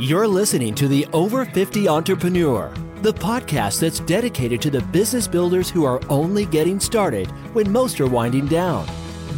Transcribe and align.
You're 0.00 0.28
listening 0.28 0.76
to 0.76 0.86
the 0.86 1.08
Over 1.12 1.44
50 1.44 1.88
Entrepreneur, 1.88 2.72
the 3.02 3.12
podcast 3.12 3.80
that's 3.80 3.98
dedicated 3.98 4.62
to 4.62 4.70
the 4.70 4.80
business 4.80 5.26
builders 5.26 5.68
who 5.68 5.84
are 5.84 6.00
only 6.08 6.46
getting 6.46 6.78
started 6.78 7.26
when 7.52 7.72
most 7.72 8.00
are 8.00 8.06
winding 8.06 8.46
down. 8.46 8.86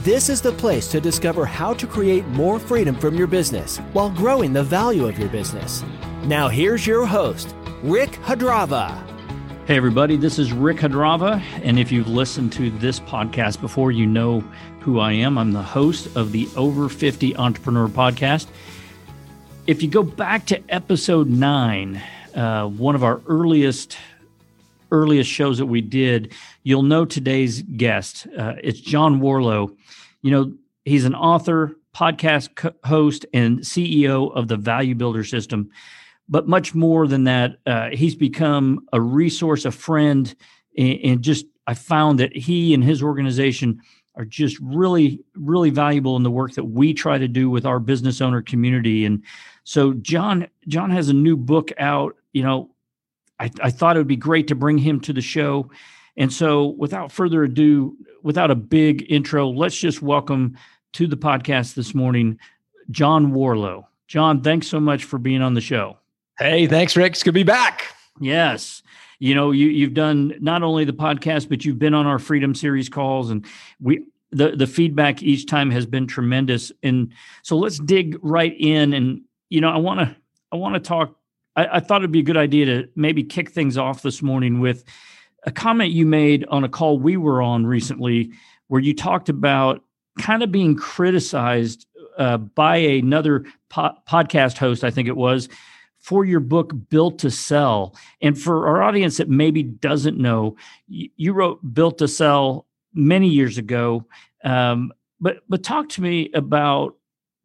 This 0.03 0.29
is 0.29 0.43
the 0.43 0.53
place 0.53 0.87
to 0.89 1.01
discover 1.01 1.47
how 1.47 1.73
to 1.73 1.87
create 1.87 2.27
more 2.27 2.59
freedom 2.59 2.95
from 2.95 3.15
your 3.15 3.27
business 3.27 3.79
while 3.95 4.11
growing 4.11 4.53
the 4.53 4.63
value 4.63 5.07
of 5.07 5.19
your 5.19 5.31
business. 5.31 5.83
Now, 6.25 6.49
here's 6.49 6.87
your 6.87 7.07
host, 7.07 7.55
Rick 7.83 8.11
Hadrava. 8.21 9.03
Hey, 9.67 9.79
everybody, 9.79 10.19
this 10.19 10.39
is 10.39 10.53
Rick 10.53 10.77
Hadrava. 10.77 11.43
And 11.63 11.79
if 11.79 11.91
you've 11.91 12.07
listened 12.07 12.53
to 12.55 12.71
this 12.73 13.01
podcast 13.01 13.63
before, 13.63 13.93
you 13.93 14.05
know 14.05 14.41
who 14.81 15.01
I 15.01 15.13
am. 15.13 15.39
I'm 15.39 15.53
the 15.53 15.63
host 15.63 16.15
of 16.17 16.33
the 16.33 16.51
Over 16.55 16.91
50 16.91 17.35
Entrepreneur 17.37 17.89
podcast. 17.89 18.49
If 19.67 19.83
you 19.83 19.89
go 19.89 20.03
back 20.03 20.47
to 20.47 20.61
episode 20.71 21.29
nine, 21.29 22.03
uh, 22.35 22.67
one 22.67 22.95
of 22.95 23.05
our 23.05 23.21
earliest 23.27 23.97
earliest 24.91 25.31
shows 25.31 25.59
that 25.59 25.67
we 25.67 25.81
did, 25.81 26.33
you'll 26.65 26.83
know 26.83 27.05
today's 27.05 27.63
guest. 27.63 28.27
Uh, 28.37 28.55
it's 28.63 28.81
John 28.81 29.21
Warrillow. 29.21 29.77
You 30.23 30.31
know, 30.33 30.53
he's 30.85 31.05
an 31.05 31.15
author, 31.15 31.77
podcast 31.95 32.57
co- 32.57 32.75
host, 32.85 33.25
and 33.33 33.61
CEO 33.61 34.35
of 34.35 34.49
the 34.49 34.57
Value 34.57 34.97
Builder 34.97 35.23
System. 35.23 35.71
But 36.29 36.49
much 36.49 36.75
more 36.75 37.07
than 37.07 37.25
that, 37.25 37.59
uh, 37.67 37.91
he's 37.93 38.17
become 38.17 38.89
a 38.93 39.01
resource, 39.01 39.65
a 39.65 39.71
friend, 39.71 40.35
and, 40.77 40.99
and 41.05 41.23
just 41.23 41.47
I 41.67 41.75
found 41.75 42.19
that 42.19 42.37
he 42.37 42.75
and 42.75 42.83
his 42.83 43.03
organization 43.03 43.81
are 44.21 44.25
just 44.27 44.59
really, 44.61 45.25
really 45.35 45.71
valuable 45.71 46.15
in 46.15 46.23
the 46.23 46.31
work 46.31 46.53
that 46.53 46.65
we 46.65 46.93
try 46.93 47.17
to 47.17 47.27
do 47.27 47.49
with 47.49 47.65
our 47.65 47.79
business 47.81 48.21
owner 48.21 48.43
community. 48.43 49.07
And 49.07 49.23
so 49.65 49.95
John 49.95 50.47
John 50.69 50.91
has 50.91 51.09
a 51.09 51.15
new 51.15 51.39
book 51.39 51.73
out. 51.79 52.17
You 52.35 52.43
know, 52.43 52.71
I, 53.39 53.51
I 53.63 53.71
thought 53.71 53.97
it 53.97 54.01
would 54.01 54.07
be 54.07 54.17
great 54.17 54.47
to 54.49 54.55
bring 54.55 54.77
him 54.77 55.01
to 55.01 55.15
the 55.15 55.23
show. 55.23 55.71
And 56.19 56.31
so 56.31 56.67
without 56.67 57.11
further 57.11 57.45
ado, 57.45 57.97
without 58.23 58.51
a 58.51 58.55
big 58.55 59.11
intro, 59.11 59.49
let's 59.49 59.79
just 59.79 60.03
welcome 60.03 60.59
to 60.93 61.07
the 61.07 61.17
podcast 61.17 61.73
this 61.73 61.95
morning, 61.95 62.39
John 62.91 63.33
Warrillow. 63.33 63.87
John, 64.07 64.43
thanks 64.43 64.67
so 64.67 64.81
much 64.81 65.05
for 65.05 65.19
being 65.19 65.41
on 65.41 65.55
the 65.55 65.63
show. 65.63 65.97
Hey, 66.39 66.67
thanks, 66.67 66.95
Rick. 66.95 67.13
It's 67.13 67.23
good 67.23 67.31
to 67.31 67.33
be 67.33 67.43
back. 67.43 67.87
Yes. 68.21 68.83
You 69.21 69.35
know, 69.35 69.53
you 69.53 69.69
you've 69.69 69.95
done 69.95 70.35
not 70.41 70.63
only 70.63 70.85
the 70.85 70.93
podcast, 70.93 71.49
but 71.49 71.65
you've 71.65 71.79
been 71.79 71.95
on 71.95 72.07
our 72.07 72.19
Freedom 72.19 72.55
Series 72.55 72.89
calls, 72.89 73.31
and 73.31 73.47
we 73.81 74.05
the 74.33 74.57
the 74.57 74.67
feedback 74.67 75.23
each 75.23 75.47
time 75.47 75.71
has 75.71 75.87
been 75.87 76.07
tremendous. 76.07 76.73
And 76.83 77.13
so 77.43 77.57
let's 77.57 77.79
dig 77.79 78.19
right 78.23 78.55
in 78.59 78.93
and 78.93 79.23
you 79.51 79.61
know, 79.61 79.69
I 79.69 79.77
want 79.77 80.01
to 80.01 80.17
I 80.51 80.57
want 80.57 80.75
to 80.75 80.81
talk. 80.81 81.17
I, 81.55 81.77
I 81.77 81.81
thought 81.81 82.01
it'd 82.01 82.13
be 82.13 82.21
a 82.21 82.25
good 82.25 82.37
idea 82.37 82.67
to 82.67 82.89
maybe 82.97 83.23
kick 83.23 83.51
things 83.51 83.77
off 83.77 84.03
this 84.03 84.23
morning 84.23 84.61
with 84.61 84.85
a 85.45 85.51
comment 85.51 85.91
you 85.91 86.07
made 86.07 86.45
on 86.47 86.65
a 86.65 86.69
call 86.69 86.99
we 86.99 87.17
were 87.17 87.43
on 87.43 87.67
recently, 87.67 88.31
where 88.69 88.81
you 88.81 88.95
talked 88.95 89.29
about 89.29 89.83
kind 90.19 90.43
of 90.43 90.53
being 90.53 90.77
criticized 90.77 91.87
uh, 92.19 92.37
by 92.37 92.77
another 92.77 93.45
po- 93.69 93.95
podcast 94.09 94.59
host, 94.59 94.85
I 94.85 94.91
think 94.91 95.09
it 95.09 95.17
was, 95.17 95.49
for 96.01 96.25
your 96.25 96.41
book 96.41 96.73
Built 96.89 97.19
to 97.21 97.31
Sell. 97.31 97.95
And 98.21 98.41
for 98.41 98.67
our 98.67 98.83
audience 98.83 99.19
that 99.19 99.29
maybe 99.29 99.63
doesn't 99.63 100.19
know, 100.19 100.57
you, 100.89 101.33
wrote 101.33 101.61
Built 101.75 101.99
to 101.99 102.09
Sell 102.09 102.67
many 102.95 103.29
years 103.29 103.59
ago. 103.59 104.07
Um, 104.43 104.93
but 105.21 105.43
but 105.49 105.63
talk 105.63 105.89
to 105.91 106.03
me 106.03 106.31
about 106.35 106.97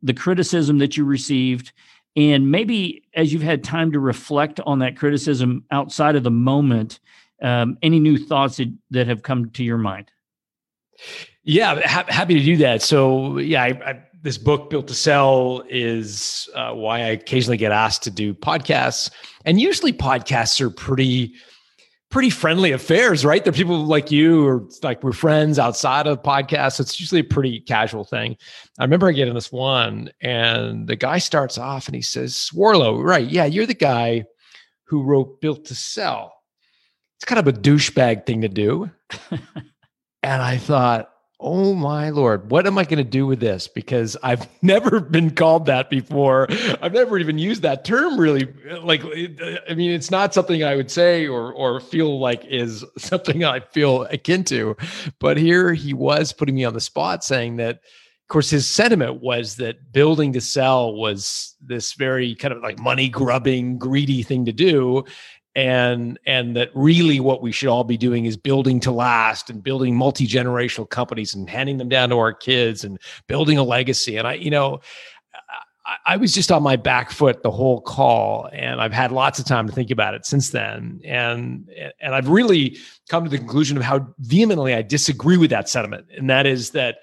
the 0.01 0.13
criticism 0.13 0.77
that 0.77 0.95
you 0.95 1.03
received 1.03 1.73
and 2.15 2.49
maybe 2.49 3.03
as 3.13 3.33
you've 3.33 3.41
had 3.41 3.63
time 3.63 3.91
to 3.91 3.99
reflect 3.99 4.59
on 4.65 4.79
that 4.79 4.95
criticism 4.95 5.65
outside 5.71 6.15
of 6.15 6.23
the 6.23 6.31
moment, 6.31 6.99
um, 7.41 7.77
any 7.81 7.99
new 7.99 8.17
thoughts 8.17 8.57
that, 8.57 8.73
that 8.91 9.07
have 9.07 9.21
come 9.21 9.49
to 9.51 9.63
your 9.63 9.77
mind? 9.77 10.11
Yeah, 11.44 11.81
ha- 11.85 12.05
happy 12.07 12.35
to 12.35 12.44
do 12.44 12.57
that. 12.57 12.81
So, 12.81 13.38
yeah, 13.38 13.63
I, 13.63 13.67
I, 13.67 14.03
this 14.25 14.38
book, 14.40 14.72
Built 14.72 14.88
to 14.88 14.96
Sell, 14.96 15.63
is 15.69 16.50
uh, 16.56 16.74
why 16.74 16.97
I 16.97 17.09
occasionally 17.09 17.58
get 17.58 17.72
asked 17.72 18.03
to 18.03 18.12
do 18.12 18.34
podcasts. 18.34 19.12
And 19.46 19.62
usually, 19.62 19.94
podcasts 19.94 20.59
are 20.59 20.72
pretty 20.72 21.36
pretty 22.09 22.30
friendly 22.30 22.72
affairs, 22.72 23.25
right? 23.25 23.44
There 23.44 23.52
are 23.52 23.56
people 23.56 23.86
like 23.86 24.09
you 24.09 24.47
or 24.47 24.68
like 24.84 25.03
we're 25.03 25.12
friends 25.12 25.59
outside 25.59 26.08
of 26.08 26.24
podcasts. 26.24 26.80
It's 26.80 27.00
usually 27.00 27.22
a 27.22 27.25
pretty 27.25 27.59
casual 27.59 28.06
thing. 28.06 28.38
I 28.80 28.84
remember 28.84 29.09
I 29.09 29.12
get 29.12 29.28
in 29.28 29.34
this 29.34 29.52
one 29.52 30.09
and 30.22 30.88
the 30.88 30.96
guy 30.96 31.18
starts 31.18 31.57
off 31.57 31.88
and 31.88 31.96
he 31.96 32.02
says, 32.02 32.50
Warrillow, 32.53 33.03
right? 33.03 33.28
Yeah, 33.28 33.46
you're 33.46 33.66
the 33.66 33.74
guy 33.74 34.24
who 34.86 35.03
wrote 35.03 35.42
Built 35.42 35.66
to 35.66 35.75
Sell. 35.75 36.34
It's 37.18 37.25
kind 37.25 37.40
of 37.40 37.47
a 37.47 37.57
douchebag 37.57 38.25
thing 38.25 38.42
to 38.42 38.50
do. 38.50 38.90
and 40.24 40.42
I 40.42 40.57
thought, 40.57 41.09
oh 41.40 41.73
my 41.73 42.09
lord 42.09 42.50
what 42.50 42.66
am 42.66 42.78
i 42.78 42.84
going 42.84 42.97
to 42.97 43.03
do 43.03 43.25
with 43.25 43.40
this? 43.40 43.68
Because 43.68 44.16
i've 44.23 44.47
never 44.62 45.00
been 45.00 45.31
called 45.31 45.66
that 45.66 45.90
before. 45.90 46.47
I've 46.81 46.94
never 46.94 47.18
even 47.18 47.38
used 47.38 47.62
that 47.63 47.85
term 47.85 48.19
really 48.19 48.47
uh, 48.69 48.81
like 48.81 49.03
uh, 49.03 49.57
i 49.69 49.74
mean 49.74 49.91
it's 49.91 50.12
not 50.12 50.34
something 50.34 50.63
i 50.63 50.75
would 50.75 50.91
say 50.91 51.28
or 51.28 51.53
or 51.53 51.79
feel 51.79 52.19
like 52.19 52.44
is 52.45 52.84
something 52.97 53.44
i 53.44 53.59
feel 53.59 54.03
akin 54.03 54.44
to 54.45 54.75
but 55.19 55.38
here 55.38 55.74
he 55.74 55.94
was 55.94 56.31
putting 56.31 56.56
me 56.56 56.63
on 56.63 56.74
the 56.74 56.81
spot 56.81 57.24
saying 57.24 57.57
that 57.57 57.75
of 57.75 58.29
course 58.29 58.50
his 58.50 58.68
sentiment 58.68 59.22
was 59.22 59.57
that 59.57 59.91
building 59.91 60.34
to 60.34 60.41
sell 60.41 60.95
was 60.95 61.56
this 61.62 61.94
very 61.94 62.34
kind 62.35 62.53
of 62.53 62.62
like 62.63 62.79
money 62.79 63.09
grubbing 63.09 63.78
greedy 63.78 64.24
thing 64.24 64.45
to 64.45 64.53
do 64.53 65.03
and 65.55 66.19
and 66.25 66.55
that 66.57 66.69
really 66.75 67.19
what 67.19 67.41
we 67.41 67.51
should 67.51 67.69
all 67.69 67.85
be 67.85 67.97
doing 67.97 68.25
is 68.25 68.35
building 68.35 68.79
to 68.81 68.91
last 68.91 69.49
and 69.49 69.63
building 69.63 69.95
multi-generational 69.95 70.89
companies 70.89 71.33
and 71.33 71.49
handing 71.49 71.77
them 71.77 71.88
down 71.88 72.09
to 72.09 72.17
our 72.17 72.33
kids 72.33 72.83
and 72.83 72.99
building 73.27 73.57
a 73.57 73.63
legacy. 73.63 74.17
And 74.17 74.27
i 74.27 74.33
you 74.33 74.49
know 74.49 74.81
I, 75.85 76.13
I 76.13 76.17
was 76.17 76.33
just 76.33 76.51
on 76.51 76.61
my 76.61 76.75
back 76.75 77.09
foot 77.09 77.41
the 77.41 77.51
whole 77.51 77.79
call 77.81 78.49
and 78.51 78.81
i've 78.81 78.94
had 78.94 79.11
lots 79.13 79.39
of 79.39 79.45
time 79.45 79.65
to 79.67 79.73
think 79.73 79.91
about 79.91 80.13
it 80.13 80.25
since 80.25 80.49
then. 80.49 80.99
And 81.05 81.69
and 82.01 82.13
i've 82.13 82.27
really 82.27 82.77
come 83.09 83.23
to 83.23 83.29
the 83.29 83.38
conclusion 83.38 83.77
of 83.77 83.83
how 83.83 84.13
vehemently 84.19 84.73
i 84.73 84.81
disagree 84.81 85.38
with 85.38 85.51
that 85.51 85.69
sentiment. 85.69 86.07
And 86.15 86.29
that 86.29 86.45
is 86.45 86.71
that 86.71 86.97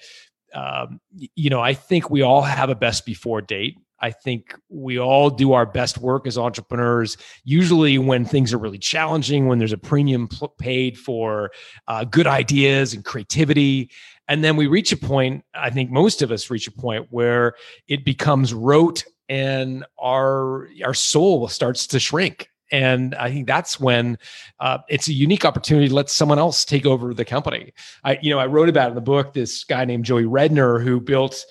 um, 0.54 1.00
you 1.34 1.48
know 1.48 1.62
i 1.62 1.72
think 1.72 2.10
we 2.10 2.20
all 2.20 2.42
have 2.42 2.68
a 2.68 2.74
best 2.74 3.06
before 3.06 3.40
date 3.40 3.78
I 4.02 4.10
think 4.10 4.54
we 4.68 4.98
all 4.98 5.30
do 5.30 5.52
our 5.52 5.64
best 5.64 5.98
work 5.98 6.26
as 6.26 6.36
entrepreneurs, 6.36 7.16
usually 7.44 7.98
when 7.98 8.24
things 8.24 8.52
are 8.52 8.58
really 8.58 8.78
challenging, 8.78 9.46
when 9.46 9.58
there's 9.58 9.72
a 9.72 9.78
premium 9.78 10.28
paid 10.58 10.98
for 10.98 11.52
uh, 11.88 12.04
good 12.04 12.26
ideas 12.26 12.92
and 12.92 13.04
creativity. 13.04 13.90
And 14.28 14.42
then 14.42 14.56
we 14.56 14.66
reach 14.66 14.92
a 14.92 14.96
point, 14.96 15.44
I 15.54 15.70
think 15.70 15.90
most 15.90 16.20
of 16.20 16.32
us 16.32 16.50
reach 16.50 16.66
a 16.66 16.72
point 16.72 17.06
where 17.10 17.54
it 17.88 18.04
becomes 18.04 18.52
rote 18.52 19.04
and 19.28 19.84
our 19.98 20.68
our 20.84 20.94
soul 20.94 21.48
starts 21.48 21.86
to 21.86 22.00
shrink 22.00 22.48
and 22.72 23.14
I 23.16 23.30
think 23.30 23.46
that's 23.46 23.78
when 23.78 24.18
uh, 24.58 24.78
it's 24.88 25.06
a 25.06 25.12
unique 25.12 25.44
opportunity 25.44 25.88
to 25.88 25.94
let 25.94 26.08
someone 26.08 26.38
else 26.38 26.64
take 26.64 26.86
over 26.86 27.12
the 27.12 27.24
company. 27.24 27.74
I, 28.02 28.18
you 28.22 28.30
know, 28.30 28.38
I 28.38 28.46
wrote 28.46 28.70
about 28.70 28.88
in 28.88 28.94
the 28.94 29.02
book 29.02 29.34
this 29.34 29.62
guy 29.62 29.84
named 29.84 30.06
Joey 30.06 30.24
Redner 30.24 30.82
who 30.82 30.98
built 30.98 31.44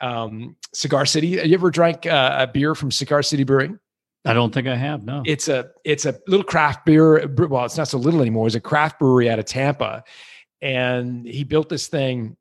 um, 0.00 0.56
Cigar 0.72 1.06
City. 1.06 1.36
Have 1.36 1.46
you 1.46 1.54
ever 1.54 1.70
drank 1.70 2.06
uh, 2.06 2.36
a 2.40 2.46
beer 2.46 2.74
from 2.74 2.90
Cigar 2.90 3.22
City 3.22 3.44
Brewing? 3.44 3.78
I 4.24 4.34
don't 4.34 4.52
think 4.52 4.66
I 4.66 4.74
have. 4.76 5.04
No, 5.04 5.22
it's 5.24 5.48
a 5.48 5.70
it's 5.84 6.04
a 6.04 6.18
little 6.26 6.44
craft 6.44 6.84
beer. 6.84 7.26
Well, 7.28 7.64
it's 7.64 7.76
not 7.76 7.88
so 7.88 7.98
little 7.98 8.20
anymore. 8.20 8.46
It's 8.46 8.56
a 8.56 8.60
craft 8.60 8.98
brewery 8.98 9.30
out 9.30 9.38
of 9.38 9.44
Tampa, 9.44 10.04
and 10.60 11.26
he 11.26 11.44
built 11.44 11.68
this 11.68 11.86
thing, 11.86 12.36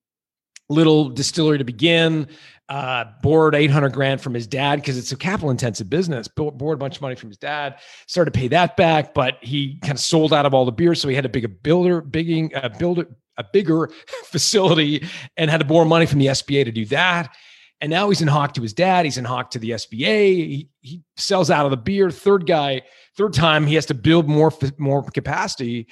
little 0.69 1.09
distillery 1.09 1.57
to 1.57 1.63
begin. 1.63 2.27
Uh, 2.69 3.05
borrowed 3.23 3.55
800 3.55 3.93
grand 3.93 4.19
from 4.19 4.33
his 4.33 4.45
dad 4.45 4.77
because 4.77 4.97
it's 4.97 5.13
a 5.13 5.15
capital 5.15 5.49
intensive 5.49 5.89
business. 5.89 6.27
Borrowed 6.27 6.61
a 6.61 6.75
bunch 6.75 6.97
of 6.97 7.01
money 7.01 7.15
from 7.15 7.29
his 7.29 7.37
dad, 7.37 7.79
started 8.07 8.33
to 8.33 8.37
pay 8.37 8.49
that 8.49 8.75
back, 8.75 9.13
but 9.13 9.37
he 9.41 9.79
kind 9.79 9.93
of 9.93 10.01
sold 10.01 10.33
out 10.33 10.45
of 10.45 10.53
all 10.53 10.65
the 10.65 10.71
beer, 10.73 10.93
so 10.93 11.07
he 11.07 11.15
had 11.15 11.23
to 11.23 11.29
big 11.29 11.45
a 11.45 11.47
builder, 11.47 12.01
bigging, 12.01 12.53
uh, 12.53 12.67
build 12.77 13.05
a 13.37 13.45
bigger 13.53 13.89
facility, 14.25 15.07
and 15.37 15.49
had 15.49 15.59
to 15.59 15.65
borrow 15.65 15.85
money 15.85 16.05
from 16.05 16.19
the 16.19 16.25
SBA 16.25 16.65
to 16.65 16.71
do 16.71 16.85
that. 16.87 17.33
And 17.79 17.91
now 17.91 18.09
he's 18.09 18.21
in 18.21 18.27
hock 18.27 18.53
to 18.55 18.61
his 18.61 18.73
dad. 18.73 19.05
He's 19.05 19.17
in 19.17 19.25
hock 19.25 19.51
to 19.51 19.59
the 19.59 19.71
SBA. 19.71 20.35
He, 20.35 20.69
he 20.81 21.03
sells 21.15 21.51
out 21.51 21.65
of 21.65 21.71
the 21.71 21.77
beer. 21.77 22.09
Third 22.09 22.47
guy, 22.47 22.81
third 23.15 23.33
time, 23.33 23.67
he 23.67 23.75
has 23.75 23.85
to 23.87 23.93
build 23.93 24.27
more 24.27 24.51
more 24.77 25.03
capacity. 25.03 25.87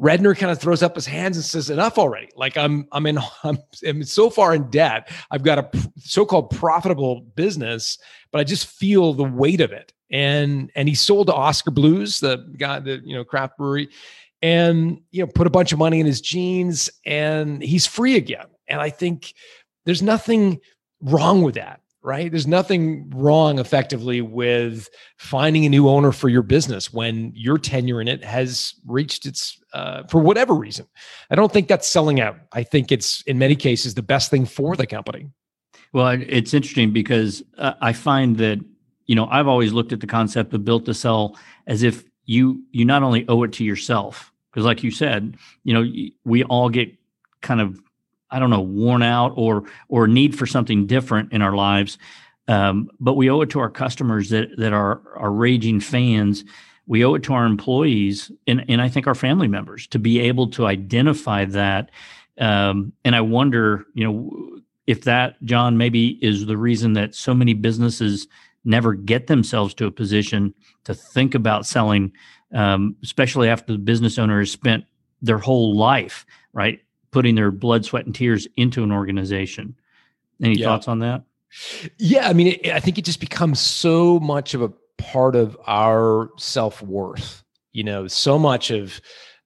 Redner 0.00 0.36
kind 0.36 0.52
of 0.52 0.60
throws 0.60 0.82
up 0.82 0.94
his 0.94 1.06
hands 1.06 1.36
and 1.36 1.44
says, 1.44 1.70
"Enough 1.70 1.98
already! 1.98 2.28
Like 2.36 2.56
I'm, 2.56 2.86
I'm 2.92 3.06
in, 3.06 3.18
I'm, 3.44 3.58
I'm 3.86 4.02
so 4.04 4.28
far 4.30 4.54
in 4.54 4.70
debt. 4.70 5.10
I've 5.30 5.42
got 5.42 5.58
a 5.58 5.90
so-called 5.98 6.50
profitable 6.50 7.20
business, 7.34 7.98
but 8.30 8.40
I 8.40 8.44
just 8.44 8.66
feel 8.66 9.12
the 9.12 9.24
weight 9.24 9.60
of 9.60 9.72
it." 9.72 9.92
And 10.10 10.70
and 10.74 10.88
he 10.88 10.94
sold 10.94 11.28
to 11.28 11.34
Oskar 11.34 11.70
Blues, 11.70 12.20
the 12.20 12.46
guy, 12.58 12.78
the 12.80 13.00
you 13.04 13.14
know 13.14 13.24
craft 13.24 13.56
brewery, 13.58 13.88
and 14.42 15.00
you 15.10 15.24
know 15.24 15.30
put 15.34 15.46
a 15.46 15.50
bunch 15.50 15.72
of 15.72 15.78
money 15.78 16.00
in 16.00 16.06
his 16.06 16.20
jeans, 16.20 16.90
and 17.04 17.62
he's 17.62 17.86
free 17.86 18.16
again. 18.16 18.46
And 18.68 18.80
I 18.80 18.90
think 18.90 19.32
there's 19.86 20.02
nothing 20.02 20.60
wrong 21.00 21.42
with 21.42 21.54
that 21.54 21.80
right? 22.02 22.30
There's 22.30 22.46
nothing 22.46 23.10
wrong 23.10 23.58
effectively 23.58 24.20
with 24.20 24.88
finding 25.16 25.64
a 25.64 25.68
new 25.68 25.88
owner 25.88 26.12
for 26.12 26.28
your 26.28 26.42
business 26.42 26.92
when 26.92 27.32
your 27.34 27.58
tenure 27.58 28.00
in 28.00 28.06
it 28.06 28.22
has 28.22 28.74
reached 28.86 29.26
its, 29.26 29.60
uh, 29.72 30.04
for 30.04 30.20
whatever 30.20 30.54
reason. 30.54 30.86
I 31.32 31.34
don't 31.34 31.52
think 31.52 31.66
that's 31.66 31.88
selling 31.88 32.20
out. 32.20 32.36
I 32.52 32.62
think 32.62 32.92
it's 32.92 33.22
in 33.22 33.38
many 33.38 33.56
cases 33.56 33.94
the 33.94 34.02
best 34.02 34.30
thing 34.30 34.46
for 34.46 34.76
the 34.76 34.86
company. 34.86 35.30
Well, 35.92 36.16
it's 36.28 36.54
interesting 36.54 36.92
because 36.92 37.42
uh, 37.58 37.72
I 37.80 37.92
find 37.92 38.36
that, 38.36 38.60
you 39.06 39.16
know, 39.16 39.26
I've 39.26 39.48
always 39.48 39.72
looked 39.72 39.92
at 39.92 39.98
the 39.98 40.06
concept 40.06 40.54
of 40.54 40.64
built 40.64 40.84
to 40.84 40.94
sell 40.94 41.36
as 41.66 41.82
if 41.82 42.04
you 42.26 42.62
you 42.70 42.84
not 42.84 43.02
only 43.02 43.24
owe 43.28 43.42
it 43.44 43.52
to 43.54 43.64
yourself 43.64 44.32
because 44.50 44.66
like 44.66 44.82
you 44.82 44.90
said 44.90 45.36
you 45.62 45.72
know 45.72 45.88
we 46.24 46.42
all 46.44 46.68
get 46.68 46.92
kind 47.40 47.60
of 47.60 47.80
i 48.30 48.38
don't 48.38 48.50
know 48.50 48.60
worn 48.60 49.02
out 49.02 49.32
or 49.36 49.64
or 49.88 50.06
need 50.06 50.36
for 50.36 50.46
something 50.46 50.86
different 50.86 51.32
in 51.32 51.42
our 51.42 51.54
lives. 51.54 51.98
Um, 52.48 52.90
but 53.00 53.14
we 53.14 53.28
owe 53.28 53.40
it 53.40 53.50
to 53.50 53.60
our 53.60 53.70
customers 53.70 54.30
that 54.30 54.56
that 54.58 54.72
are 54.72 55.00
are 55.16 55.32
raging 55.32 55.80
fans. 55.80 56.44
We 56.86 57.04
owe 57.04 57.14
it 57.14 57.24
to 57.24 57.32
our 57.32 57.44
employees 57.44 58.30
and, 58.46 58.64
and 58.68 58.80
i 58.80 58.88
think 58.88 59.06
our 59.06 59.14
family 59.14 59.48
members 59.48 59.86
to 59.88 59.98
be 59.98 60.20
able 60.20 60.48
to 60.50 60.66
identify 60.66 61.44
that. 61.46 61.90
Um, 62.38 62.92
and 63.04 63.16
i 63.16 63.20
wonder 63.20 63.86
you 63.94 64.04
know 64.04 64.60
if 64.86 65.04
that 65.04 65.42
john 65.42 65.78
maybe 65.78 66.18
is 66.22 66.44
the 66.44 66.58
reason 66.58 66.92
that 66.92 67.14
so 67.14 67.32
many 67.32 67.54
businesses 67.54 68.28
never 68.62 68.92
get 68.92 69.26
themselves 69.26 69.72
to 69.74 69.86
a 69.86 69.90
position 69.90 70.52
to 70.84 70.94
think 70.94 71.34
about 71.34 71.64
selling 71.64 72.12
um, 72.52 72.96
especially 73.02 73.48
after 73.48 73.72
the 73.72 73.78
business 73.78 74.18
owner 74.18 74.38
has 74.38 74.50
spent 74.50 74.84
their 75.22 75.38
whole 75.38 75.76
life, 75.76 76.26
right, 76.52 76.80
putting 77.16 77.34
their 77.34 77.50
blood, 77.50 77.82
sweat, 77.82 78.04
and 78.04 78.14
tears 78.14 78.46
into 78.58 78.84
an 78.84 78.92
organization. 78.92 79.74
Any 80.42 80.56
yeah. 80.56 80.66
thoughts 80.66 80.86
on 80.86 80.98
that? 80.98 81.22
Yeah, 81.96 82.28
I 82.28 82.34
mean, 82.34 82.48
it, 82.48 82.66
I 82.66 82.78
think 82.78 82.98
it 82.98 83.06
just 83.06 83.20
becomes 83.20 83.58
so 83.58 84.20
much 84.20 84.52
of 84.52 84.60
a 84.60 84.68
part 84.98 85.34
of 85.34 85.56
our 85.66 86.28
self 86.36 86.82
worth. 86.82 87.42
You 87.72 87.84
know, 87.84 88.06
so 88.06 88.38
much 88.38 88.70
of 88.70 89.00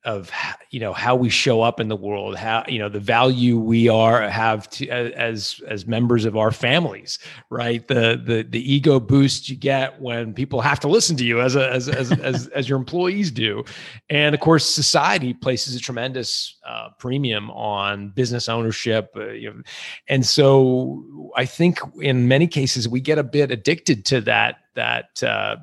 of 0.05 0.31
you 0.71 0.81
know 0.81 0.93
how 0.93 1.15
we 1.15 1.29
show 1.29 1.61
up 1.61 1.79
in 1.79 1.89
the 1.89 1.97
world 1.97 2.37
how 2.37 2.65
you 2.67 2.79
know 2.79 2.89
the 2.89 3.01
value 3.01 3.59
we 3.59 3.89
are 3.89 4.29
have 4.29 4.69
to 4.71 4.89
as 4.89 5.61
as 5.69 5.87
members 5.87 6.25
of 6.25 6.37
our 6.37 6.51
families 6.51 7.19
right? 7.51 7.87
The 7.89 8.21
the 8.25 8.47
the 8.49 8.73
ego 8.73 9.01
boost 9.01 9.49
you 9.49 9.57
get 9.57 10.01
when 10.01 10.33
people 10.33 10.61
have 10.61 10.81
to 10.81 10.89
listen 10.89 11.17
to 11.17 11.25
you 11.25 11.41
as 11.41 11.57
a, 11.57 11.71
as 11.71 11.89
as 11.89 12.13
as, 12.13 12.47
as 12.55 12.69
your 12.69 12.79
employees 12.79 13.31
do. 13.31 13.65
And 14.09 14.35
of 14.35 14.41
course 14.41 14.65
society 14.65 15.35
places 15.35 15.75
a 15.75 15.81
tremendous 15.81 16.57
uh, 16.65 16.91
premium 16.99 17.51
on 17.51 18.11
business 18.11 18.49
ownership 18.49 19.11
uh, 19.17 19.31
you 19.31 19.53
know, 19.53 19.63
and 20.09 20.25
so 20.25 21.31
i 21.37 21.45
think 21.45 21.81
in 22.01 22.29
many 22.29 22.47
cases 22.47 22.89
we 22.89 23.01
get 23.01 23.19
a 23.19 23.23
bit 23.23 23.51
addicted 23.51 24.05
to 24.05 24.21
that 24.21 24.57
that 24.75 25.23
uh, 25.23 25.57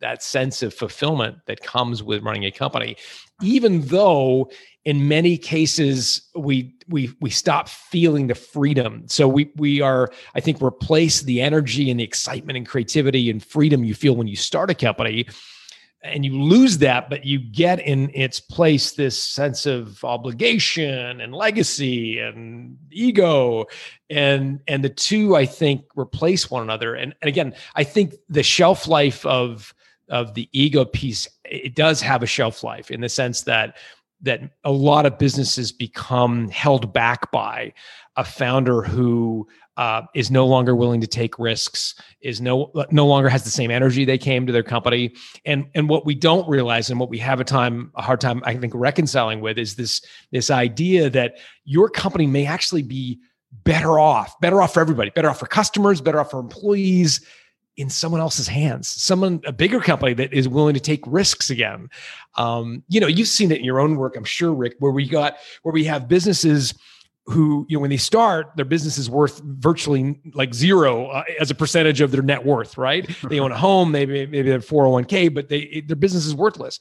that 0.00 0.22
sense 0.22 0.62
of 0.62 0.72
fulfillment 0.72 1.36
that 1.46 1.60
comes 1.62 2.02
with 2.02 2.22
running 2.22 2.44
a 2.44 2.50
company 2.50 2.96
even 3.42 3.82
though 3.82 4.50
in 4.84 5.08
many 5.08 5.36
cases 5.36 6.22
we 6.34 6.72
we 6.88 7.10
we 7.20 7.28
stop 7.28 7.68
feeling 7.68 8.28
the 8.28 8.34
freedom. 8.34 9.02
So 9.08 9.28
we 9.28 9.50
we 9.56 9.80
are 9.80 10.10
i 10.34 10.40
think 10.40 10.62
replace 10.62 11.22
the 11.22 11.42
energy 11.42 11.90
and 11.90 12.00
the 12.00 12.04
excitement 12.04 12.56
and 12.56 12.66
creativity 12.66 13.28
and 13.28 13.44
freedom 13.44 13.84
you 13.84 13.94
feel 13.94 14.16
when 14.16 14.28
you 14.28 14.36
start 14.36 14.70
a 14.70 14.74
company 14.74 15.26
and 16.02 16.24
you 16.24 16.40
lose 16.40 16.78
that 16.78 17.10
but 17.10 17.24
you 17.24 17.38
get 17.40 17.80
in 17.80 18.10
its 18.14 18.38
place 18.38 18.92
this 18.92 19.20
sense 19.20 19.66
of 19.66 20.04
obligation 20.04 21.20
and 21.20 21.34
legacy 21.34 22.20
and 22.20 22.78
ego. 22.92 23.66
And 24.08 24.60
and 24.68 24.84
the 24.84 24.88
two 24.88 25.34
i 25.34 25.46
think 25.46 25.84
replace 25.96 26.48
one 26.48 26.62
another. 26.62 26.94
And, 26.94 27.12
and 27.20 27.28
again 27.28 27.54
i 27.74 27.82
think 27.82 28.14
the 28.28 28.44
shelf 28.44 28.86
life 28.86 29.26
of 29.26 29.74
of 30.08 30.34
the 30.34 30.48
ego 30.52 30.84
piece 30.84 31.28
it 31.44 31.74
does 31.74 32.00
have 32.00 32.22
a 32.22 32.26
shelf 32.26 32.62
life 32.62 32.90
in 32.90 33.00
the 33.00 33.08
sense 33.08 33.42
that 33.42 33.76
that 34.22 34.40
a 34.64 34.72
lot 34.72 35.06
of 35.06 35.18
businesses 35.18 35.72
become 35.72 36.48
held 36.48 36.92
back 36.92 37.30
by 37.30 37.72
a 38.16 38.24
founder 38.24 38.82
who 38.82 39.46
uh, 39.76 40.02
is 40.14 40.30
no 40.30 40.46
longer 40.46 40.74
willing 40.74 41.02
to 41.02 41.06
take 41.06 41.38
risks, 41.38 41.94
is 42.22 42.40
no 42.40 42.72
no 42.90 43.06
longer 43.06 43.28
has 43.28 43.44
the 43.44 43.50
same 43.50 43.70
energy 43.70 44.04
they 44.06 44.16
came 44.16 44.46
to 44.46 44.52
their 44.52 44.62
company, 44.62 45.14
and 45.44 45.66
and 45.74 45.88
what 45.88 46.06
we 46.06 46.14
don't 46.14 46.48
realize 46.48 46.88
and 46.88 46.98
what 46.98 47.10
we 47.10 47.18
have 47.18 47.40
a 47.40 47.44
time 47.44 47.92
a 47.94 48.02
hard 48.02 48.20
time 48.20 48.42
I 48.46 48.56
think 48.56 48.72
reconciling 48.74 49.40
with 49.40 49.58
is 49.58 49.76
this 49.76 50.00
this 50.32 50.50
idea 50.50 51.10
that 51.10 51.36
your 51.64 51.90
company 51.90 52.26
may 52.26 52.46
actually 52.46 52.82
be 52.82 53.20
better 53.64 53.98
off, 53.98 54.38
better 54.40 54.62
off 54.62 54.72
for 54.72 54.80
everybody, 54.80 55.10
better 55.10 55.28
off 55.28 55.40
for 55.40 55.46
customers, 55.46 56.00
better 56.00 56.20
off 56.20 56.30
for 56.30 56.40
employees 56.40 57.20
in 57.76 57.90
someone 57.90 58.20
else's 58.20 58.48
hands, 58.48 58.88
someone 58.88 59.40
a 59.46 59.52
bigger 59.52 59.80
company 59.80 60.14
that 60.14 60.32
is 60.32 60.48
willing 60.48 60.74
to 60.74 60.80
take 60.80 61.02
risks 61.06 61.50
again. 61.50 61.88
Um, 62.36 62.82
you 62.88 63.00
know, 63.00 63.06
you've 63.06 63.28
seen 63.28 63.52
it 63.52 63.58
in 63.58 63.64
your 63.64 63.80
own 63.80 63.96
work, 63.96 64.16
I'm 64.16 64.24
sure, 64.24 64.52
Rick, 64.52 64.76
where 64.78 64.92
we 64.92 65.08
got 65.08 65.36
where 65.62 65.72
we 65.72 65.84
have 65.84 66.08
businesses 66.08 66.74
who 67.26 67.66
you 67.68 67.76
know 67.76 67.80
when 67.80 67.90
they 67.90 67.96
start 67.96 68.52
their 68.56 68.64
business 68.64 68.98
is 68.98 69.10
worth 69.10 69.40
virtually 69.40 70.18
like 70.34 70.54
zero 70.54 71.06
uh, 71.06 71.24
as 71.40 71.50
a 71.50 71.54
percentage 71.54 72.00
of 72.00 72.12
their 72.12 72.22
net 72.22 72.44
worth 72.44 72.78
right? 72.78 73.08
They 73.28 73.40
own 73.40 73.52
a 73.52 73.58
home 73.58 73.90
maybe 73.90 74.26
maybe 74.26 74.48
they're 74.48 74.60
401k 74.60 75.34
but 75.34 75.48
they 75.48 75.82
their 75.86 75.96
business 75.96 76.26
is 76.26 76.34
worthless. 76.34 76.78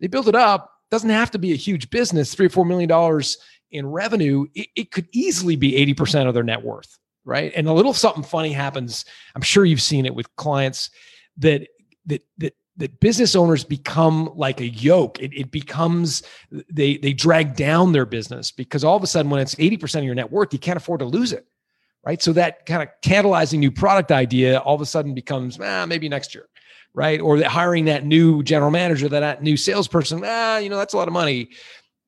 They 0.00 0.08
build 0.08 0.28
it 0.28 0.34
up 0.34 0.72
doesn't 0.90 1.10
have 1.10 1.30
to 1.30 1.38
be 1.38 1.52
a 1.52 1.56
huge 1.56 1.90
business 1.90 2.34
three 2.34 2.46
or 2.46 2.50
four 2.50 2.64
million 2.64 2.88
dollars 2.88 3.38
in 3.70 3.86
revenue 3.86 4.46
it, 4.54 4.68
it 4.74 4.90
could 4.90 5.08
easily 5.12 5.56
be 5.56 5.72
80% 5.94 6.26
of 6.26 6.34
their 6.34 6.42
net 6.42 6.62
worth 6.64 6.98
right? 7.24 7.52
And 7.54 7.68
a 7.68 7.72
little 7.72 7.92
something 7.92 8.22
funny 8.22 8.52
happens. 8.52 9.04
I'm 9.34 9.42
sure 9.42 9.64
you've 9.64 9.82
seen 9.82 10.06
it 10.06 10.14
with 10.14 10.34
clients 10.36 10.90
that 11.38 11.68
that 12.06 12.22
that 12.38 12.54
that 12.76 12.98
business 13.00 13.36
owners 13.36 13.64
become 13.64 14.30
like 14.34 14.60
a 14.60 14.68
yoke. 14.68 15.20
It, 15.20 15.32
it 15.32 15.50
becomes 15.50 16.22
they 16.70 16.98
they 16.98 17.12
drag 17.12 17.56
down 17.56 17.92
their 17.92 18.06
business 18.06 18.50
because 18.50 18.84
all 18.84 18.96
of 18.96 19.02
a 19.02 19.06
sudden, 19.06 19.30
when 19.30 19.40
it's 19.40 19.54
80% 19.54 19.98
of 19.98 20.04
your 20.04 20.14
net 20.14 20.30
worth, 20.30 20.52
you 20.52 20.58
can't 20.58 20.76
afford 20.76 21.00
to 21.00 21.06
lose 21.06 21.32
it. 21.32 21.46
Right. 22.04 22.20
So 22.20 22.34
that 22.34 22.66
kind 22.66 22.82
of 22.82 22.88
tantalizing 23.00 23.60
new 23.60 23.70
product 23.70 24.12
idea 24.12 24.58
all 24.58 24.74
of 24.74 24.82
a 24.82 24.86
sudden 24.86 25.14
becomes 25.14 25.58
ah, 25.60 25.86
maybe 25.86 26.08
next 26.08 26.34
year. 26.34 26.48
Right. 26.92 27.20
Or 27.20 27.42
hiring 27.42 27.86
that 27.86 28.04
new 28.04 28.42
general 28.42 28.70
manager, 28.70 29.08
that 29.08 29.42
new 29.42 29.56
salesperson, 29.56 30.22
ah, 30.24 30.58
you 30.58 30.68
know, 30.68 30.76
that's 30.76 30.94
a 30.94 30.96
lot 30.96 31.08
of 31.08 31.14
money. 31.14 31.48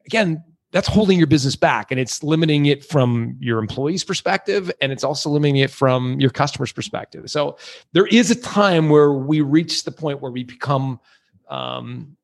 Again, 0.04 0.44
that's 0.72 0.88
holding 0.88 1.18
your 1.18 1.26
business 1.26 1.56
back 1.56 1.90
and 1.90 2.00
it's 2.00 2.22
limiting 2.22 2.66
it 2.66 2.84
from 2.84 3.36
your 3.40 3.58
employees 3.58 4.04
perspective 4.04 4.70
and 4.80 4.92
it's 4.92 5.04
also 5.04 5.30
limiting 5.30 5.56
it 5.56 5.70
from 5.70 6.18
your 6.20 6.30
customers 6.30 6.72
perspective. 6.72 7.30
So 7.30 7.56
there 7.92 8.06
is 8.06 8.30
a 8.30 8.34
time 8.34 8.88
where 8.88 9.12
we 9.12 9.40
reach 9.40 9.84
the 9.84 9.92
point 9.92 10.20
where 10.20 10.32
we 10.32 10.44
become 10.44 11.00
um, 11.48 12.16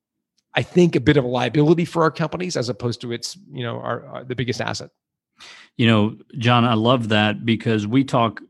i 0.53 0.61
think 0.61 0.95
a 0.95 0.99
bit 0.99 1.17
of 1.17 1.23
a 1.23 1.27
liability 1.27 1.85
for 1.85 2.03
our 2.03 2.11
companies 2.11 2.55
as 2.57 2.69
opposed 2.69 3.01
to 3.01 3.11
its 3.11 3.37
you 3.51 3.63
know 3.63 3.79
our, 3.79 4.05
our 4.05 4.23
the 4.23 4.35
biggest 4.35 4.61
asset. 4.61 4.89
You 5.77 5.87
know 5.87 6.17
john 6.37 6.65
i 6.65 6.73
love 6.73 7.09
that 7.09 7.45
because 7.45 7.87
we 7.87 8.03
talk 8.03 8.41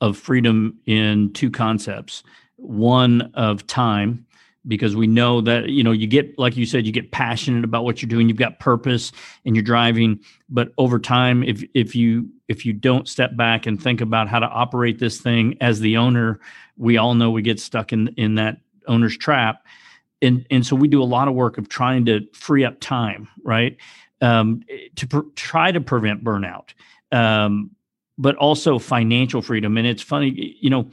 of 0.00 0.16
freedom 0.16 0.78
in 0.86 1.32
two 1.32 1.50
concepts 1.50 2.22
one 2.56 3.30
of 3.34 3.66
time 3.66 4.26
because 4.66 4.94
we 4.94 5.06
know 5.06 5.40
that 5.40 5.70
you 5.70 5.82
know 5.82 5.92
you 5.92 6.06
get 6.06 6.38
like 6.38 6.56
you 6.56 6.66
said 6.66 6.86
you 6.86 6.92
get 6.92 7.12
passionate 7.12 7.64
about 7.64 7.84
what 7.84 8.02
you're 8.02 8.08
doing. 8.08 8.28
You've 8.28 8.36
got 8.36 8.58
purpose 8.58 9.12
and 9.44 9.56
you're 9.56 9.62
driving. 9.62 10.20
But 10.48 10.72
over 10.78 10.98
time 10.98 11.42
if 11.42 11.64
if 11.74 11.96
you 11.96 12.28
if 12.48 12.66
you 12.66 12.72
don't 12.72 13.08
step 13.08 13.36
back 13.36 13.66
and 13.66 13.80
think 13.80 14.00
about 14.00 14.28
how 14.28 14.38
to 14.38 14.46
operate 14.46 14.98
this 14.98 15.20
thing 15.20 15.56
as 15.60 15.80
the 15.80 15.96
owner 15.96 16.40
we 16.76 16.96
all 16.96 17.14
know 17.14 17.30
we 17.30 17.42
get 17.42 17.60
stuck 17.60 17.92
in 17.92 18.08
in 18.16 18.34
that 18.34 18.58
owner's 18.86 19.16
trap. 19.16 19.64
And 20.20 20.46
and 20.50 20.66
so 20.66 20.76
we 20.76 20.88
do 20.88 21.02
a 21.02 21.04
lot 21.04 21.28
of 21.28 21.34
work 21.34 21.56
of 21.56 21.68
trying 21.68 22.04
to 22.06 22.26
free 22.32 22.64
up 22.64 22.80
time 22.80 23.28
right? 23.42 23.76
Um, 24.20 24.62
to 24.96 25.06
pr- 25.06 25.28
try 25.34 25.72
to 25.72 25.80
prevent 25.80 26.22
burnout. 26.22 26.74
Um, 27.10 27.70
but 28.18 28.36
also 28.36 28.78
financial 28.78 29.40
freedom. 29.40 29.78
And 29.78 29.86
it's 29.86 30.02
funny 30.02 30.56
you 30.60 30.68
know 30.68 30.90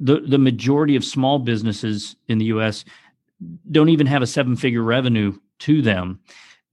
the 0.00 0.20
the 0.20 0.38
majority 0.38 0.96
of 0.96 1.04
small 1.04 1.38
businesses 1.38 2.16
in 2.28 2.38
the 2.38 2.46
US 2.46 2.84
don't 3.70 3.90
even 3.90 4.06
have 4.06 4.22
a 4.22 4.26
seven 4.26 4.56
figure 4.56 4.82
revenue 4.82 5.38
to 5.60 5.82
them. 5.82 6.18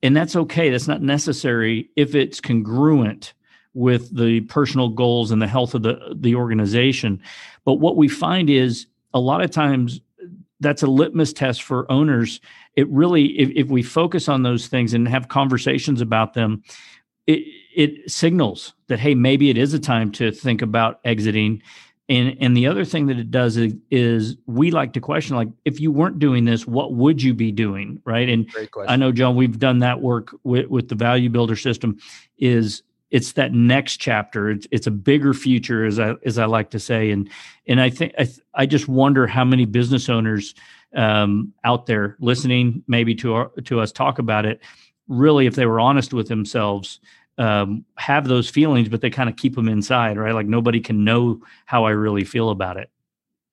And 0.02 0.16
that's 0.16 0.36
okay. 0.36 0.70
That's 0.70 0.88
not 0.88 1.02
necessary 1.02 1.90
if 1.96 2.16
it's 2.16 2.40
congruent 2.40 3.34
with 3.74 4.16
the 4.16 4.42
personal 4.42 4.90
goals 4.90 5.32
and 5.32 5.42
the 5.42 5.48
health 5.48 5.76
of 5.76 5.84
the 5.84 6.16
the 6.16 6.36
organization. 6.36 7.22
But 7.66 7.76
what 7.76 7.98
we 7.98 8.08
find 8.08 8.50
is 8.50 8.88
a 9.14 9.20
lot 9.20 9.42
of 9.42 9.52
times 9.52 10.02
that's 10.60 10.84
a 10.84 10.88
litmus 10.88 11.34
test 11.34 11.64
for 11.64 11.92
owners. 11.92 12.40
It 12.76 12.88
really, 12.90 13.38
if, 13.38 13.50
if 13.52 13.68
we 13.68 13.84
focus 13.84 14.28
on 14.28 14.44
those 14.44 14.68
things 14.68 14.94
and 14.94 15.08
have 15.08 15.28
conversations 15.28 16.02
about 16.02 16.34
them, 16.34 16.64
it, 17.28 17.44
it 17.76 18.10
signals 18.10 18.74
that 18.88 19.00
hey, 19.00 19.14
maybe 19.14 19.50
it 19.50 19.58
is 19.58 19.74
a 19.74 19.80
time 19.80 20.12
to 20.14 20.32
think 20.32 20.62
about 20.62 21.00
exiting 21.04 21.62
and 22.10 22.38
and 22.40 22.56
the 22.56 22.68
other 22.68 22.86
thing 22.86 23.08
that 23.08 23.20
it 23.20 23.32
does 23.32 23.58
is, 23.58 23.74
is, 23.92 24.38
we 24.46 24.72
like 24.72 24.94
to 24.94 25.02
question 25.02 25.36
like 25.36 25.50
if 25.66 25.80
you 25.80 25.92
weren't 25.92 26.20
doing 26.20 26.46
this, 26.46 26.66
what 26.66 26.94
would 26.94 27.22
you 27.22 27.34
be 27.34 27.52
doing, 27.52 28.02
right? 28.06 28.30
And 28.30 28.50
I 28.88 28.96
know 28.96 29.12
John, 29.12 29.36
we've 29.36 29.60
done 29.60 29.80
that 29.80 30.02
work 30.02 30.34
with 30.44 30.68
with 30.68 30.88
the 30.88 30.96
value 30.96 31.30
builder 31.30 31.56
system. 31.58 32.00
Is 32.38 32.84
it's 33.12 33.34
that 33.34 33.54
next 33.54 33.98
chapter. 33.98 34.50
It's 34.50 34.68
it's 34.72 34.88
a 34.88 34.92
bigger 34.92 35.34
future, 35.34 35.86
as 35.86 36.00
I 36.00 36.16
as 36.26 36.38
I 36.38 36.46
like 36.46 36.70
to 36.72 36.80
say, 36.80 37.12
and 37.12 37.30
and 37.68 37.82
I 37.82 37.90
think 37.90 38.14
I 38.18 38.28
I 38.54 38.66
just 38.66 38.88
wonder 38.88 39.28
how 39.28 39.44
many 39.44 39.66
business 39.66 40.08
owners 40.08 40.56
um, 40.96 41.54
out 41.64 41.86
there 41.86 42.16
listening, 42.20 42.84
maybe 42.88 43.16
to 43.16 43.34
our, 43.34 43.50
to 43.66 43.80
us 43.82 43.92
talk 43.92 44.20
about 44.20 44.46
it, 44.46 44.62
really, 45.08 45.46
if 45.46 45.56
they 45.56 45.66
were 45.66 45.80
honest 45.80 46.14
with 46.14 46.28
themselves, 46.28 47.00
um, 47.38 47.86
have 47.98 48.28
those 48.28 48.50
feelings, 48.50 48.90
but 48.90 49.02
they 49.02 49.10
kind 49.10 49.30
of 49.30 49.36
keep 49.36 49.56
them 49.56 49.68
inside, 49.68 50.18
right? 50.18 50.34
Like 50.34 50.48
nobody 50.48 50.80
can 50.80 51.04
know 51.04 51.42
how 51.66 51.86
I 51.86 51.92
really 51.92 52.24
feel 52.24 52.50
about 52.50 52.78
it. 52.78 52.90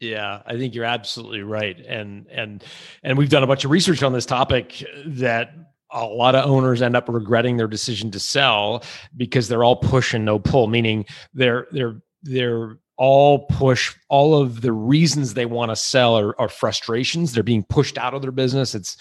Yeah, 0.00 0.42
I 0.46 0.56
think 0.56 0.74
you're 0.74 0.84
absolutely 0.84 1.42
right, 1.42 1.78
and 1.86 2.26
and 2.30 2.64
and 3.02 3.16
we've 3.16 3.30
done 3.30 3.42
a 3.42 3.46
bunch 3.46 3.64
of 3.64 3.70
research 3.70 4.02
on 4.02 4.12
this 4.12 4.26
topic 4.26 4.84
that 5.06 5.54
a 5.90 6.04
lot 6.04 6.34
of 6.34 6.44
owners 6.46 6.82
end 6.82 6.96
up 6.96 7.08
regretting 7.08 7.56
their 7.56 7.68
decision 7.68 8.10
to 8.10 8.20
sell 8.20 8.82
because 9.16 9.48
they're 9.48 9.64
all 9.64 9.76
push 9.76 10.12
and 10.12 10.24
no 10.24 10.38
pull, 10.38 10.66
meaning 10.66 11.06
they're 11.32 11.68
they're 11.70 12.00
they're 12.22 12.78
all 12.96 13.40
push 13.46 13.94
all 14.08 14.40
of 14.40 14.60
the 14.60 14.72
reasons 14.72 15.34
they 15.34 15.46
want 15.46 15.70
to 15.70 15.76
sell 15.76 16.18
are, 16.18 16.38
are 16.40 16.48
frustrations. 16.48 17.32
They're 17.32 17.42
being 17.42 17.64
pushed 17.64 17.96
out 17.96 18.14
of 18.14 18.22
their 18.22 18.32
business. 18.32 18.74
It's 18.74 18.96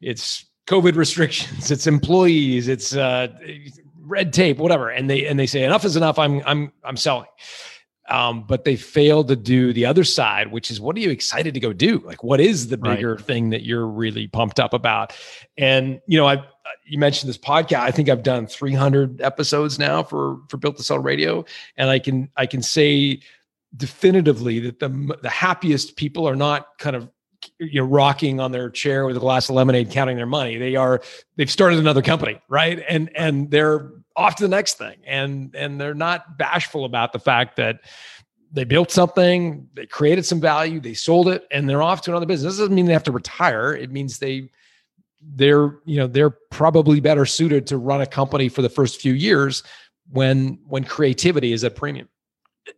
it's 0.00 0.44
COVID 0.66 0.96
restrictions, 0.96 1.70
it's 1.72 1.86
employees, 1.86 2.68
it's 2.68 2.94
uh, 2.94 3.28
red 4.06 4.32
tape, 4.32 4.58
whatever. 4.58 4.88
And 4.88 5.10
they 5.10 5.26
and 5.26 5.38
they 5.38 5.46
say 5.46 5.64
enough 5.64 5.84
is 5.84 5.96
enough. 5.96 6.18
I'm 6.18 6.42
I'm 6.46 6.72
I'm 6.84 6.96
selling. 6.96 7.26
Um, 8.08 8.44
but 8.46 8.64
they 8.64 8.76
fail 8.76 9.24
to 9.24 9.34
do 9.34 9.72
the 9.72 9.84
other 9.84 10.04
side, 10.04 10.52
which 10.52 10.70
is 10.70 10.80
what 10.80 10.94
are 10.96 11.00
you 11.00 11.10
excited 11.10 11.54
to 11.54 11.60
go 11.60 11.72
do? 11.72 11.98
Like, 12.04 12.22
what 12.22 12.40
is 12.40 12.68
the 12.68 12.76
bigger 12.76 13.14
right. 13.14 13.24
thing 13.24 13.50
that 13.50 13.64
you're 13.64 13.86
really 13.86 14.28
pumped 14.28 14.60
up 14.60 14.72
about? 14.72 15.12
And 15.58 16.00
you 16.06 16.16
know, 16.16 16.28
I 16.28 16.44
you 16.84 16.98
mentioned 16.98 17.28
this 17.28 17.38
podcast. 17.38 17.80
I 17.80 17.90
think 17.90 18.08
I've 18.08 18.22
done 18.22 18.46
300 18.46 19.20
episodes 19.20 19.78
now 19.78 20.02
for 20.02 20.38
for 20.48 20.56
Built 20.56 20.76
to 20.76 20.82
Sell 20.82 20.98
Radio, 20.98 21.44
and 21.76 21.90
I 21.90 21.98
can 21.98 22.30
I 22.36 22.46
can 22.46 22.62
say 22.62 23.20
definitively 23.76 24.60
that 24.60 24.78
the 24.78 25.18
the 25.22 25.30
happiest 25.30 25.96
people 25.96 26.28
are 26.28 26.36
not 26.36 26.78
kind 26.78 26.94
of 26.94 27.10
you 27.58 27.80
know 27.80 27.86
rocking 27.86 28.40
on 28.40 28.52
their 28.52 28.70
chair 28.70 29.06
with 29.06 29.16
a 29.16 29.20
glass 29.20 29.48
of 29.48 29.54
lemonade 29.54 29.90
counting 29.90 30.16
their 30.16 30.26
money. 30.26 30.56
They 30.56 30.76
are 30.76 31.02
they've 31.36 31.50
started 31.50 31.78
another 31.78 32.02
company 32.02 32.40
right? 32.48 32.82
And 32.88 33.10
and 33.16 33.50
they're 33.50 33.90
off 34.14 34.36
to 34.36 34.44
the 34.44 34.48
next 34.48 34.78
thing. 34.78 34.96
And 35.06 35.54
and 35.54 35.80
they're 35.80 35.94
not 35.94 36.38
bashful 36.38 36.84
about 36.84 37.12
the 37.12 37.18
fact 37.18 37.56
that 37.56 37.80
they 38.52 38.64
built 38.64 38.90
something 38.90 39.68
they 39.74 39.86
created 39.86 40.24
some 40.24 40.40
value 40.40 40.78
they 40.80 40.94
sold 40.94 41.28
it 41.28 41.46
and 41.50 41.68
they're 41.68 41.82
off 41.82 42.02
to 42.02 42.10
another 42.10 42.26
business. 42.26 42.54
This 42.54 42.58
doesn't 42.60 42.74
mean 42.74 42.86
they 42.86 42.92
have 42.92 43.02
to 43.04 43.12
retire. 43.12 43.74
It 43.74 43.90
means 43.90 44.18
they 44.18 44.50
they're 45.34 45.78
you 45.84 45.96
know 45.96 46.06
they're 46.06 46.36
probably 46.50 47.00
better 47.00 47.26
suited 47.26 47.66
to 47.68 47.78
run 47.78 48.00
a 48.00 48.06
company 48.06 48.48
for 48.48 48.62
the 48.62 48.68
first 48.68 49.00
few 49.00 49.12
years 49.12 49.62
when 50.10 50.58
when 50.66 50.84
creativity 50.84 51.52
is 51.52 51.64
at 51.64 51.74
premium 51.74 52.08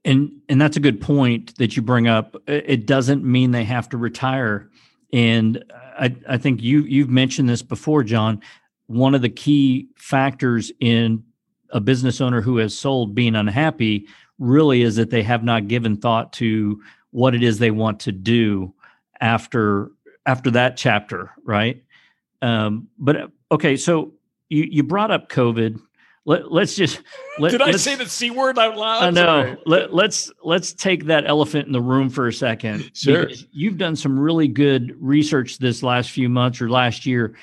and 0.05 0.31
and 0.49 0.61
that's 0.61 0.77
a 0.77 0.81
good 0.81 1.01
point 1.01 1.57
that 1.57 1.77
you 1.77 1.83
bring 1.83 2.09
up. 2.09 2.37
It 2.47 2.87
doesn't 2.87 3.25
mean 3.25 3.51
they 3.51 3.65
have 3.65 3.89
to 3.91 3.97
retire. 3.97 4.71
And 5.13 5.65
i 5.99 6.15
i 6.29 6.37
think 6.37 6.63
you 6.63 6.83
you've 6.83 7.11
mentioned 7.11 7.49
this 7.49 7.63
before 7.63 8.03
john. 8.05 8.41
One 8.87 9.15
of 9.15 9.23
the 9.23 9.29
key 9.29 9.89
factors 9.97 10.73
in 10.81 11.23
a 11.71 11.81
business 11.81 12.21
owner 12.21 12.41
who 12.41 12.57
has 12.59 12.77
sold 12.77 13.15
being 13.15 13.35
unhappy 13.35 14.07
really 14.39 14.83
is 14.83 14.97
that 14.97 15.11
they 15.11 15.23
have 15.23 15.45
not 15.45 15.69
given 15.69 15.97
thought 15.97 16.33
to 16.35 16.81
what 17.11 17.35
it 17.35 17.43
is 17.43 17.59
they 17.59 17.71
want 17.71 18.01
to 18.01 18.13
do 18.13 18.73
after 19.21 19.91
after 20.27 20.51
that 20.53 20.77
chapter 20.77 21.31
right? 21.45 21.83
Um, 22.41 22.89
but 22.99 23.31
okay 23.51 23.77
so 23.77 24.13
you 24.49 24.65
you 24.71 24.83
brought 24.83 25.11
up 25.11 25.29
covid 25.29 25.81
let, 26.29 26.63
us 26.65 26.75
just 26.75 27.01
let, 27.39 27.53
did 27.53 27.63
i 27.63 27.73
say 27.73 27.95
the 27.95 28.07
c 28.07 28.31
word 28.31 28.59
out 28.59 28.77
loud? 28.77 29.03
I 29.03 29.11
know. 29.11 29.57
Let, 29.65 29.95
let's 29.95 30.31
let's 30.43 30.73
take 30.73 31.07
that 31.07 31.27
elephant 31.27 31.67
in 31.67 31.73
the 31.73 31.81
room 31.81 32.11
for 32.11 32.29
a 32.29 32.33
second. 32.33 32.91
Sure. 32.99 33.29
You've 33.53 33.79
done 33.79 33.97
some 33.97 34.19
really 34.19 34.49
good 34.49 34.95
research 35.01 35.59
this 35.59 35.83
last 35.83 36.11
few 36.11 36.29
months 36.29 36.61
or 36.61 36.69
last 36.69 37.07
year 37.07 37.37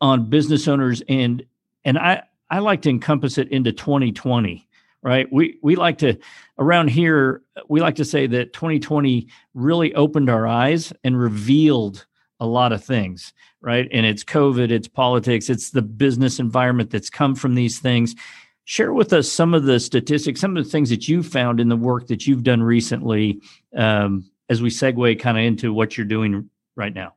on 0.00 0.30
business 0.30 0.68
owners 0.68 1.02
and 1.08 1.44
and 1.84 1.98
i 1.98 2.22
I 2.52 2.58
like 2.58 2.82
to 2.82 2.90
encompass 2.90 3.38
it 3.38 3.48
into 3.48 3.72
2020, 3.72 4.68
right? 5.02 5.26
We 5.32 5.58
we 5.62 5.74
like 5.74 5.98
to 5.98 6.18
around 6.58 6.88
here 6.88 7.42
we 7.68 7.80
like 7.80 7.96
to 7.96 8.04
say 8.04 8.26
that 8.26 8.52
2020 8.52 9.26
really 9.54 9.94
opened 9.94 10.28
our 10.28 10.46
eyes 10.46 10.92
and 11.02 11.18
revealed 11.18 12.06
a 12.42 12.46
lot 12.46 12.72
of 12.72 12.84
things, 12.84 13.32
right? 13.60 13.88
And 13.92 14.04
it's 14.04 14.24
COVID, 14.24 14.72
it's 14.72 14.88
politics, 14.88 15.48
it's 15.48 15.70
the 15.70 15.80
business 15.80 16.40
environment 16.40 16.90
that's 16.90 17.08
come 17.08 17.36
from 17.36 17.54
these 17.54 17.78
things. 17.78 18.16
Share 18.64 18.92
with 18.92 19.12
us 19.12 19.30
some 19.30 19.54
of 19.54 19.62
the 19.62 19.78
statistics, 19.78 20.40
some 20.40 20.56
of 20.56 20.64
the 20.64 20.68
things 20.68 20.90
that 20.90 21.06
you 21.06 21.22
found 21.22 21.60
in 21.60 21.68
the 21.68 21.76
work 21.76 22.08
that 22.08 22.26
you've 22.26 22.42
done 22.42 22.60
recently, 22.60 23.40
um, 23.76 24.28
as 24.48 24.60
we 24.60 24.70
segue 24.70 25.20
kind 25.20 25.38
of 25.38 25.44
into 25.44 25.72
what 25.72 25.96
you're 25.96 26.04
doing 26.04 26.50
right 26.74 26.92
now. 26.92 27.14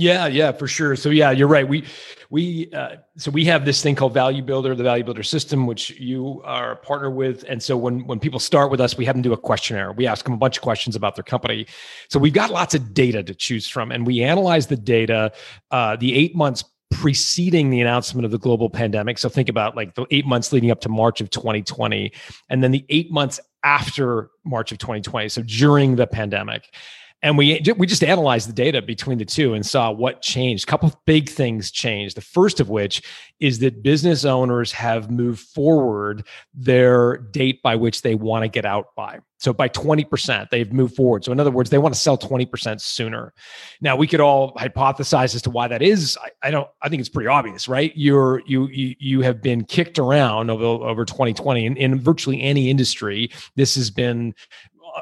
Yeah, 0.00 0.28
yeah, 0.28 0.52
for 0.52 0.68
sure. 0.68 0.94
So 0.94 1.10
yeah, 1.10 1.32
you're 1.32 1.48
right. 1.48 1.68
We 1.68 1.84
we 2.30 2.70
uh, 2.72 2.98
so 3.16 3.32
we 3.32 3.44
have 3.46 3.64
this 3.64 3.82
thing 3.82 3.96
called 3.96 4.14
Value 4.14 4.42
Builder, 4.44 4.76
the 4.76 4.84
Value 4.84 5.02
Builder 5.02 5.24
system, 5.24 5.66
which 5.66 5.90
you 5.98 6.40
are 6.44 6.70
a 6.70 6.76
partner 6.76 7.10
with. 7.10 7.44
And 7.48 7.60
so 7.60 7.76
when 7.76 8.06
when 8.06 8.20
people 8.20 8.38
start 8.38 8.70
with 8.70 8.80
us, 8.80 8.96
we 8.96 9.04
have 9.06 9.16
them 9.16 9.22
do 9.22 9.32
a 9.32 9.36
questionnaire. 9.36 9.90
We 9.90 10.06
ask 10.06 10.24
them 10.24 10.34
a 10.34 10.36
bunch 10.36 10.56
of 10.56 10.62
questions 10.62 10.94
about 10.94 11.16
their 11.16 11.24
company. 11.24 11.66
So 12.10 12.20
we've 12.20 12.32
got 12.32 12.52
lots 12.52 12.76
of 12.76 12.94
data 12.94 13.24
to 13.24 13.34
choose 13.34 13.66
from, 13.66 13.90
and 13.90 14.06
we 14.06 14.22
analyze 14.22 14.68
the 14.68 14.76
data, 14.76 15.32
uh, 15.72 15.96
the 15.96 16.14
eight 16.14 16.36
months 16.36 16.62
preceding 16.92 17.70
the 17.70 17.80
announcement 17.80 18.24
of 18.24 18.30
the 18.30 18.38
global 18.38 18.70
pandemic. 18.70 19.18
So 19.18 19.28
think 19.28 19.48
about 19.48 19.74
like 19.74 19.96
the 19.96 20.06
eight 20.12 20.26
months 20.26 20.52
leading 20.52 20.70
up 20.70 20.80
to 20.82 20.88
March 20.88 21.20
of 21.20 21.30
2020, 21.30 22.12
and 22.48 22.62
then 22.62 22.70
the 22.70 22.86
eight 22.88 23.10
months 23.10 23.40
after 23.64 24.30
March 24.44 24.70
of 24.70 24.78
2020. 24.78 25.28
So 25.28 25.42
during 25.42 25.96
the 25.96 26.06
pandemic 26.06 26.72
and 27.22 27.36
we 27.36 27.60
we 27.76 27.86
just 27.86 28.04
analyzed 28.04 28.48
the 28.48 28.52
data 28.52 28.80
between 28.80 29.18
the 29.18 29.24
two 29.24 29.54
and 29.54 29.66
saw 29.66 29.90
what 29.90 30.22
changed. 30.22 30.64
A 30.64 30.70
couple 30.70 30.88
of 30.88 30.96
big 31.04 31.28
things 31.28 31.70
changed. 31.70 32.16
The 32.16 32.20
first 32.20 32.60
of 32.60 32.68
which 32.68 33.02
is 33.40 33.58
that 33.58 33.82
business 33.82 34.24
owners 34.24 34.70
have 34.72 35.10
moved 35.10 35.40
forward 35.40 36.26
their 36.54 37.18
date 37.18 37.60
by 37.62 37.74
which 37.74 38.02
they 38.02 38.14
want 38.14 38.44
to 38.44 38.48
get 38.48 38.64
out 38.64 38.94
by. 38.96 39.18
So 39.40 39.52
by 39.52 39.68
20%, 39.68 40.50
they've 40.50 40.72
moved 40.72 40.96
forward. 40.96 41.24
So 41.24 41.30
in 41.30 41.38
other 41.38 41.52
words, 41.52 41.70
they 41.70 41.78
want 41.78 41.94
to 41.94 42.00
sell 42.00 42.18
20% 42.18 42.80
sooner. 42.80 43.32
Now 43.80 43.94
we 43.94 44.08
could 44.08 44.20
all 44.20 44.52
hypothesize 44.54 45.34
as 45.36 45.42
to 45.42 45.50
why 45.50 45.68
that 45.68 45.80
is. 45.80 46.18
I, 46.20 46.48
I 46.48 46.50
don't, 46.50 46.68
I 46.82 46.88
think 46.88 47.00
it's 47.00 47.08
pretty 47.08 47.28
obvious, 47.28 47.68
right? 47.68 47.92
You're, 47.94 48.42
you, 48.46 48.66
you, 48.66 48.96
you 48.98 49.20
have 49.20 49.40
been 49.40 49.64
kicked 49.64 49.98
around 49.98 50.50
over, 50.50 50.64
over 50.64 51.04
2020 51.04 51.66
in, 51.66 51.76
in 51.76 52.00
virtually 52.00 52.42
any 52.42 52.68
industry. 52.68 53.30
This 53.54 53.76
has 53.76 53.90
been 53.90 54.34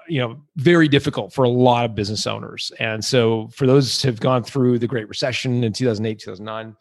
you 0.08 0.20
know 0.20 0.40
very 0.56 0.88
difficult 0.88 1.32
for 1.32 1.44
a 1.44 1.48
lot 1.48 1.84
of 1.84 1.94
business 1.94 2.26
owners. 2.26 2.72
And 2.78 3.04
so 3.04 3.48
for 3.48 3.66
those 3.66 4.02
who 4.02 4.08
have 4.08 4.20
gone 4.20 4.42
through 4.42 4.78
the 4.78 4.86
great 4.86 5.08
recession 5.08 5.64
in 5.64 5.72
2008 5.72 6.18
2009 6.18 6.76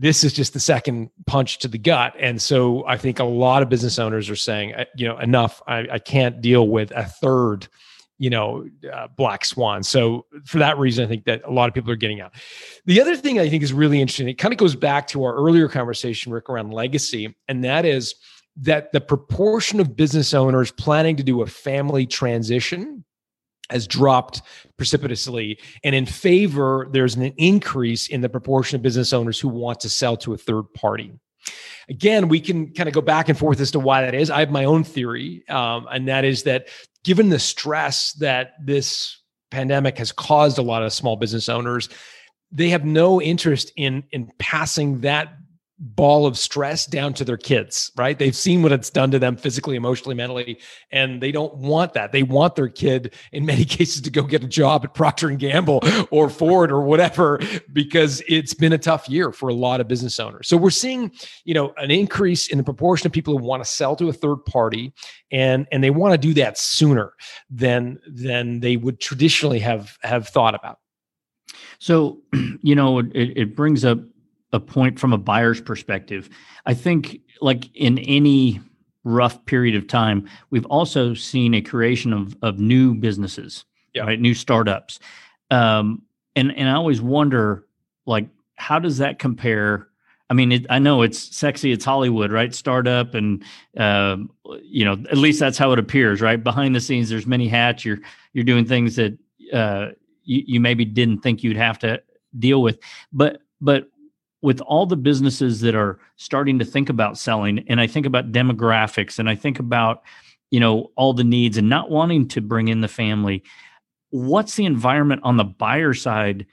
this 0.00 0.24
is 0.24 0.32
just 0.32 0.54
the 0.54 0.60
second 0.60 1.10
punch 1.26 1.58
to 1.58 1.68
the 1.68 1.76
gut. 1.76 2.14
And 2.18 2.40
so 2.40 2.86
i 2.86 2.96
think 2.96 3.18
a 3.18 3.24
lot 3.24 3.62
of 3.62 3.68
business 3.68 3.98
owners 3.98 4.30
are 4.30 4.36
saying 4.36 4.74
uh, 4.74 4.86
you 4.96 5.06
know 5.06 5.18
enough. 5.18 5.62
I, 5.66 5.86
I 5.92 5.98
can't 5.98 6.40
deal 6.40 6.68
with 6.68 6.90
a 6.92 7.04
third 7.04 7.68
you 8.18 8.30
know 8.30 8.66
uh, 8.92 9.08
black 9.16 9.44
swan. 9.44 9.82
So 9.82 10.26
for 10.46 10.58
that 10.58 10.78
reason 10.78 11.04
i 11.04 11.08
think 11.08 11.24
that 11.24 11.42
a 11.44 11.50
lot 11.50 11.68
of 11.68 11.74
people 11.74 11.90
are 11.90 11.96
getting 11.96 12.20
out. 12.20 12.32
The 12.86 13.00
other 13.00 13.14
thing 13.16 13.38
i 13.38 13.48
think 13.48 13.62
is 13.62 13.72
really 13.72 14.00
interesting 14.00 14.28
it 14.28 14.38
kind 14.38 14.54
of 14.54 14.58
goes 14.58 14.74
back 14.74 15.06
to 15.08 15.22
our 15.24 15.34
earlier 15.34 15.68
conversation 15.68 16.32
rick 16.32 16.48
around 16.48 16.72
legacy. 16.72 17.36
And 17.48 17.62
that 17.64 17.84
is 17.84 18.14
that 18.60 18.92
the 18.92 19.00
proportion 19.00 19.80
of 19.80 19.96
business 19.96 20.34
owners 20.34 20.70
planning 20.70 21.16
to 21.16 21.22
do 21.22 21.42
a 21.42 21.46
family 21.46 22.06
transition 22.06 23.04
has 23.70 23.86
dropped 23.86 24.42
precipitously. 24.76 25.58
And 25.84 25.94
in 25.94 26.06
favor, 26.06 26.88
there's 26.92 27.14
an 27.14 27.32
increase 27.36 28.08
in 28.08 28.20
the 28.20 28.28
proportion 28.28 28.76
of 28.76 28.82
business 28.82 29.12
owners 29.12 29.38
who 29.38 29.48
want 29.48 29.80
to 29.80 29.88
sell 29.88 30.16
to 30.18 30.34
a 30.34 30.36
third 30.36 30.64
party. 30.74 31.12
Again, 31.88 32.28
we 32.28 32.40
can 32.40 32.72
kind 32.72 32.88
of 32.88 32.94
go 32.94 33.00
back 33.00 33.28
and 33.28 33.38
forth 33.38 33.60
as 33.60 33.70
to 33.72 33.80
why 33.80 34.02
that 34.02 34.14
is. 34.14 34.30
I 34.30 34.40
have 34.40 34.50
my 34.50 34.64
own 34.64 34.84
theory, 34.84 35.44
um, 35.48 35.86
and 35.90 36.06
that 36.08 36.24
is 36.24 36.42
that 36.44 36.68
given 37.04 37.30
the 37.30 37.38
stress 37.38 38.12
that 38.14 38.52
this 38.62 39.18
pandemic 39.50 39.98
has 39.98 40.12
caused 40.12 40.58
a 40.58 40.62
lot 40.62 40.82
of 40.82 40.92
small 40.92 41.16
business 41.16 41.48
owners, 41.48 41.88
they 42.52 42.68
have 42.68 42.84
no 42.84 43.20
interest 43.20 43.72
in 43.76 44.04
in 44.12 44.30
passing 44.38 45.00
that 45.00 45.34
ball 45.80 46.26
of 46.26 46.36
stress 46.36 46.84
down 46.84 47.14
to 47.14 47.24
their 47.24 47.38
kids, 47.38 47.90
right? 47.96 48.18
They've 48.18 48.36
seen 48.36 48.62
what 48.62 48.70
it's 48.70 48.90
done 48.90 49.10
to 49.12 49.18
them 49.18 49.36
physically, 49.36 49.76
emotionally, 49.76 50.14
mentally, 50.14 50.60
and 50.92 51.22
they 51.22 51.32
don't 51.32 51.54
want 51.56 51.94
that. 51.94 52.12
They 52.12 52.22
want 52.22 52.54
their 52.54 52.68
kid 52.68 53.14
in 53.32 53.46
many 53.46 53.64
cases 53.78 54.02
to 54.02 54.10
go 54.10 54.22
get 54.22 54.44
a 54.44 54.46
job 54.46 54.84
at 54.84 54.92
Procter 54.92 55.28
and 55.28 55.38
Gamble 55.38 55.80
or 56.10 56.28
Ford 56.28 56.70
or 56.70 56.82
whatever 56.82 57.40
because 57.72 58.22
it's 58.28 58.52
been 58.52 58.74
a 58.74 58.78
tough 58.78 59.08
year 59.08 59.32
for 59.32 59.48
a 59.48 59.54
lot 59.54 59.80
of 59.80 59.88
business 59.88 60.20
owners. 60.20 60.48
So 60.48 60.58
we're 60.58 60.68
seeing, 60.68 61.12
you 61.44 61.54
know, 61.54 61.72
an 61.78 61.90
increase 61.90 62.48
in 62.48 62.58
the 62.58 62.64
proportion 62.64 63.06
of 63.06 63.12
people 63.12 63.36
who 63.36 63.42
want 63.42 63.64
to 63.64 63.68
sell 63.68 63.96
to 63.96 64.08
a 64.10 64.12
third 64.12 64.44
party 64.44 64.92
and 65.32 65.66
and 65.72 65.82
they 65.82 65.90
want 65.90 66.12
to 66.12 66.18
do 66.18 66.34
that 66.34 66.58
sooner 66.58 67.14
than 67.48 67.98
than 68.06 68.60
they 68.60 68.76
would 68.76 69.00
traditionally 69.00 69.60
have 69.60 69.96
have 70.02 70.28
thought 70.28 70.54
about. 70.54 70.78
So, 71.78 72.20
you 72.62 72.74
know, 72.74 72.98
it, 72.98 73.10
it 73.14 73.56
brings 73.56 73.84
up 73.84 73.98
a 74.52 74.60
point 74.60 74.98
from 74.98 75.12
a 75.12 75.18
buyer's 75.18 75.60
perspective. 75.60 76.28
I 76.66 76.74
think, 76.74 77.20
like 77.40 77.74
in 77.74 77.98
any 78.00 78.60
rough 79.04 79.44
period 79.46 79.74
of 79.74 79.86
time, 79.86 80.28
we've 80.50 80.66
also 80.66 81.14
seen 81.14 81.54
a 81.54 81.60
creation 81.60 82.12
of 82.12 82.36
of 82.42 82.58
new 82.58 82.94
businesses, 82.94 83.64
yeah. 83.94 84.02
right? 84.02 84.20
New 84.20 84.34
startups. 84.34 84.98
Um, 85.50 86.02
and 86.36 86.54
and 86.56 86.68
I 86.68 86.74
always 86.74 87.00
wonder, 87.00 87.66
like, 88.06 88.28
how 88.56 88.78
does 88.78 88.98
that 88.98 89.18
compare? 89.18 89.88
I 90.28 90.34
mean, 90.34 90.52
it, 90.52 90.66
I 90.70 90.78
know 90.78 91.02
it's 91.02 91.36
sexy, 91.36 91.72
it's 91.72 91.84
Hollywood, 91.84 92.30
right? 92.30 92.54
Startup, 92.54 93.14
and 93.14 93.42
uh, 93.76 94.16
you 94.62 94.84
know, 94.84 94.92
at 95.10 95.16
least 95.16 95.40
that's 95.40 95.58
how 95.58 95.72
it 95.72 95.78
appears, 95.78 96.20
right? 96.20 96.42
Behind 96.42 96.74
the 96.74 96.80
scenes, 96.80 97.08
there's 97.08 97.26
many 97.26 97.48
hats. 97.48 97.84
You're 97.84 97.98
you're 98.32 98.44
doing 98.44 98.64
things 98.64 98.96
that 98.96 99.18
uh, 99.52 99.88
you, 100.22 100.42
you 100.46 100.60
maybe 100.60 100.84
didn't 100.84 101.20
think 101.20 101.42
you'd 101.42 101.56
have 101.56 101.78
to 101.80 102.00
deal 102.38 102.62
with, 102.62 102.78
but 103.12 103.42
but 103.60 103.88
with 104.42 104.60
all 104.62 104.86
the 104.86 104.96
businesses 104.96 105.60
that 105.60 105.74
are 105.74 105.98
starting 106.16 106.58
to 106.58 106.64
think 106.64 106.88
about 106.88 107.18
selling 107.18 107.64
and 107.68 107.80
i 107.80 107.86
think 107.86 108.06
about 108.06 108.32
demographics 108.32 109.18
and 109.18 109.28
i 109.28 109.34
think 109.34 109.58
about 109.58 110.02
you 110.50 110.60
know 110.60 110.90
all 110.96 111.12
the 111.12 111.24
needs 111.24 111.56
and 111.56 111.68
not 111.68 111.90
wanting 111.90 112.26
to 112.26 112.40
bring 112.40 112.68
in 112.68 112.80
the 112.80 112.88
family 112.88 113.42
what's 114.10 114.56
the 114.56 114.64
environment 114.64 115.20
on 115.24 115.36
the 115.36 115.44
buyer 115.44 115.94
side 115.94 116.46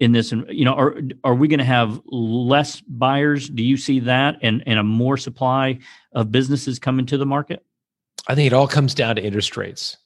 in 0.00 0.12
this? 0.12 0.32
You 0.32 0.64
know 0.64 0.74
are 0.74 1.00
are 1.22 1.34
we 1.34 1.48
going 1.48 1.58
to 1.58 1.64
have 1.64 2.00
less 2.06 2.80
buyers? 2.82 3.48
Do 3.48 3.62
you 3.62 3.76
see 3.76 4.00
that 4.00 4.38
and 4.42 4.62
and 4.66 4.78
a 4.78 4.84
more 4.84 5.16
supply 5.16 5.78
of 6.12 6.32
businesses 6.32 6.78
coming 6.78 7.06
to 7.06 7.18
the 7.18 7.26
market? 7.26 7.64
I 8.26 8.34
think 8.34 8.46
it 8.46 8.52
all 8.52 8.68
comes 8.68 8.94
down 8.94 9.16
to 9.16 9.22
interest 9.22 9.56
rates 9.56 9.96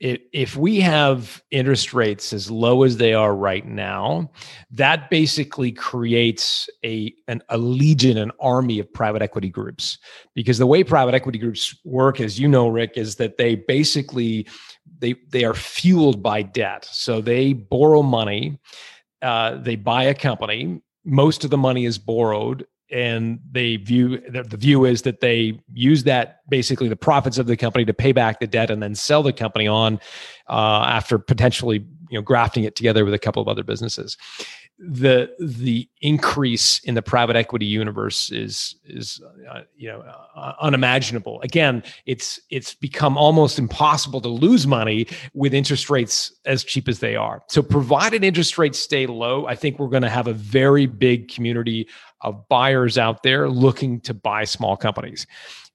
if 0.00 0.56
we 0.56 0.80
have 0.80 1.42
interest 1.50 1.94
rates 1.94 2.32
as 2.32 2.50
low 2.50 2.82
as 2.82 2.96
they 2.96 3.14
are 3.14 3.34
right 3.34 3.66
now, 3.66 4.30
that 4.70 5.08
basically 5.08 5.72
creates 5.72 6.68
a 6.84 7.14
an, 7.28 7.42
a 7.48 7.58
legion, 7.58 8.18
an 8.18 8.32
army 8.40 8.78
of 8.78 8.92
private 8.92 9.22
equity 9.22 9.48
groups. 9.48 9.98
Because 10.34 10.58
the 10.58 10.66
way 10.66 10.82
private 10.84 11.14
equity 11.14 11.38
groups 11.38 11.78
work, 11.84 12.20
as 12.20 12.38
you 12.38 12.48
know, 12.48 12.68
Rick, 12.68 12.92
is 12.96 13.16
that 13.16 13.38
they 13.38 13.54
basically 13.54 14.46
they 14.98 15.14
they 15.30 15.44
are 15.44 15.54
fueled 15.54 16.22
by 16.22 16.42
debt. 16.42 16.86
So 16.90 17.20
they 17.20 17.52
borrow 17.52 18.02
money, 18.02 18.58
uh, 19.22 19.56
they 19.56 19.76
buy 19.76 20.04
a 20.04 20.14
company. 20.14 20.80
Most 21.04 21.44
of 21.44 21.50
the 21.50 21.58
money 21.58 21.84
is 21.84 21.98
borrowed 21.98 22.66
and 22.94 23.40
they 23.50 23.76
view 23.76 24.20
the, 24.30 24.56
view 24.56 24.84
is 24.84 25.02
that 25.02 25.20
they 25.20 25.60
use 25.72 26.04
that 26.04 26.48
basically 26.48 26.88
the 26.88 26.96
profits 26.96 27.38
of 27.38 27.46
the 27.46 27.56
company 27.56 27.84
to 27.84 27.92
pay 27.92 28.12
back 28.12 28.38
the 28.38 28.46
debt 28.46 28.70
and 28.70 28.80
then 28.80 28.94
sell 28.94 29.22
the 29.22 29.32
company 29.32 29.66
on 29.66 29.98
uh, 30.48 30.84
after 30.86 31.18
potentially 31.18 31.84
you 32.10 32.18
know 32.18 32.22
grafting 32.22 32.62
it 32.62 32.76
together 32.76 33.04
with 33.04 33.12
a 33.12 33.18
couple 33.18 33.42
of 33.42 33.48
other 33.48 33.64
businesses. 33.64 34.16
The 34.78 35.34
the 35.38 35.88
increase 36.00 36.80
in 36.80 36.94
the 36.94 37.02
private 37.02 37.36
equity 37.36 37.66
universe 37.66 38.30
is 38.30 38.76
is 38.84 39.20
uh, 39.50 39.62
you 39.76 39.88
know 39.88 40.04
uh, 40.36 40.52
unimaginable. 40.60 41.40
Again 41.42 41.82
it's 42.06 42.38
it's 42.50 42.74
become 42.74 43.18
almost 43.18 43.58
impossible 43.58 44.20
to 44.20 44.28
lose 44.28 44.68
money 44.68 45.08
with 45.32 45.52
interest 45.52 45.90
rates 45.90 46.32
as 46.44 46.62
cheap 46.62 46.88
as 46.88 47.00
they 47.00 47.16
are. 47.16 47.42
So 47.48 47.60
provided 47.60 48.22
interest 48.22 48.56
rates 48.58 48.78
stay 48.78 49.06
low 49.06 49.46
i 49.46 49.54
think 49.54 49.78
we're 49.78 49.88
going 49.88 50.02
to 50.02 50.08
have 50.08 50.26
a 50.26 50.32
very 50.32 50.86
big 50.86 51.28
community 51.28 51.88
of 52.24 52.48
buyers 52.48 52.98
out 52.98 53.22
there 53.22 53.48
looking 53.48 54.00
to 54.00 54.12
buy 54.12 54.44
small 54.44 54.76
companies 54.76 55.26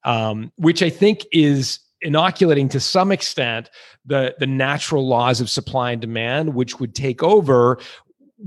um, 0.03 0.51
which 0.57 0.83
i 0.83 0.89
think 0.89 1.25
is 1.31 1.79
inoculating 2.01 2.69
to 2.69 2.79
some 2.79 3.11
extent 3.11 3.69
the 4.05 4.35
the 4.39 4.47
natural 4.47 5.07
laws 5.07 5.41
of 5.41 5.49
supply 5.49 5.91
and 5.91 6.01
demand 6.01 6.53
which 6.53 6.79
would 6.79 6.95
take 6.95 7.23
over 7.23 7.79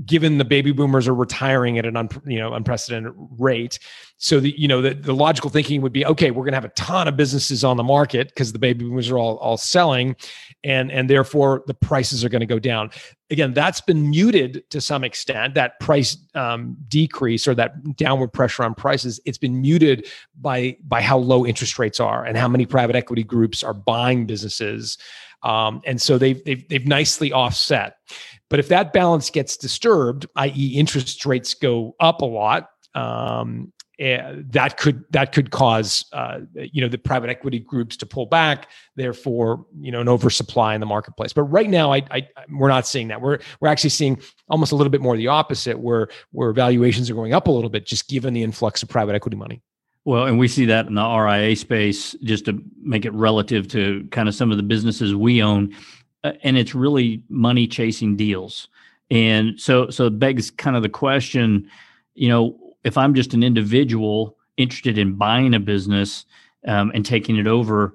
given 0.05 0.39
the 0.39 0.45
baby 0.45 0.71
boomers 0.71 1.07
are 1.07 1.13
retiring 1.13 1.77
at 1.77 1.85
an 1.85 1.95
un, 1.95 2.09
you 2.25 2.39
know 2.39 2.53
unprecedented 2.53 3.13
rate. 3.37 3.79
So 4.17 4.39
the 4.39 4.53
you 4.57 4.67
know 4.67 4.81
the, 4.81 4.93
the 4.93 5.13
logical 5.13 5.49
thinking 5.49 5.81
would 5.81 5.93
be 5.93 6.05
okay 6.05 6.31
we're 6.31 6.43
going 6.43 6.53
to 6.53 6.57
have 6.57 6.65
a 6.65 6.69
ton 6.69 7.07
of 7.07 7.15
businesses 7.15 7.63
on 7.63 7.77
the 7.77 7.83
market 7.83 8.29
because 8.29 8.53
the 8.53 8.59
baby 8.59 8.83
boomers 8.85 9.09
are 9.09 9.17
all 9.17 9.37
all 9.37 9.57
selling 9.57 10.15
and 10.63 10.91
and 10.91 11.09
therefore 11.09 11.63
the 11.67 11.73
prices 11.73 12.25
are 12.25 12.29
going 12.29 12.39
to 12.39 12.45
go 12.45 12.59
down. 12.59 12.89
Again 13.29 13.53
that's 13.53 13.81
been 13.81 14.09
muted 14.09 14.63
to 14.71 14.81
some 14.81 15.03
extent 15.03 15.53
that 15.55 15.79
price 15.79 16.17
um, 16.33 16.75
decrease 16.87 17.47
or 17.47 17.53
that 17.55 17.95
downward 17.95 18.33
pressure 18.33 18.63
on 18.63 18.73
prices. 18.73 19.19
It's 19.25 19.37
been 19.37 19.61
muted 19.61 20.07
by 20.41 20.77
by 20.87 21.01
how 21.01 21.17
low 21.19 21.45
interest 21.45 21.77
rates 21.77 21.99
are 21.99 22.25
and 22.25 22.35
how 22.35 22.47
many 22.47 22.65
private 22.65 22.95
equity 22.95 23.23
groups 23.23 23.63
are 23.63 23.73
buying 23.73 24.25
businesses 24.25 24.97
um, 25.43 25.81
and 25.85 26.01
so 26.01 26.17
they've, 26.17 26.43
they've 26.45 26.67
they've 26.69 26.87
nicely 26.87 27.31
offset 27.31 27.95
but 28.53 28.59
if 28.59 28.67
that 28.67 28.93
balance 28.93 29.31
gets 29.31 29.57
disturbed, 29.57 30.27
i.e., 30.35 30.77
interest 30.77 31.25
rates 31.25 31.55
go 31.55 31.95
up 31.99 32.21
a 32.21 32.25
lot, 32.25 32.69
um, 32.93 33.73
eh, 33.97 34.41
that 34.51 34.77
could 34.77 35.05
that 35.09 35.31
could 35.31 35.49
cause 35.49 36.05
uh, 36.13 36.41
you 36.53 36.79
know 36.79 36.87
the 36.87 36.99
private 36.99 37.31
equity 37.31 37.57
groups 37.57 37.97
to 37.97 38.05
pull 38.05 38.27
back, 38.27 38.69
therefore 38.95 39.65
you 39.79 39.91
know 39.91 40.01
an 40.01 40.07
oversupply 40.07 40.75
in 40.75 40.81
the 40.81 40.85
marketplace. 40.85 41.33
But 41.33 41.45
right 41.45 41.67
now, 41.67 41.91
I, 41.91 42.03
I 42.11 42.27
we're 42.51 42.67
not 42.67 42.85
seeing 42.85 43.07
that. 43.07 43.21
We're 43.21 43.39
we're 43.59 43.69
actually 43.69 43.89
seeing 43.89 44.21
almost 44.49 44.71
a 44.71 44.75
little 44.75 44.91
bit 44.91 45.01
more 45.01 45.17
the 45.17 45.29
opposite, 45.29 45.79
where 45.79 46.09
where 46.29 46.53
valuations 46.53 47.09
are 47.09 47.15
going 47.15 47.33
up 47.33 47.47
a 47.47 47.51
little 47.51 47.71
bit, 47.71 47.87
just 47.87 48.07
given 48.07 48.35
the 48.35 48.43
influx 48.43 48.83
of 48.83 48.89
private 48.89 49.15
equity 49.15 49.35
money. 49.35 49.63
Well, 50.05 50.25
and 50.25 50.37
we 50.37 50.47
see 50.47 50.65
that 50.65 50.87
in 50.87 50.95
the 50.95 51.07
RIA 51.07 51.55
space, 51.55 52.13
just 52.23 52.45
to 52.45 52.61
make 52.81 53.05
it 53.05 53.13
relative 53.13 53.67
to 53.69 54.05
kind 54.11 54.27
of 54.27 54.35
some 54.35 54.51
of 54.51 54.57
the 54.57 54.63
businesses 54.63 55.15
we 55.15 55.41
own. 55.41 55.73
Uh, 56.23 56.33
and 56.43 56.57
it's 56.57 56.75
really 56.75 57.23
money 57.29 57.67
chasing 57.67 58.15
deals. 58.15 58.67
And 59.09 59.59
so, 59.59 59.89
so 59.89 60.07
it 60.07 60.19
begs 60.19 60.51
kind 60.51 60.75
of 60.75 60.83
the 60.83 60.89
question, 60.89 61.69
you 62.15 62.29
know, 62.29 62.57
if 62.83 62.97
I'm 62.97 63.13
just 63.13 63.33
an 63.33 63.43
individual 63.43 64.37
interested 64.57 64.97
in 64.97 65.15
buying 65.15 65.53
a 65.53 65.59
business 65.59 66.25
um, 66.67 66.91
and 66.93 67.05
taking 67.05 67.37
it 67.37 67.47
over, 67.47 67.93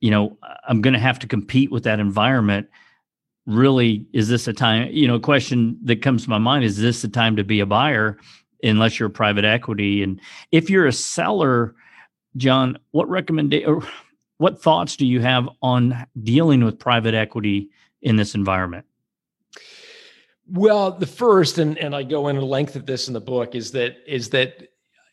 you 0.00 0.10
know, 0.10 0.38
I'm 0.68 0.80
going 0.80 0.94
to 0.94 1.00
have 1.00 1.18
to 1.20 1.26
compete 1.26 1.70
with 1.70 1.84
that 1.84 2.00
environment. 2.00 2.68
Really, 3.46 4.06
is 4.12 4.28
this 4.28 4.46
a 4.48 4.52
time? 4.52 4.88
You 4.92 5.08
know, 5.08 5.16
a 5.16 5.20
question 5.20 5.78
that 5.84 6.02
comes 6.02 6.24
to 6.24 6.30
my 6.30 6.38
mind 6.38 6.64
is 6.64 6.78
this 6.78 7.02
the 7.02 7.08
time 7.08 7.36
to 7.36 7.44
be 7.44 7.60
a 7.60 7.66
buyer, 7.66 8.18
unless 8.62 8.98
you're 8.98 9.08
private 9.08 9.44
equity? 9.44 10.02
And 10.02 10.20
if 10.52 10.70
you're 10.70 10.86
a 10.86 10.92
seller, 10.92 11.74
John, 12.36 12.78
what 12.90 13.08
recommendation? 13.08 13.82
what 14.38 14.60
thoughts 14.60 14.96
do 14.96 15.06
you 15.06 15.20
have 15.20 15.48
on 15.62 16.06
dealing 16.22 16.64
with 16.64 16.78
private 16.78 17.12
equity 17.12 17.68
in 18.00 18.16
this 18.16 18.34
environment? 18.34 18.86
Well, 20.48 20.92
the 20.92 21.06
first, 21.06 21.58
and, 21.58 21.76
and 21.76 21.94
I 21.94 22.02
go 22.02 22.28
into 22.28 22.44
length 22.44 22.74
of 22.74 22.86
this 22.86 23.06
in 23.06 23.14
the 23.14 23.20
book, 23.20 23.54
is 23.54 23.72
that 23.72 23.98
is 24.06 24.30
that 24.30 24.68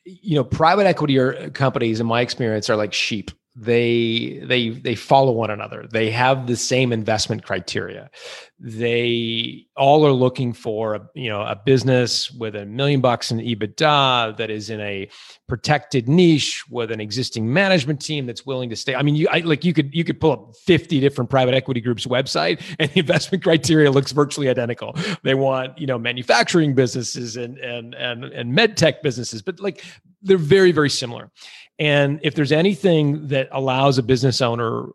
you 0.06 0.36
know 0.36 0.44
private 0.44 0.88
equity 0.88 1.18
or 1.20 1.50
companies, 1.50 2.00
in 2.00 2.08
my 2.08 2.22
experience, 2.22 2.70
are 2.70 2.78
like 2.78 2.94
sheep 2.94 3.30
they 3.60 4.40
they 4.44 4.70
they 4.70 4.94
follow 4.94 5.32
one 5.32 5.50
another. 5.50 5.88
They 5.92 6.12
have 6.12 6.46
the 6.46 6.56
same 6.56 6.94
investment 6.94 7.44
criteria. 7.44 8.12
They 8.60 9.66
all 9.76 10.06
are 10.06 10.12
looking 10.12 10.54
for 10.54 10.94
a, 10.94 11.10
you 11.16 11.30
know 11.30 11.42
a 11.42 11.60
business 11.66 12.30
with 12.30 12.56
a 12.56 12.68
million 12.68 13.02
bucks 13.02 13.32
in 13.32 13.40
ebitda 13.40 14.38
that 14.38 14.52
is 14.52 14.70
in 14.70 14.80
a 14.80 15.10
protected 15.48 16.08
niche 16.08 16.66
with 16.70 16.92
an 16.92 17.02
existing 17.02 17.52
management 17.52 18.00
team 18.00 18.28
that's 18.28 18.46
willing 18.46 18.70
to 18.70 18.76
stay. 18.76 18.94
I 18.94 19.02
mean 19.02 19.16
you 19.16 19.28
I, 19.32 19.40
like 19.40 19.66
you 19.66 19.74
could 19.74 19.92
you 19.92 20.04
could 20.04 20.22
pull 20.22 20.32
up 20.32 20.56
50 20.58 21.00
different 21.00 21.32
private 21.32 21.56
equity 21.56 21.82
groups 21.82 22.06
website 22.06 22.62
and 22.80 22.92
the 22.92 23.00
investment 23.00 23.44
criteria 23.44 23.90
looks 23.90 24.12
virtually 24.12 24.50
identical. 24.50 24.96
They 25.24 25.34
want 25.34 25.80
you 25.80 25.88
know 25.88 25.98
manufacturing 25.98 26.76
businesses 26.76 27.38
and 27.38 27.58
and 27.58 27.96
and 27.96 28.24
and 28.24 28.54
med 28.54 28.78
tech 28.78 29.02
businesses 29.02 29.42
but 29.42 29.60
like 29.60 29.84
they're 30.22 30.38
very 30.38 30.72
very 30.72 30.92
similar 30.92 31.32
and 31.80 32.20
if 32.24 32.36
there's 32.36 32.52
anything 32.52 33.28
that 33.28 33.50
allows 33.52 33.98
a 33.98 34.04
business 34.04 34.42
owner 34.42 34.90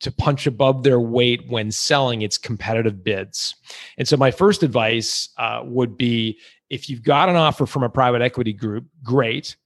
to 0.00 0.10
punch 0.10 0.46
above 0.46 0.82
their 0.82 1.00
weight 1.00 1.48
when 1.48 1.70
selling, 1.70 2.22
it's 2.22 2.36
competitive 2.36 3.04
bids. 3.04 3.54
And 3.96 4.06
so, 4.08 4.16
my 4.16 4.30
first 4.30 4.62
advice 4.62 5.28
uh, 5.38 5.62
would 5.64 5.96
be 5.96 6.38
if 6.70 6.90
you've 6.90 7.02
got 7.02 7.28
an 7.28 7.36
offer 7.36 7.66
from 7.66 7.82
a 7.82 7.88
private 7.88 8.22
equity 8.22 8.52
group, 8.52 8.84
great. 9.02 9.56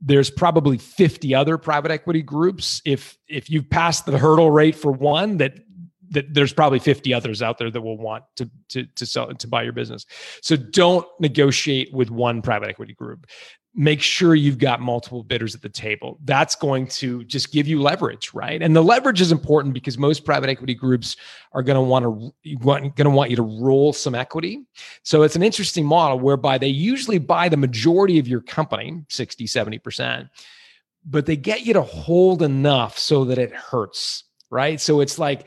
There's 0.00 0.30
probably 0.30 0.78
50 0.78 1.34
other 1.34 1.56
private 1.58 1.90
equity 1.90 2.22
groups. 2.22 2.80
If 2.84 3.18
if 3.28 3.50
you've 3.50 3.68
passed 3.68 4.06
the 4.06 4.18
hurdle 4.18 4.50
rate 4.50 4.74
for 4.74 4.92
one, 4.92 5.36
that 5.38 5.58
that 6.10 6.32
there's 6.32 6.52
probably 6.52 6.78
50 6.78 7.12
others 7.12 7.42
out 7.42 7.58
there 7.58 7.70
that 7.70 7.80
will 7.80 7.98
want 7.98 8.24
to 8.36 8.50
to 8.70 8.86
to 8.86 9.06
sell 9.06 9.32
to 9.32 9.48
buy 9.48 9.62
your 9.62 9.72
business. 9.72 10.06
So 10.40 10.56
don't 10.56 11.06
negotiate 11.20 11.92
with 11.92 12.10
one 12.10 12.42
private 12.42 12.68
equity 12.68 12.94
group 12.94 13.26
make 13.74 14.00
sure 14.00 14.36
you've 14.36 14.58
got 14.58 14.80
multiple 14.80 15.24
bidders 15.24 15.54
at 15.54 15.62
the 15.62 15.68
table. 15.68 16.18
That's 16.24 16.54
going 16.54 16.86
to 16.88 17.24
just 17.24 17.52
give 17.52 17.66
you 17.66 17.82
leverage, 17.82 18.32
right? 18.32 18.62
And 18.62 18.74
the 18.74 18.82
leverage 18.82 19.20
is 19.20 19.32
important 19.32 19.74
because 19.74 19.98
most 19.98 20.24
private 20.24 20.48
equity 20.48 20.74
groups 20.74 21.16
are 21.52 21.62
going 21.62 21.76
to 21.76 21.82
want 21.82 22.04
to 22.04 22.56
going 22.56 22.92
to 22.92 23.10
want 23.10 23.30
you 23.30 23.36
to 23.36 23.42
roll 23.42 23.92
some 23.92 24.14
equity. 24.14 24.64
So 25.02 25.22
it's 25.22 25.34
an 25.34 25.42
interesting 25.42 25.84
model 25.84 26.20
whereby 26.20 26.56
they 26.56 26.68
usually 26.68 27.18
buy 27.18 27.48
the 27.48 27.56
majority 27.56 28.18
of 28.20 28.28
your 28.28 28.42
company, 28.42 29.02
60, 29.08 29.46
70%, 29.46 30.30
but 31.04 31.26
they 31.26 31.36
get 31.36 31.66
you 31.66 31.74
to 31.74 31.82
hold 31.82 32.42
enough 32.42 32.96
so 32.96 33.24
that 33.24 33.38
it 33.38 33.52
hurts, 33.52 34.24
right? 34.50 34.80
So 34.80 35.00
it's 35.00 35.18
like 35.18 35.46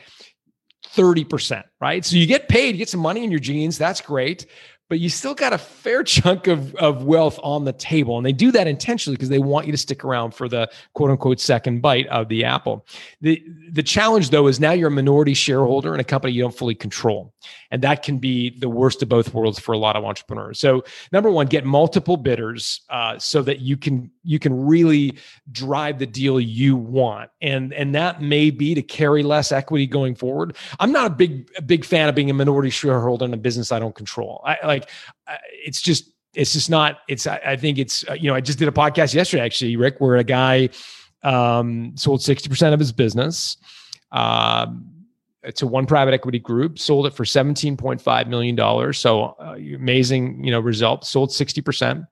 30%, 0.96 1.64
right? 1.80 2.04
So 2.04 2.18
you 2.18 2.28
get 2.28 2.50
paid, 2.50 2.76
you 2.76 2.80
get 2.80 2.90
some 2.90 3.00
money 3.00 3.24
in 3.24 3.32
your 3.32 3.40
jeans, 3.40 3.78
that's 3.78 4.02
great 4.02 4.48
but 4.90 5.00
you 5.00 5.10
still 5.10 5.36
got 5.36 5.54
a 5.54 5.58
fair 5.58 6.04
chunk 6.04 6.48
of, 6.48 6.74
of 6.76 7.04
wealth 7.04 7.40
on 7.44 7.66
the 7.66 7.74
table. 7.74 8.18
And 8.18 8.26
they 8.26 8.32
do 8.32 8.52
that 8.52 8.68
intentionally 8.68 9.16
because 9.16 9.30
they 9.30 9.40
want 9.40 9.66
you 9.66 9.72
to 9.72 9.78
stick 9.78 10.06
around 10.06 10.34
for 10.34 10.48
the 10.48 10.70
quote 10.94 11.12
unquote 11.12 11.40
second 11.40 11.82
bite 11.82 12.08
of 12.08 12.30
the 12.30 12.46
apple. 12.46 12.86
The, 13.22 13.44
the 13.72 13.84
challenge, 13.84 14.30
though, 14.30 14.48
is 14.48 14.60
now 14.60 14.72
you're 14.72 14.88
a 14.88 14.92
minority 14.92 15.34
shareholder 15.34 15.94
in 15.94 16.00
a 16.00 16.04
company 16.04 16.34
you 16.34 16.42
don't 16.42 16.56
fully 16.56 16.76
control. 16.76 17.34
And 17.72 17.82
that 17.82 18.04
can 18.04 18.18
be 18.18 18.58
the 18.58 18.70
worst 18.70 19.04
of 19.04 19.10
both 19.10 19.34
worlds 19.34 19.60
for 19.60 19.74
a 19.74 19.78
lot 19.78 19.96
of 19.96 20.06
entrepreneurs. 20.06 20.60
So, 20.60 20.84
number 21.12 21.30
one, 21.30 21.48
get 21.48 21.66
multiple 21.66 22.18
bidders 22.18 22.82
uh, 22.90 23.20
so 23.20 23.42
that 23.42 23.60
you 23.60 23.76
can 23.76 24.12
you 24.28 24.40
can 24.40 24.66
really 24.66 25.18
drive 25.52 26.00
the 26.00 26.06
deal 26.06 26.40
you 26.40 26.76
want. 26.76 27.30
And, 27.42 27.74
and 27.74 27.96
that 27.96 28.22
may 28.22 28.50
be 28.50 28.76
to 28.76 28.82
carry 28.82 29.24
less 29.24 29.54
equity 29.54 29.88
going 29.88 30.16
forward. 30.16 30.58
I'm 30.82 30.92
not 30.92 31.08
a 31.08 31.16
big, 31.16 31.50
a 31.58 31.62
big 31.62 31.86
fan 31.86 32.10
of 32.10 32.16
being 32.16 32.30
a 32.30 32.34
minority 32.34 32.70
shareholder 32.70 33.24
in 33.24 33.34
a 33.34 33.38
business 33.38 33.72
I 33.72 33.80
don't 33.80 33.96
control. 33.96 34.42
I 34.46 34.58
like 34.66 34.90
it's 35.66 35.82
just 35.82 36.12
it's 36.34 36.54
just 36.54 36.70
not 36.70 37.00
it's 37.08 37.26
I, 37.26 37.40
I 37.46 37.56
think 37.56 37.78
it's 37.78 38.08
uh, 38.10 38.14
you 38.14 38.30
know 38.30 38.36
I 38.36 38.42
just 38.42 38.60
did 38.60 38.68
a 38.68 38.72
podcast 38.72 39.14
yesterday 39.14 39.44
actually 39.44 39.76
Rick 39.76 40.00
where 40.00 40.18
a 40.18 40.24
guy 40.24 40.70
um, 41.24 41.94
sold 41.96 42.20
60% 42.20 42.74
of 42.74 42.80
his 42.80 42.92
business 42.92 43.58
uh, 44.12 44.68
to 45.56 45.68
one 45.68 45.86
private 45.86 46.14
equity 46.14 46.40
group 46.40 46.78
sold 46.78 47.08
it 47.08 47.14
for 47.14 47.24
17.5 47.24 48.28
million 48.28 48.56
dollars 48.56 48.98
so 48.98 49.36
uh, 49.40 49.56
amazing 49.76 50.44
you 50.44 50.52
know 50.52 50.60
result 50.60 51.06
sold 51.06 51.30
60% 51.30 52.08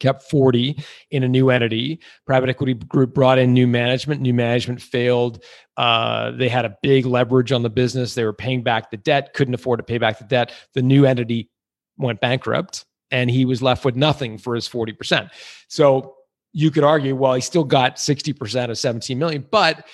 kept 0.00 0.22
40 0.30 0.82
in 1.10 1.22
a 1.22 1.28
new 1.28 1.50
entity. 1.50 2.00
Private 2.26 2.50
equity 2.50 2.74
group 2.74 3.14
brought 3.14 3.38
in 3.38 3.52
new 3.52 3.66
management. 3.66 4.20
New 4.20 4.34
management 4.34 4.80
failed. 4.80 5.42
Uh, 5.76 6.32
they 6.32 6.48
had 6.48 6.64
a 6.64 6.76
big 6.82 7.06
leverage 7.06 7.52
on 7.52 7.62
the 7.62 7.70
business. 7.70 8.14
They 8.14 8.24
were 8.24 8.32
paying 8.32 8.62
back 8.62 8.90
the 8.90 8.96
debt, 8.96 9.32
couldn't 9.34 9.54
afford 9.54 9.78
to 9.78 9.84
pay 9.84 9.98
back 9.98 10.18
the 10.18 10.24
debt. 10.24 10.52
The 10.74 10.82
new 10.82 11.04
entity 11.04 11.50
went 11.96 12.20
bankrupt 12.20 12.84
and 13.10 13.30
he 13.30 13.44
was 13.44 13.62
left 13.62 13.84
with 13.84 13.96
nothing 13.96 14.38
for 14.38 14.54
his 14.54 14.68
40%. 14.68 15.30
So 15.68 16.16
you 16.52 16.70
could 16.70 16.84
argue, 16.84 17.14
well, 17.14 17.34
he 17.34 17.40
still 17.40 17.64
got 17.64 17.96
60% 17.96 18.70
of 18.70 18.78
17 18.78 19.18
million, 19.18 19.46
but 19.50 19.86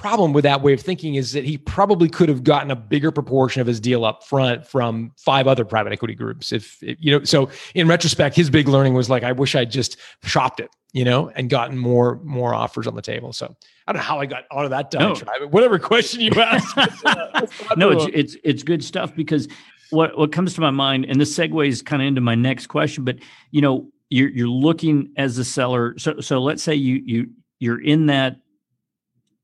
problem 0.00 0.32
with 0.32 0.44
that 0.44 0.62
way 0.62 0.72
of 0.72 0.80
thinking 0.80 1.16
is 1.16 1.32
that 1.32 1.44
he 1.44 1.58
probably 1.58 2.08
could 2.08 2.28
have 2.28 2.42
gotten 2.42 2.70
a 2.70 2.76
bigger 2.76 3.10
proportion 3.10 3.60
of 3.60 3.66
his 3.66 3.78
deal 3.78 4.04
up 4.04 4.24
front 4.24 4.66
from 4.66 5.12
five 5.16 5.46
other 5.46 5.64
private 5.64 5.92
equity 5.92 6.14
groups 6.14 6.52
if, 6.52 6.82
if, 6.82 6.96
you 7.00 7.12
know 7.12 7.22
so 7.24 7.50
in 7.74 7.86
retrospect 7.86 8.34
his 8.34 8.48
big 8.48 8.66
learning 8.66 8.94
was 8.94 9.10
like 9.10 9.22
i 9.22 9.32
wish 9.32 9.54
i'd 9.54 9.70
just 9.70 9.98
shopped 10.24 10.58
it 10.58 10.70
you 10.92 11.04
know 11.04 11.30
and 11.36 11.50
gotten 11.50 11.76
more 11.76 12.18
more 12.24 12.54
offers 12.54 12.86
on 12.86 12.94
the 12.94 13.02
table. 13.02 13.32
So 13.32 13.54
i 13.86 13.92
don't 13.92 14.00
know 14.00 14.02
how 14.02 14.18
i 14.18 14.26
got 14.26 14.44
out 14.50 14.64
of 14.64 14.70
that 14.70 14.90
done 14.90 15.14
no. 15.40 15.46
whatever 15.48 15.78
question 15.78 16.22
you 16.22 16.32
asked 16.32 16.78
uh, 17.04 17.46
no 17.76 17.90
it's, 17.90 18.06
it's 18.12 18.36
it's 18.42 18.62
good 18.62 18.82
stuff 18.82 19.14
because 19.14 19.48
what 19.90 20.16
what 20.16 20.32
comes 20.32 20.54
to 20.54 20.60
my 20.60 20.70
mind 20.70 21.04
and 21.06 21.20
this 21.20 21.36
segues 21.36 21.84
kind 21.84 22.00
of 22.00 22.08
into 22.08 22.22
my 22.22 22.34
next 22.34 22.68
question 22.68 23.04
but 23.04 23.16
you 23.50 23.60
know 23.60 23.90
you're 24.10 24.28
you're 24.30 24.48
looking 24.48 25.12
as 25.16 25.38
a 25.38 25.44
seller. 25.44 25.94
So 25.98 26.20
so 26.20 26.40
let's 26.40 26.62
say 26.62 26.74
you 26.74 27.00
you 27.04 27.30
you're 27.60 27.80
in 27.80 28.06
that 28.06 28.40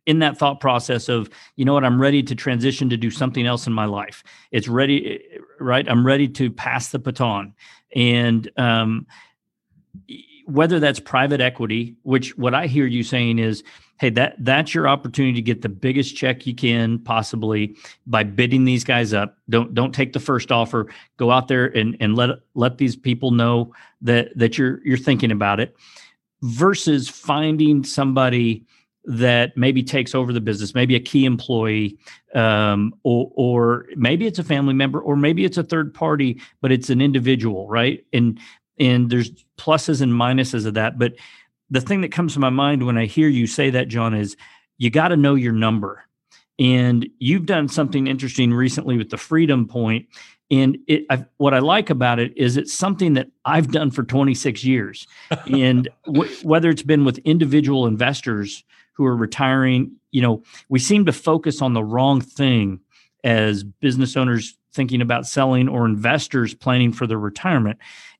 in 0.06 0.20
that 0.20 0.38
thought 0.38 0.60
process 0.60 1.08
of 1.08 1.28
you 1.56 1.64
know 1.64 1.74
what 1.74 1.84
i'm 1.84 2.00
ready 2.00 2.22
to 2.22 2.34
transition 2.34 2.88
to 2.88 2.96
do 2.96 3.10
something 3.10 3.46
else 3.46 3.66
in 3.66 3.72
my 3.72 3.84
life. 3.84 4.22
It's 4.52 4.68
ready 4.68 5.20
right? 5.60 5.88
I'm 5.88 6.06
ready 6.06 6.28
to 6.28 6.50
pass 6.50 6.90
the 6.90 6.98
baton. 6.98 7.54
And 7.94 8.50
um, 8.56 9.06
whether 10.46 10.78
that's 10.78 11.00
private 11.00 11.40
equity 11.40 11.96
which 12.02 12.36
what 12.38 12.54
i 12.54 12.66
hear 12.66 12.86
you 12.86 13.02
saying 13.02 13.38
is 13.38 13.64
hey 13.98 14.10
that 14.10 14.36
that's 14.40 14.74
your 14.74 14.88
opportunity 14.88 15.34
to 15.34 15.42
get 15.42 15.62
the 15.62 15.68
biggest 15.68 16.16
check 16.16 16.46
you 16.46 16.54
can 16.54 16.98
possibly 16.98 17.76
by 18.06 18.22
bidding 18.22 18.64
these 18.64 18.84
guys 18.84 19.12
up. 19.12 19.38
Don't 19.48 19.74
don't 19.74 19.94
take 19.94 20.12
the 20.12 20.20
first 20.20 20.52
offer. 20.52 20.88
Go 21.16 21.30
out 21.30 21.48
there 21.48 21.66
and 21.66 21.96
and 22.00 22.14
let 22.14 22.30
let 22.54 22.78
these 22.78 22.96
people 22.96 23.30
know 23.30 23.72
that 24.02 24.36
that 24.36 24.58
you're 24.58 24.80
you're 24.86 24.98
thinking 24.98 25.30
about 25.30 25.60
it 25.60 25.76
versus 26.42 27.08
finding 27.08 27.82
somebody 27.82 28.64
that 29.06 29.56
maybe 29.56 29.82
takes 29.82 30.14
over 30.14 30.32
the 30.32 30.40
business, 30.40 30.74
maybe 30.74 30.96
a 30.96 31.00
key 31.00 31.24
employee, 31.24 31.96
um, 32.34 32.92
or, 33.04 33.30
or 33.34 33.86
maybe 33.96 34.26
it's 34.26 34.38
a 34.38 34.44
family 34.44 34.74
member, 34.74 35.00
or 35.00 35.16
maybe 35.16 35.44
it's 35.44 35.56
a 35.56 35.62
third 35.62 35.94
party, 35.94 36.40
but 36.60 36.72
it's 36.72 36.90
an 36.90 37.00
individual, 37.00 37.68
right? 37.68 38.04
And 38.12 38.38
and 38.78 39.08
there's 39.08 39.30
pluses 39.56 40.02
and 40.02 40.12
minuses 40.12 40.66
of 40.66 40.74
that. 40.74 40.98
But 40.98 41.14
the 41.70 41.80
thing 41.80 42.02
that 42.02 42.12
comes 42.12 42.34
to 42.34 42.40
my 42.40 42.50
mind 42.50 42.84
when 42.84 42.98
I 42.98 43.06
hear 43.06 43.28
you 43.28 43.46
say 43.46 43.70
that, 43.70 43.88
John, 43.88 44.12
is 44.12 44.36
you 44.76 44.90
got 44.90 45.08
to 45.08 45.16
know 45.16 45.34
your 45.34 45.54
number. 45.54 46.02
And 46.58 47.08
you've 47.18 47.46
done 47.46 47.68
something 47.68 48.06
interesting 48.06 48.52
recently 48.52 48.96
with 48.98 49.10
the 49.10 49.18
Freedom 49.18 49.66
point. 49.66 49.76
Point, 49.76 50.08
and 50.50 50.78
it, 50.86 51.04
I, 51.10 51.24
what 51.38 51.54
I 51.54 51.58
like 51.58 51.90
about 51.90 52.18
it 52.18 52.36
is 52.36 52.56
it's 52.56 52.72
something 52.72 53.14
that 53.14 53.28
I've 53.44 53.70
done 53.70 53.90
for 53.90 54.04
26 54.04 54.64
years, 54.64 55.06
and 55.46 55.88
w- 56.06 56.34
whether 56.42 56.70
it's 56.70 56.82
been 56.82 57.04
with 57.04 57.18
individual 57.18 57.86
investors 57.86 58.64
who 58.96 59.04
are 59.04 59.16
retiring. 59.16 59.92
You 60.10 60.22
know, 60.22 60.42
we 60.68 60.78
seem 60.78 61.04
to 61.06 61.12
focus 61.12 61.60
on 61.60 61.74
the 61.74 61.84
wrong 61.84 62.20
thing 62.20 62.80
as 63.24 63.62
business 63.62 64.16
owners 64.16 64.56
thinking 64.72 65.00
about 65.00 65.26
selling 65.26 65.68
or 65.68 65.86
investors 65.86 66.54
planning 66.54 66.92
for 66.92 67.06
their 67.06 67.18
retirement. 67.18 67.78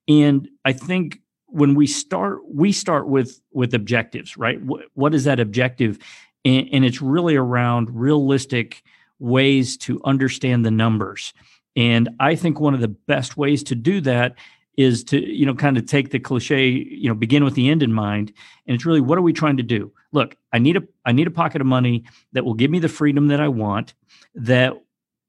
And 0.08 0.48
I 0.64 0.72
think 0.72 1.20
when 1.46 1.74
we 1.74 1.86
start, 1.86 2.40
we 2.48 2.72
start 2.72 3.08
with 3.08 3.40
with 3.52 3.74
objectives, 3.74 4.36
right? 4.36 4.60
what, 4.62 4.86
what 4.94 5.14
is 5.14 5.24
that 5.24 5.40
objective? 5.40 5.98
And, 6.44 6.68
and 6.72 6.84
it's 6.84 7.00
really 7.00 7.36
around 7.36 7.90
realistic 7.90 8.82
ways 9.18 9.76
to 9.78 10.00
understand 10.04 10.64
the 10.64 10.70
numbers. 10.70 11.32
And 11.76 12.08
I 12.20 12.34
think 12.34 12.58
one 12.58 12.74
of 12.74 12.80
the 12.80 12.88
best 12.88 13.36
ways 13.36 13.62
to 13.64 13.74
do 13.74 14.00
that 14.02 14.34
is 14.76 15.04
to 15.04 15.18
you 15.18 15.46
know 15.46 15.54
kind 15.54 15.78
of 15.78 15.86
take 15.86 16.10
the 16.10 16.18
cliche 16.18 16.68
you 16.68 17.08
know 17.08 17.14
begin 17.14 17.44
with 17.44 17.54
the 17.54 17.70
end 17.70 17.82
in 17.82 17.92
mind 17.92 18.32
and 18.66 18.74
it's 18.74 18.84
really 18.84 19.00
what 19.00 19.16
are 19.16 19.22
we 19.22 19.32
trying 19.32 19.56
to 19.56 19.62
do 19.62 19.90
look 20.16 20.36
i 20.52 20.58
need 20.58 20.76
a 20.76 20.82
i 21.04 21.12
need 21.12 21.26
a 21.26 21.30
pocket 21.30 21.60
of 21.60 21.66
money 21.66 22.04
that 22.32 22.44
will 22.44 22.54
give 22.54 22.70
me 22.70 22.80
the 22.80 22.88
freedom 22.88 23.28
that 23.28 23.40
i 23.40 23.48
want 23.48 23.94
that 24.34 24.72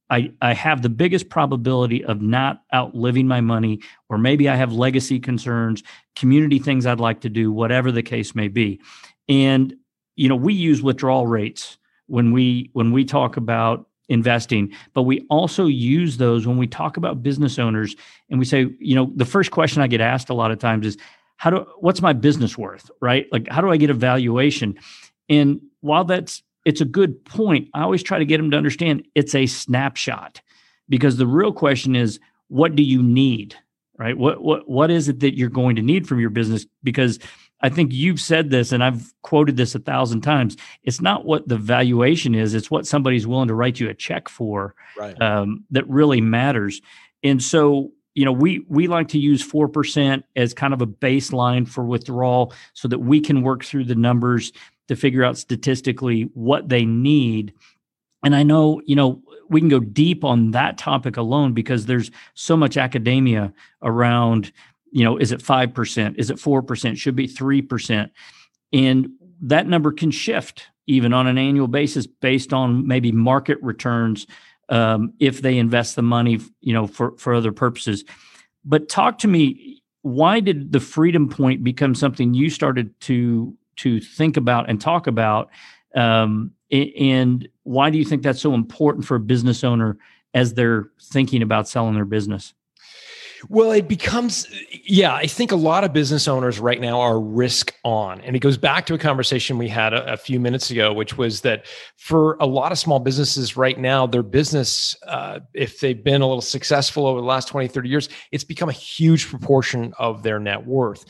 I, 0.09 0.31
I 0.41 0.53
have 0.53 0.81
the 0.81 0.89
biggest 0.89 1.27
probability 1.29 2.03
of 2.05 2.21
not 2.21 2.63
outliving 2.73 3.27
my 3.27 3.41
money, 3.41 3.81
or 4.07 4.17
maybe 4.17 4.47
I 4.47 4.55
have 4.55 4.71
legacy 4.71 5.19
concerns, 5.19 5.83
community 6.15 6.59
things 6.59 6.85
I'd 6.85 7.01
like 7.01 7.19
to 7.21 7.29
do, 7.29 7.51
whatever 7.51 7.91
the 7.91 8.01
case 8.03 8.33
may 8.33 8.47
be. 8.47 8.79
And 9.27 9.75
you 10.15 10.27
know, 10.29 10.35
we 10.35 10.53
use 10.53 10.81
withdrawal 10.81 11.27
rates 11.27 11.77
when 12.07 12.31
we 12.31 12.69
when 12.73 12.91
we 12.91 13.05
talk 13.05 13.37
about 13.37 13.87
investing, 14.09 14.73
but 14.93 15.03
we 15.03 15.25
also 15.29 15.65
use 15.67 16.17
those 16.17 16.47
when 16.47 16.57
we 16.57 16.67
talk 16.67 16.97
about 16.97 17.21
business 17.21 17.59
owners 17.59 17.95
and 18.29 18.39
we 18.39 18.45
say, 18.45 18.67
you 18.79 18.95
know, 18.95 19.11
the 19.15 19.25
first 19.25 19.51
question 19.51 19.81
I 19.81 19.87
get 19.87 20.01
asked 20.01 20.29
a 20.29 20.33
lot 20.33 20.51
of 20.51 20.59
times 20.59 20.85
is, 20.85 20.97
how 21.37 21.49
do 21.49 21.65
what's 21.79 22.01
my 22.01 22.13
business 22.13 22.57
worth, 22.57 22.91
right? 23.01 23.27
Like 23.31 23.47
how 23.47 23.61
do 23.61 23.69
I 23.69 23.77
get 23.77 23.89
a 23.89 23.95
valuation? 23.95 24.77
And 25.29 25.61
while 25.81 26.03
that's 26.03 26.43
it's 26.65 26.81
a 26.81 26.85
good 26.85 27.23
point, 27.23 27.69
I 27.73 27.83
always 27.83 28.03
try 28.03 28.19
to 28.19 28.25
get 28.25 28.37
them 28.37 28.51
to 28.51 28.57
understand 28.57 29.07
it's 29.15 29.33
a 29.33 29.45
snapshot 29.45 30.41
because 30.89 31.17
the 31.17 31.27
real 31.27 31.53
question 31.53 31.95
is 31.95 32.19
what 32.49 32.75
do 32.75 32.83
you 32.83 33.01
need? 33.01 33.55
Right? 33.97 34.17
What 34.17 34.43
what 34.43 34.69
what 34.69 34.91
is 34.91 35.09
it 35.09 35.21
that 35.21 35.37
you're 35.37 35.49
going 35.49 35.75
to 35.77 35.81
need 35.81 36.07
from 36.07 36.19
your 36.19 36.29
business 36.29 36.65
because 36.83 37.19
I 37.61 37.69
think 37.69 37.91
you've 37.91 38.19
said 38.19 38.51
this, 38.51 38.71
and 38.71 38.83
I've 38.83 39.11
quoted 39.23 39.57
this 39.57 39.73
a 39.73 39.79
thousand 39.79 40.21
times. 40.21 40.57
It's 40.83 41.01
not 41.01 41.25
what 41.25 41.47
the 41.47 41.57
valuation 41.57 42.35
is; 42.35 42.53
it's 42.53 42.69
what 42.69 42.85
somebody's 42.85 43.25
willing 43.25 43.47
to 43.47 43.55
write 43.55 43.79
you 43.79 43.89
a 43.89 43.95
check 43.95 44.29
for 44.29 44.75
right. 44.95 45.19
um, 45.21 45.63
that 45.71 45.87
really 45.89 46.21
matters. 46.21 46.81
And 47.23 47.41
so, 47.41 47.91
you 48.17 48.25
know, 48.25 48.31
we 48.31 48.65
we 48.67 48.87
like 48.87 49.07
to 49.09 49.19
use 49.19 49.43
four 49.43 49.67
percent 49.67 50.25
as 50.35 50.53
kind 50.53 50.73
of 50.73 50.81
a 50.81 50.87
baseline 50.87 51.67
for 51.67 51.83
withdrawal, 51.83 52.51
so 52.73 52.87
that 52.87 52.99
we 52.99 53.21
can 53.21 53.43
work 53.43 53.63
through 53.63 53.85
the 53.85 53.95
numbers 53.95 54.51
to 54.87 54.95
figure 54.95 55.23
out 55.23 55.37
statistically 55.37 56.23
what 56.33 56.69
they 56.69 56.83
need. 56.83 57.53
And 58.23 58.35
I 58.35 58.41
know, 58.41 58.81
you 58.85 58.95
know, 58.95 59.21
we 59.49 59.61
can 59.61 59.69
go 59.69 59.79
deep 59.79 60.23
on 60.23 60.51
that 60.51 60.79
topic 60.79 61.15
alone 61.15 61.53
because 61.53 61.85
there's 61.85 62.09
so 62.33 62.57
much 62.57 62.75
academia 62.75 63.53
around 63.83 64.51
you 64.91 65.03
know, 65.03 65.17
is 65.17 65.31
it 65.31 65.43
5%? 65.43 66.17
Is 66.17 66.29
it 66.29 66.37
4%? 66.37 66.97
Should 66.97 67.15
be 67.15 67.27
3%. 67.27 68.09
And 68.73 69.09
that 69.41 69.67
number 69.67 69.91
can 69.91 70.11
shift 70.11 70.63
even 70.87 71.13
on 71.13 71.27
an 71.27 71.37
annual 71.37 71.67
basis 71.67 72.07
based 72.07 72.53
on 72.53 72.87
maybe 72.87 73.11
market 73.11 73.57
returns 73.61 74.25
um, 74.69 75.13
if 75.19 75.41
they 75.41 75.57
invest 75.57 75.95
the 75.95 76.01
money, 76.01 76.39
you 76.61 76.73
know, 76.73 76.87
for, 76.87 77.17
for 77.17 77.33
other 77.33 77.51
purposes. 77.51 78.03
But 78.65 78.89
talk 78.89 79.19
to 79.19 79.27
me, 79.27 79.81
why 80.01 80.39
did 80.39 80.71
the 80.71 80.79
freedom 80.79 81.29
point 81.29 81.63
become 81.63 81.95
something 81.95 82.33
you 82.33 82.49
started 82.49 82.99
to 83.01 83.55
to 83.77 83.99
think 83.99 84.37
about 84.37 84.69
and 84.69 84.81
talk 84.81 85.07
about? 85.07 85.49
Um, 85.95 86.51
and 86.71 87.47
why 87.63 87.89
do 87.89 87.97
you 87.97 88.05
think 88.05 88.23
that's 88.23 88.41
so 88.41 88.53
important 88.53 89.05
for 89.05 89.15
a 89.15 89.19
business 89.19 89.63
owner 89.63 89.97
as 90.33 90.53
they're 90.53 90.89
thinking 91.01 91.41
about 91.41 91.67
selling 91.67 91.95
their 91.95 92.05
business? 92.05 92.53
Well, 93.49 93.71
it 93.71 93.87
becomes, 93.87 94.47
yeah, 94.83 95.13
I 95.13 95.27
think 95.27 95.51
a 95.51 95.55
lot 95.55 95.83
of 95.83 95.93
business 95.93 96.27
owners 96.27 96.59
right 96.59 96.79
now 96.79 96.99
are 96.99 97.19
risk 97.19 97.73
on. 97.83 98.21
And 98.21 98.35
it 98.35 98.39
goes 98.39 98.57
back 98.57 98.85
to 98.87 98.93
a 98.93 98.97
conversation 98.97 99.57
we 99.57 99.67
had 99.67 99.93
a, 99.93 100.13
a 100.13 100.17
few 100.17 100.39
minutes 100.39 100.71
ago, 100.71 100.93
which 100.93 101.17
was 101.17 101.41
that 101.41 101.65
for 101.97 102.37
a 102.39 102.45
lot 102.45 102.71
of 102.71 102.79
small 102.79 102.99
businesses 102.99 103.55
right 103.55 103.77
now, 103.77 104.07
their 104.07 104.23
business, 104.23 104.95
uh, 105.07 105.39
if 105.53 105.79
they've 105.79 106.03
been 106.03 106.21
a 106.21 106.27
little 106.27 106.41
successful 106.41 107.05
over 107.05 107.21
the 107.21 107.27
last 107.27 107.47
20, 107.47 107.67
30 107.67 107.89
years, 107.89 108.09
it's 108.31 108.43
become 108.43 108.69
a 108.69 108.73
huge 108.73 109.27
proportion 109.27 109.93
of 109.99 110.23
their 110.23 110.39
net 110.39 110.65
worth. 110.65 111.05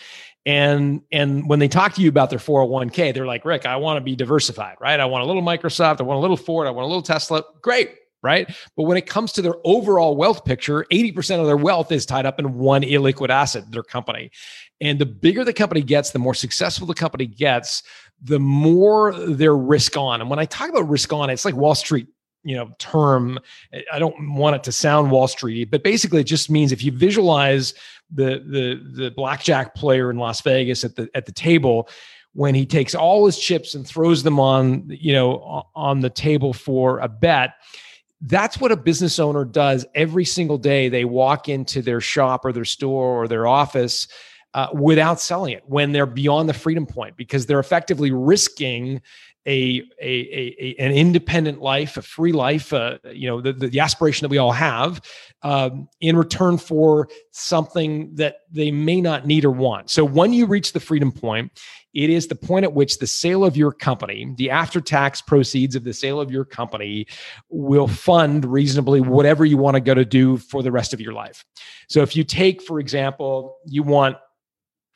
And 0.46 1.02
and 1.12 1.50
when 1.50 1.60
they 1.60 1.68
talk 1.68 1.94
to 1.96 2.02
you 2.02 2.08
about 2.08 2.30
their 2.30 2.40
401k, 2.40 3.14
they're 3.14 3.26
like, 3.26 3.44
Rick, 3.44 3.66
I 3.66 3.76
want 3.76 3.98
to 3.98 4.02
be 4.02 4.16
diversified, 4.16 4.78
right? 4.80 4.98
I 4.98 5.04
want 5.04 5.26
a 5.26 5.28
little 5.28 5.42
Microsoft, 5.42 6.00
I 6.00 6.04
want 6.04 6.20
a 6.20 6.22
little 6.22 6.38
Ford, 6.38 6.68
I 6.68 6.72
want 6.72 6.86
a 6.86 6.88
little 6.88 7.02
Tesla. 7.02 7.44
Great 7.62 7.92
right? 8.24 8.50
But 8.76 8.84
when 8.84 8.98
it 8.98 9.06
comes 9.06 9.32
to 9.34 9.42
their 9.42 9.56
overall 9.64 10.16
wealth 10.16 10.46
picture, 10.46 10.86
80% 10.92 11.40
of 11.40 11.46
their 11.46 11.58
wealth 11.58 11.92
is 11.92 12.06
tied 12.06 12.26
up 12.26 12.40
in 12.40 12.58
one 12.58 12.82
illiquid 12.82 13.30
asset, 13.30 13.70
their 13.72 13.84
company. 13.84 14.32
And 14.82 15.00
the 15.00 15.06
bigger 15.06 15.44
the 15.44 15.54
company 15.54 15.82
gets, 15.82 16.12
the 16.12 16.20
more 16.20 16.34
successful 16.34 16.88
the 16.88 16.94
company 16.94 17.26
gets, 17.26 17.84
the 18.22 18.40
more 18.40 19.14
they're 19.14 19.56
risk 19.56 19.98
on. 19.98 20.22
And 20.22 20.30
when 20.30 20.40
I 20.40 20.46
talk 20.46 20.70
about 20.70 20.90
risk 20.90 21.14
on, 21.14 21.30
it's 21.30 21.46
like 21.46 21.56
Wall 21.56 21.76
Street 21.76 22.08
you 22.44 22.56
know 22.56 22.70
term 22.80 23.40
i 23.92 23.98
don't 24.00 24.36
want 24.36 24.56
it 24.56 24.64
to 24.64 24.72
sound 24.72 25.12
wall 25.12 25.28
street 25.28 25.70
but 25.72 25.84
basically 25.84 26.22
it 26.22 26.26
just 26.26 26.50
means 26.50 26.72
if 26.72 26.84
you 26.84 26.92
visualize 26.92 27.74
the 28.12 28.40
the 28.46 29.04
the 29.04 29.12
blackjack 29.12 29.74
player 29.76 30.10
in 30.12 30.18
las 30.18 30.40
vegas 30.42 30.84
at 30.84 30.96
the 30.96 31.10
at 31.14 31.26
the 31.26 31.32
table 31.32 31.90
when 32.34 32.54
he 32.54 32.66
takes 32.66 32.94
all 32.94 33.26
his 33.26 33.38
chips 33.38 33.74
and 33.74 33.88
throws 33.88 34.24
them 34.24 34.40
on 34.40 34.86
you 34.88 35.12
know 35.12 35.66
on 35.76 36.00
the 36.02 36.10
table 36.10 36.54
for 36.54 37.00
a 37.00 37.08
bet 37.08 37.56
that's 38.22 38.60
what 38.60 38.72
a 38.72 38.78
business 38.78 39.20
owner 39.20 39.46
does 39.46 39.86
every 39.94 40.26
single 40.26 40.58
day. 40.58 40.90
They 40.90 41.06
walk 41.06 41.50
into 41.50 41.82
their 41.82 42.02
shop 42.02 42.46
or 42.46 42.52
their 42.52 42.66
store 42.66 43.24
or 43.24 43.28
their 43.28 43.48
office 43.48 44.08
uh, 44.54 44.70
without 44.74 45.20
selling 45.20 45.54
it 45.54 45.64
when 45.68 45.92
they're 45.92 46.06
beyond 46.06 46.50
the 46.50 46.54
freedom 46.54 46.86
point 46.86 47.16
because 47.16 47.46
they're 47.46 47.60
effectively 47.60 48.12
risking 48.12 49.02
a, 49.48 49.82
a, 50.02 50.56
a, 50.60 50.76
an 50.78 50.92
independent 50.92 51.62
life, 51.62 51.96
a 51.96 52.02
free 52.02 52.34
life, 52.34 52.74
uh, 52.74 52.98
you 53.14 53.30
know, 53.30 53.40
the, 53.40 53.54
the, 53.54 53.80
aspiration 53.80 54.26
that 54.26 54.30
we 54.30 54.38
all 54.38 54.52
have 54.52 55.02
um, 55.44 55.88
in 56.02 56.18
return 56.18 56.58
for 56.58 57.08
something 57.32 58.14
that 58.16 58.40
they 58.52 58.72
may 58.72 59.00
not 59.00 59.26
need 59.26 59.46
or 59.46 59.52
want. 59.52 59.90
So 59.90 60.04
when 60.04 60.34
you 60.34 60.46
reach 60.48 60.74
the 60.74 60.82
freedom 60.82 61.14
point, 61.14 61.52
it 61.94 62.10
is 62.10 62.28
the 62.28 62.36
point 62.36 62.66
at 62.66 62.74
which 62.74 63.00
the 63.00 63.08
sale 63.08 63.46
of 63.46 63.56
your 63.56 63.72
company, 63.72 64.34
the 64.38 64.50
after 64.50 64.82
tax 64.82 65.22
proceeds 65.22 65.76
of 65.76 65.86
the 65.86 65.94
sale 65.94 66.20
of 66.20 66.30
your 66.30 66.44
company, 66.44 67.08
will 67.50 67.88
fund 67.88 68.44
reasonably 68.44 69.00
whatever 69.00 69.46
you 69.46 69.58
want 69.58 69.76
to 69.76 69.82
go 69.82 69.94
to 69.94 70.06
do 70.06 70.38
for 70.38 70.62
the 70.62 70.72
rest 70.72 70.94
of 70.94 71.00
your 71.00 71.14
life. 71.14 71.46
So 71.88 72.02
if 72.02 72.16
you 72.18 72.26
take, 72.26 72.62
for 72.62 72.80
example, 72.80 73.58
you 73.66 73.82
want 73.82 74.18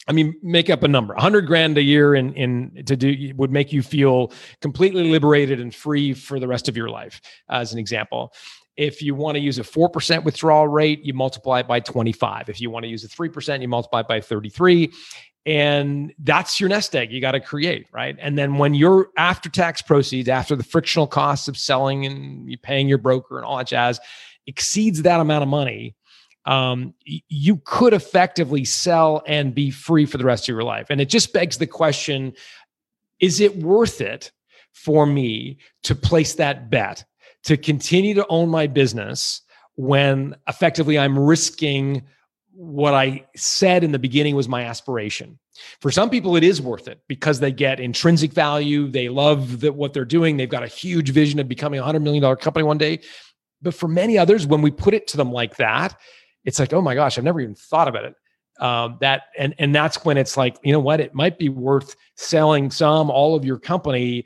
I 0.08 0.14
mean, 0.14 0.36
make 0.42 0.70
up 0.70 0.84
a 0.84 0.88
number. 0.88 1.14
100 1.14 1.42
grand 1.42 1.78
a 1.78 1.82
year 1.82 2.16
in 2.16 2.34
in 2.34 2.84
to 2.86 2.96
do 2.96 3.34
would 3.36 3.52
make 3.52 3.72
you 3.72 3.84
feel 3.84 4.32
completely 4.62 5.12
liberated 5.12 5.60
and 5.60 5.74
free 5.74 6.14
for 6.14 6.40
the 6.40 6.48
rest 6.48 6.68
of 6.68 6.76
your 6.76 6.90
life. 6.90 7.22
As 7.50 7.72
an 7.72 7.80
example, 7.80 8.34
if 8.78 9.02
you 9.02 9.14
want 9.14 9.36
to 9.36 9.40
use 9.40 9.60
a 9.60 9.64
4% 9.64 10.24
withdrawal 10.24 10.68
rate, 10.68 11.04
you 11.04 11.14
multiply 11.14 11.60
it 11.60 11.68
by 11.68 11.80
25. 11.80 12.50
If 12.50 12.62
you 12.62 12.70
want 12.70 12.84
to 12.84 12.90
use 12.90 13.04
a 13.04 13.08
3%, 13.08 13.62
you 13.62 13.68
multiply 13.68 14.00
it 14.00 14.08
by 14.08 14.22
33. 14.22 14.92
And 15.46 16.14
that's 16.20 16.60
your 16.60 16.70
nest 16.70 16.96
egg 16.96 17.12
you 17.12 17.20
got 17.20 17.32
to 17.32 17.40
create, 17.40 17.88
right? 17.92 18.16
And 18.20 18.38
then 18.38 18.58
when 18.58 18.74
your 18.74 19.10
after 19.18 19.50
tax 19.50 19.82
proceeds, 19.82 20.30
after 20.30 20.56
the 20.56 20.64
frictional 20.64 21.08
costs 21.08 21.48
of 21.48 21.58
selling 21.58 22.06
and 22.06 22.58
paying 22.62 22.88
your 22.88 23.00
broker 23.00 23.38
and 23.38 23.46
all 23.46 23.58
that 23.58 23.68
jazz, 23.68 24.00
exceeds 24.48 25.02
that 25.02 25.20
amount 25.20 25.44
of 25.44 25.50
money, 25.50 25.96
um, 26.46 26.94
you 27.06 27.62
could 27.66 27.94
effectively 27.94 28.66
sell 28.66 29.24
and 29.28 29.54
be 29.54 29.70
free 29.70 30.06
for 30.06 30.18
the 30.18 30.26
rest 30.26 30.46
of 30.46 30.48
your 30.50 30.64
life. 30.64 30.88
And 30.90 31.00
it 31.00 31.10
just 31.10 31.34
begs 31.34 31.58
the 31.58 31.68
question 31.68 32.34
is 33.20 33.40
it 33.40 33.58
worth 33.58 34.02
it 34.02 34.32
for 34.74 35.06
me 35.06 35.60
to 35.84 35.94
place 35.94 36.34
that 36.36 36.72
bet, 36.72 37.06
to 37.44 37.58
continue 37.58 38.16
to 38.16 38.26
own 38.30 38.50
my 38.50 38.66
business 38.66 39.42
when 39.76 40.36
effectively 40.48 40.98
I'm 40.98 41.18
risking 41.18 42.04
what 42.54 42.94
I 42.94 43.26
said 43.36 43.84
in 43.84 43.92
the 43.92 44.00
beginning 44.00 44.36
was 44.36 44.48
my 44.48 44.64
aspiration? 44.66 45.40
For 45.80 45.92
some 45.92 46.10
people, 46.10 46.36
it 46.36 46.44
is 46.44 46.62
worth 46.62 46.88
it 46.88 47.00
because 47.08 47.40
they 47.40 47.52
get 47.52 47.80
intrinsic 47.80 48.34
value. 48.34 48.88
They 48.90 49.10
love 49.10 49.62
that 49.62 49.74
what 49.74 49.94
they're 49.94 50.06
doing. 50.06 50.38
They've 50.38 50.50
got 50.50 50.64
a 50.64 50.68
huge 50.68 51.10
vision 51.10 51.40
of 51.40 51.48
becoming 51.48 51.80
a 51.80 51.84
$100 51.84 52.02
million 52.02 52.36
company 52.38 52.64
one 52.64 52.78
day. 52.78 53.00
But 53.62 53.74
for 53.74 53.88
many 53.88 54.18
others, 54.18 54.48
when 54.48 54.62
we 54.62 54.72
put 54.72 54.94
it 54.94 55.08
to 55.08 55.18
them 55.18 55.32
like 55.32 55.58
that, 55.58 55.98
it's 56.46 56.60
like, 56.60 56.74
oh 56.74 56.82
my 56.82 56.96
gosh, 56.96 57.18
I've 57.18 57.24
never 57.24 57.42
even 57.42 57.56
thought 57.56 57.88
about 57.88 58.06
it. 58.06 58.16
Um, 58.60 58.98
that 59.02 59.24
and 59.38 59.56
and 59.58 59.74
that's 59.74 60.06
when 60.06 60.18
it's 60.18 60.38
like, 60.38 60.58
you 60.64 60.72
know 60.72 60.80
what, 60.80 61.00
it 61.00 61.16
might 61.16 61.40
be 61.40 61.50
worth 61.50 61.96
selling 62.16 62.70
some, 62.70 63.10
all 63.10 63.36
of 63.36 63.44
your 63.44 63.58
company, 63.58 64.26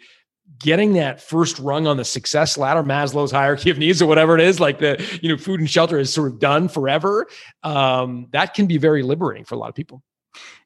getting 0.60 0.93
that 0.93 1.21
first 1.21 1.58
rung 1.60 1.88
on 1.88 1.97
the 1.97 2.06
success 2.06 2.58
ladder, 2.58 2.84
Maslow's 2.84 3.32
hierarchy 3.32 3.69
of 3.69 3.78
needs, 3.78 4.01
or 4.01 4.08
whatever 4.08 4.36
it 4.36 4.41
is, 4.41 4.60
like 4.60 4.80
the 4.80 5.19
you 5.21 5.30
know, 5.30 5.38
food 5.38 5.60
and 5.60 5.69
shelter 5.69 5.97
is 5.97 6.13
sort 6.13 6.32
of 6.32 6.39
done 6.39 6.67
forever. 6.67 7.28
Um, 7.63 8.28
that 8.32 8.54
can 8.54 8.67
be 8.67 8.78
very 8.78 9.04
liberating 9.04 9.45
for 9.45 9.56
a 9.56 9.58
lot 9.58 9.69
of 9.69 9.75
people. 9.75 10.04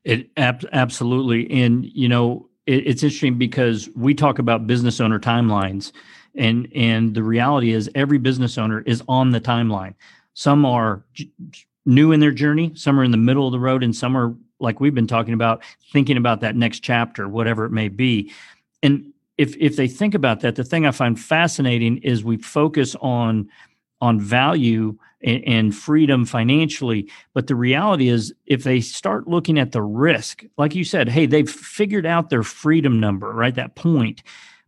It 0.03 0.31
ab- 0.37 0.67
absolutely, 0.71 1.49
and 1.63 1.85
you 1.85 2.09
know, 2.09 2.49
it, 2.65 2.87
it's 2.87 3.03
interesting 3.03 3.37
because 3.37 3.89
we 3.95 4.15
talk 4.15 4.39
about 4.39 4.65
business 4.65 4.99
owner 4.99 5.19
timelines, 5.19 5.91
and 6.35 6.67
and 6.73 7.13
the 7.13 7.23
reality 7.23 7.71
is 7.71 7.89
every 7.93 8.17
business 8.17 8.57
owner 8.57 8.81
is 8.81 9.03
on 9.07 9.29
the 9.29 9.41
timeline 9.41 9.93
some 10.39 10.65
are 10.65 11.03
new 11.85 12.13
in 12.13 12.21
their 12.21 12.31
journey, 12.31 12.71
some 12.73 12.97
are 12.97 13.03
in 13.03 13.11
the 13.11 13.17
middle 13.17 13.45
of 13.45 13.51
the 13.51 13.59
road, 13.59 13.83
and 13.83 13.93
some 13.93 14.15
are 14.15 14.33
like 14.61 14.79
we've 14.79 14.95
been 14.95 15.05
talking 15.05 15.33
about, 15.33 15.61
thinking 15.91 16.15
about 16.15 16.39
that 16.39 16.55
next 16.55 16.79
chapter, 16.79 17.27
whatever 17.27 17.65
it 17.65 17.71
may 17.71 17.89
be. 17.89 18.31
And 18.81 19.11
if 19.37 19.57
if 19.57 19.75
they 19.75 19.89
think 19.89 20.15
about 20.15 20.39
that, 20.39 20.55
the 20.55 20.63
thing 20.63 20.85
I 20.85 20.91
find 20.91 21.19
fascinating 21.19 21.97
is 21.97 22.23
we 22.23 22.37
focus 22.37 22.95
on 23.01 23.49
on 23.99 24.21
value 24.21 24.97
and, 25.21 25.43
and, 25.45 25.75
freedom 25.75 26.23
financially. 26.23 27.11
But 27.33 27.47
the 27.47 27.55
reality 27.55 28.07
is, 28.07 28.33
if 28.45 28.63
they 28.63 28.79
start 28.79 29.27
looking 29.27 29.59
at 29.59 29.73
the 29.73 29.81
risk, 29.81 30.45
like 30.57 30.73
you 30.73 30.85
said, 30.85 31.09
hey, 31.09 31.25
they've 31.25 31.51
figured 31.51 32.05
out 32.05 32.29
their 32.29 32.43
freedom 32.43 32.97
number, 33.01 33.33
right? 33.33 33.53
That 33.53 33.75
point. 33.75 34.23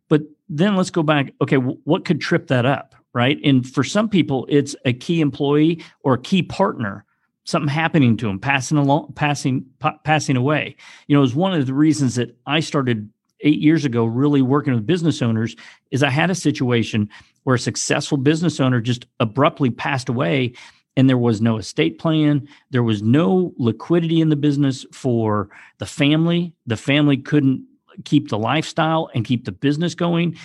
But 0.10 0.24
then 0.50 0.76
let's 0.76 0.90
go 0.90 1.02
back. 1.02 1.34
Okay, 1.40 1.56
what 1.56 2.04
could 2.04 2.20
trip 2.20 2.48
that 2.48 2.66
up? 2.66 2.94
Right? 3.14 3.40
And 3.44 3.68
for 3.68 3.84
some 3.84 4.10
people, 4.10 4.46
it's 4.50 4.76
a 4.86 4.94
key 4.94 5.22
employee 5.22 5.84
or 6.04 6.14
a 6.14 6.22
key 6.22 6.44
partner, 6.44 7.06
something 7.44 7.68
happening 7.68 8.18
to 8.18 8.28
them, 8.28 8.40
passing 8.40 8.78
along, 8.78 9.14
passing, 9.16 9.66
p- 9.80 9.90
passing 10.04 10.38
away. 10.38 10.76
You 11.08 11.16
know, 11.16 11.22
was 11.22 11.36
one 11.36 11.54
of 11.54 11.66
the 11.66 11.74
reasons 11.74 12.16
that 12.16 12.36
I 12.46 12.60
started 12.60 13.10
eight 13.42 13.60
years 13.60 13.86
ago, 13.86 14.06
really 14.06 14.42
working 14.42 14.74
with 14.74 14.86
business 14.86 15.22
owners, 15.22 15.56
is 15.90 16.04
I 16.04 16.10
had 16.10 16.30
a 16.30 16.36
situation 16.36 17.10
where 17.44 17.56
a 17.56 17.60
successful 17.60 18.18
business 18.18 18.60
owner 18.60 18.80
just 18.80 19.06
abruptly 19.20 19.70
passed 19.70 20.10
away 20.10 20.54
and 20.98 21.10
there 21.10 21.18
was 21.18 21.42
no 21.42 21.58
estate 21.58 22.00
plan 22.00 22.48
there 22.72 22.84
was 22.84 23.02
no 23.02 23.54
liquidity 23.58 24.22
in 24.22 24.30
the 24.30 24.36
business 24.36 24.86
for 24.92 25.50
the 25.78 25.86
family 25.86 26.54
the 26.66 26.78
family 26.78 27.18
couldn't 27.18 27.66
keep 28.06 28.30
the 28.30 28.38
lifestyle 28.38 29.10
and 29.14 29.26
keep 29.26 29.46
the 29.46 29.52
business 29.52 29.96
going 29.96 30.36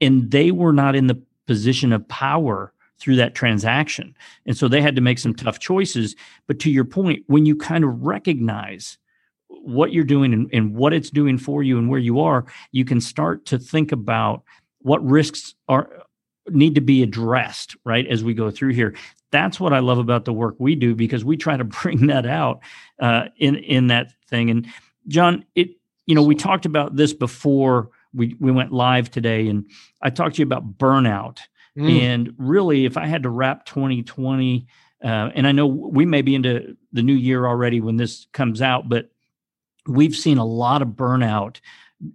and 0.00 0.30
they 0.30 0.50
were 0.50 0.72
not 0.72 0.94
in 0.94 1.06
the 1.06 1.20
position 1.46 1.92
of 1.92 2.06
power 2.08 2.72
through 2.98 3.16
that 3.16 3.34
transaction. 3.34 4.14
And 4.46 4.56
so 4.56 4.68
they 4.68 4.80
had 4.80 4.96
to 4.96 5.02
make 5.02 5.18
some 5.18 5.34
tough 5.34 5.58
choices. 5.58 6.16
But 6.46 6.58
to 6.60 6.70
your 6.70 6.84
point, 6.84 7.24
when 7.26 7.46
you 7.46 7.56
kind 7.56 7.84
of 7.84 8.02
recognize 8.02 8.98
what 9.48 9.92
you're 9.92 10.04
doing 10.04 10.32
and, 10.32 10.50
and, 10.52 10.74
what 10.74 10.92
it's 10.92 11.10
doing 11.10 11.38
for 11.38 11.62
you 11.62 11.78
and 11.78 11.88
where 11.88 12.00
you 12.00 12.20
are, 12.20 12.46
you 12.72 12.84
can 12.84 13.00
start 13.00 13.44
to 13.46 13.58
think 13.58 13.92
about 13.92 14.42
what 14.80 15.04
risks 15.04 15.54
are 15.68 15.88
need 16.48 16.74
to 16.76 16.80
be 16.80 17.02
addressed, 17.02 17.76
right, 17.84 18.06
as 18.06 18.22
we 18.22 18.34
go 18.34 18.50
through 18.50 18.72
here. 18.72 18.94
That's 19.32 19.58
what 19.58 19.72
I 19.72 19.80
love 19.80 19.98
about 19.98 20.24
the 20.24 20.32
work 20.32 20.54
we 20.58 20.74
do 20.76 20.94
because 20.94 21.24
we 21.24 21.36
try 21.36 21.56
to 21.56 21.64
bring 21.82 22.06
that 22.08 22.26
out 22.26 22.60
uh, 23.00 23.26
in 23.36 23.56
in 23.56 23.88
that 23.88 24.12
thing. 24.28 24.50
And 24.50 24.66
John, 25.08 25.44
it 25.54 25.70
you 26.06 26.14
know 26.14 26.22
we 26.22 26.34
talked 26.34 26.66
about 26.66 26.96
this 26.96 27.12
before 27.12 27.90
we 28.16 28.34
we 28.40 28.50
went 28.50 28.72
live 28.72 29.10
today, 29.10 29.48
and 29.48 29.70
I 30.02 30.10
talked 30.10 30.36
to 30.36 30.42
you 30.42 30.46
about 30.46 30.78
burnout. 30.78 31.38
Mm. 31.76 32.00
And 32.00 32.34
really, 32.38 32.86
if 32.86 32.96
I 32.96 33.06
had 33.06 33.22
to 33.24 33.30
wrap 33.30 33.66
2020, 33.66 34.66
uh, 35.04 35.30
and 35.34 35.46
I 35.46 35.52
know 35.52 35.66
we 35.66 36.06
may 36.06 36.22
be 36.22 36.34
into 36.34 36.76
the 36.92 37.02
new 37.02 37.14
year 37.14 37.46
already 37.46 37.80
when 37.80 37.96
this 37.96 38.26
comes 38.32 38.62
out, 38.62 38.88
but 38.88 39.10
we've 39.86 40.16
seen 40.16 40.38
a 40.38 40.44
lot 40.44 40.82
of 40.82 40.88
burnout 40.88 41.60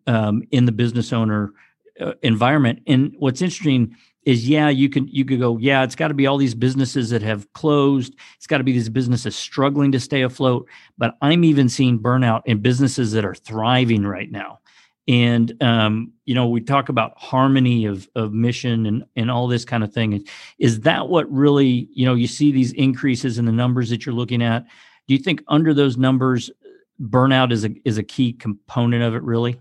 um, 0.08 0.44
in 0.52 0.66
the 0.66 0.72
business 0.72 1.14
owner 1.14 1.54
uh, 2.00 2.14
environment. 2.24 2.82
And 2.88 3.14
what's 3.20 3.42
interesting 3.42 3.96
is, 4.24 4.48
yeah, 4.48 4.70
you 4.70 4.90
can 4.90 5.08
you 5.08 5.26
could 5.26 5.40
go, 5.40 5.58
yeah, 5.58 5.84
it's 5.84 5.96
got 5.96 6.08
to 6.08 6.14
be 6.16 6.26
all 6.26 6.38
these 6.38 6.56
businesses 6.56 7.12
that 7.12 7.22
have 7.22 7.52
closed. 7.54 8.16
It's 8.38 8.48
got 8.48 8.58
to 8.58 8.64
be 8.64 8.72
these 8.72 8.90
businesses 8.90 9.36
struggling 9.36 9.92
to 9.92 10.00
stay 10.00 10.24
afloat. 10.24 10.68
But 10.98 11.16
I'm 11.22 11.44
even 11.44 11.70
seeing 11.70 12.00
burnout 12.00 12.42
in 12.46 12.62
businesses 12.62 13.12
that 13.12 13.26
are 13.26 13.36
thriving 13.36 14.04
right 14.04 14.32
now 14.32 14.60
and 15.12 15.62
um, 15.62 16.14
you 16.24 16.34
know 16.34 16.48
we 16.48 16.62
talk 16.62 16.88
about 16.88 17.12
harmony 17.18 17.84
of 17.86 18.08
of 18.16 18.32
mission 18.32 18.86
and 18.86 19.04
and 19.18 19.30
all 19.30 19.46
this 19.46 19.66
kind 19.66 19.84
of 19.84 19.94
thing. 19.94 20.26
Is 20.58 20.80
that 20.82 21.10
what 21.10 21.30
really 21.30 21.90
you 21.94 22.06
know 22.06 22.16
you 22.16 22.28
see 22.28 22.52
these 22.52 22.72
increases 22.74 23.38
in 23.38 23.46
the 23.46 23.52
numbers 23.52 23.90
that 23.90 24.06
you're 24.06 24.16
looking 24.16 24.42
at? 24.42 24.66
Do 25.08 25.14
you 25.14 25.20
think 25.20 25.44
under 25.50 25.74
those 25.74 25.98
numbers, 25.98 26.50
burnout 27.02 27.52
is 27.52 27.66
a 27.66 27.76
is 27.84 27.98
a 27.98 28.04
key 28.04 28.32
component 28.32 29.04
of 29.04 29.14
it? 29.14 29.22
Really? 29.22 29.60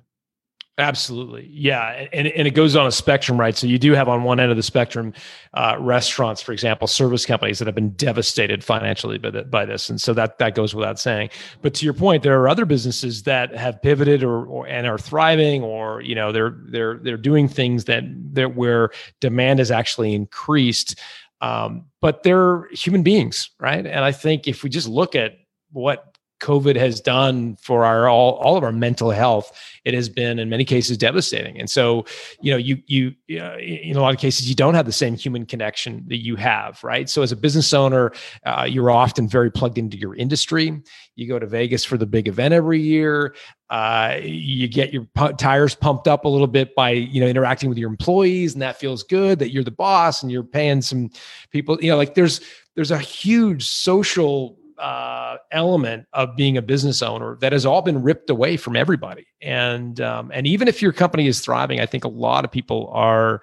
Absolutely. 0.79 1.47
Yeah. 1.53 2.07
And, 2.13 2.27
and 2.29 2.49
it 2.49 2.53
goes 2.53 2.75
on 2.75 2.87
a 2.87 2.93
spectrum, 2.93 3.39
right? 3.39 3.55
So 3.55 3.67
you 3.67 3.79
do 3.79 3.93
have 3.93 4.09
on 4.09 4.23
one 4.23 4.41
end 4.41 4.51
of 4.51 4.57
the 4.57 4.63
spectrum 4.63 5.13
uh, 5.53 5.77
restaurants, 5.79 6.41
for 6.41 6.53
example, 6.53 6.87
service 6.87 7.27
companies 7.27 7.59
that 7.59 7.67
have 7.67 7.75
been 7.75 7.91
devastated 7.91 8.65
financially 8.65 9.19
by, 9.19 9.31
the, 9.31 9.43
by 9.43 9.67
this. 9.67 9.91
And 9.91 10.01
so 10.01 10.15
that, 10.15 10.39
that 10.39 10.55
goes 10.55 10.75
without 10.75 10.99
saying. 10.99 11.29
But 11.61 11.75
to 11.75 11.85
your 11.85 11.93
point, 11.93 12.23
there 12.23 12.41
are 12.41 12.49
other 12.49 12.65
businesses 12.65 13.25
that 13.25 13.55
have 13.55 13.83
pivoted 13.83 14.23
or, 14.23 14.47
or 14.47 14.67
and 14.69 14.87
are 14.87 14.97
thriving 14.97 15.63
or, 15.63 16.01
you 16.01 16.15
know, 16.15 16.33
they're, 16.33 16.57
they're, 16.71 16.99
they're 17.03 17.19
doing 17.19 17.47
things 17.47 17.85
that, 17.85 18.05
that 18.33 18.57
where 18.57 18.91
demand 19.21 19.59
has 19.59 19.71
actually 19.71 20.15
increased. 20.15 20.99
Um, 21.43 21.87
but 22.01 22.23
they're 22.23 22.69
human 22.71 23.03
beings, 23.03 23.51
right? 23.61 23.85
And 23.85 24.05
I 24.05 24.13
think 24.13 24.49
if 24.49 24.63
we 24.63 24.71
just 24.71 24.89
look 24.89 25.15
at 25.15 25.33
what 25.73 26.17
COVID 26.41 26.77
has 26.77 27.01
done 27.01 27.57
for 27.57 27.85
our 27.85 28.09
all, 28.09 28.33
all 28.35 28.57
of 28.57 28.65
our 28.65 28.73
mental 28.73 29.11
health, 29.11 29.53
it 29.85 29.95
has 29.95 30.09
been 30.09 30.39
in 30.39 30.49
many 30.49 30.65
cases 30.65 30.99
devastating. 30.99 31.59
And 31.59 31.71
so, 31.71 32.05
you 32.41 32.51
know, 32.51 32.57
you 32.57 32.83
you 32.87 33.15
uh, 33.41 33.57
in 33.59 33.97
a 33.97 34.01
lot 34.01 34.13
of 34.15 34.21
cases 34.21 34.49
you 34.49 34.55
don't 34.55 34.75
have 34.75 34.87
the 34.87 34.93
same 34.93 35.15
human 35.15 35.47
connection 35.47 36.05
that 36.09 36.19
you 36.19 36.37
have, 36.37 36.83
right? 36.83 37.09
So 37.09 37.23
as 37.23 37.33
a 37.33 37.37
business 37.37 37.73
owner, 37.73 38.13
uh, 38.45 38.67
you're 38.69 38.91
often 38.91 39.29
very 39.29 39.51
plugged 39.51 39.79
into 39.79 39.97
your 39.97 40.15
industry. 40.17 40.83
You 41.17 41.29
go 41.29 41.39
to 41.39 41.47
Vegas 41.47 41.85
for 41.85 41.97
the 41.97 42.07
big 42.07 42.29
event 42.29 42.55
every 42.55 42.81
year. 42.81 43.35
Uh, 43.69 44.19
you 44.23 44.67
get 44.67 44.93
your 44.93 45.05
pu- 45.15 45.33
tires 45.35 45.75
pumped 45.75 46.09
up 46.09 46.25
a 46.25 46.29
little 46.29 46.49
bit 46.49 46.75
by 46.75 46.91
you 46.91 47.21
know 47.21 47.27
interacting 47.27 47.69
with 47.69 47.79
your 47.79 47.89
employees, 47.89 48.55
and 48.55 48.63
that 48.63 48.81
feels 48.81 49.03
good 49.05 49.39
that 49.39 49.53
you're 49.53 49.65
the 49.65 49.71
boss 49.71 50.23
and 50.23 50.33
you're 50.33 50.43
paying 50.43 50.83
some 50.83 51.11
people. 51.51 51.79
You 51.81 51.91
know, 51.91 51.97
like 51.97 52.15
there's 52.15 52.41
there's 52.75 52.91
a 52.91 52.99
huge 52.99 53.67
social 53.67 54.57
uh, 54.81 55.37
element 55.51 56.07
of 56.13 56.37
being 56.37 56.57
a 56.57 56.63
business 56.63 57.03
owner 57.03 57.37
that 57.41 57.53
has 57.53 57.67
all 57.67 57.83
been 57.83 58.03
ripped 58.03 58.31
away 58.31 58.57
from 58.57 58.77
everybody. 58.77 59.27
And 59.43 60.01
um, 60.01 60.31
and 60.33 60.47
even 60.47 60.69
if 60.69 60.81
your 60.81 60.93
company 60.93 61.27
is 61.27 61.41
thriving, 61.41 61.81
I 61.81 61.87
think 61.87 62.05
a 62.05 62.09
lot 62.09 62.45
of 62.45 62.51
people 62.51 62.91
are 62.93 63.43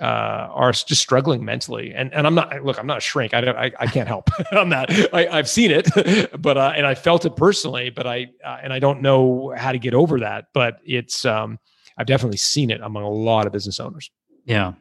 uh, 0.00 0.48
are 0.52 0.72
just 0.72 1.00
struggling 1.00 1.44
mentally. 1.44 1.92
And 1.94 2.12
and 2.14 2.26
I'm 2.26 2.34
not 2.34 2.64
look, 2.64 2.78
I'm 2.78 2.86
not 2.86 2.98
a 2.98 3.00
shrink. 3.00 3.34
I 3.34 3.40
don't, 3.40 3.56
I, 3.56 3.70
I 3.78 3.86
can't 3.86 4.08
help 4.08 4.30
on 4.52 4.70
that. 4.70 4.90
I, 5.14 5.36
have 5.36 5.48
seen 5.48 5.70
it, 5.70 5.88
but 6.40 6.56
uh, 6.56 6.72
and 6.76 6.86
I 6.86 6.94
felt 6.94 7.24
it 7.24 7.36
personally. 7.36 7.90
But 7.90 8.06
I 8.06 8.28
uh, 8.44 8.58
and 8.62 8.72
I 8.72 8.78
don't 8.78 9.02
know 9.02 9.52
how 9.56 9.72
to 9.72 9.78
get 9.78 9.94
over 9.94 10.20
that. 10.20 10.46
But 10.54 10.78
it's 10.84 11.24
um, 11.24 11.58
I've 11.96 12.06
definitely 12.06 12.38
seen 12.38 12.70
it 12.70 12.80
among 12.80 13.02
a 13.02 13.10
lot 13.10 13.46
of 13.46 13.52
business 13.52 13.78
owners. 13.78 14.10
Yeah, 14.44 14.72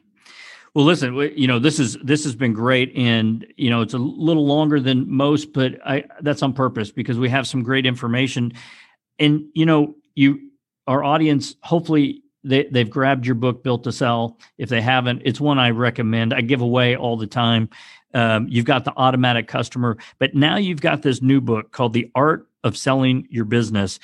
well, 0.73 0.85
listen, 0.85 1.15
you 1.35 1.47
know 1.47 1.59
this 1.59 1.79
is 1.79 1.97
this 2.03 2.23
has 2.23 2.35
been 2.35 2.53
great, 2.53 2.91
and 2.95 3.45
you 3.57 3.69
know 3.69 3.81
it's 3.81 3.93
a 3.93 3.97
little 3.97 4.45
longer 4.45 4.79
than 4.79 5.09
most, 5.09 5.53
but 5.53 5.79
I 5.85 6.03
that's 6.21 6.43
on 6.43 6.53
purpose 6.53 6.91
because 6.91 7.17
we 7.17 7.29
have 7.29 7.47
some 7.47 7.63
great 7.63 7.85
information, 7.85 8.53
and 9.17 9.45
you 9.53 9.65
know 9.65 9.95
you 10.15 10.39
our 10.87 11.03
audience 11.03 11.55
hopefully 11.61 12.23
they 12.43 12.65
they've 12.65 12.89
grabbed 12.89 13.25
your 13.25 13.35
book 13.35 13.63
Built 13.63 13.83
to 13.85 13.91
Sell. 13.91 14.37
If 14.57 14.69
they 14.69 14.81
haven't, 14.81 15.23
it's 15.25 15.39
one 15.39 15.59
I 15.59 15.71
recommend. 15.71 16.33
I 16.33 16.41
give 16.41 16.61
away 16.61 16.95
all 16.95 17.17
the 17.17 17.27
time. 17.27 17.69
Um, 18.13 18.47
you've 18.49 18.65
got 18.65 18.85
the 18.85 18.93
automatic 18.97 19.47
customer, 19.47 19.97
but 20.17 20.33
now 20.33 20.57
you've 20.57 20.81
got 20.81 21.01
this 21.01 21.21
new 21.21 21.41
book 21.41 21.71
called 21.71 21.93
The 21.93 22.11
Art 22.15 22.47
of 22.63 22.77
Selling 22.77 23.27
Your 23.29 23.45
Business. 23.45 23.99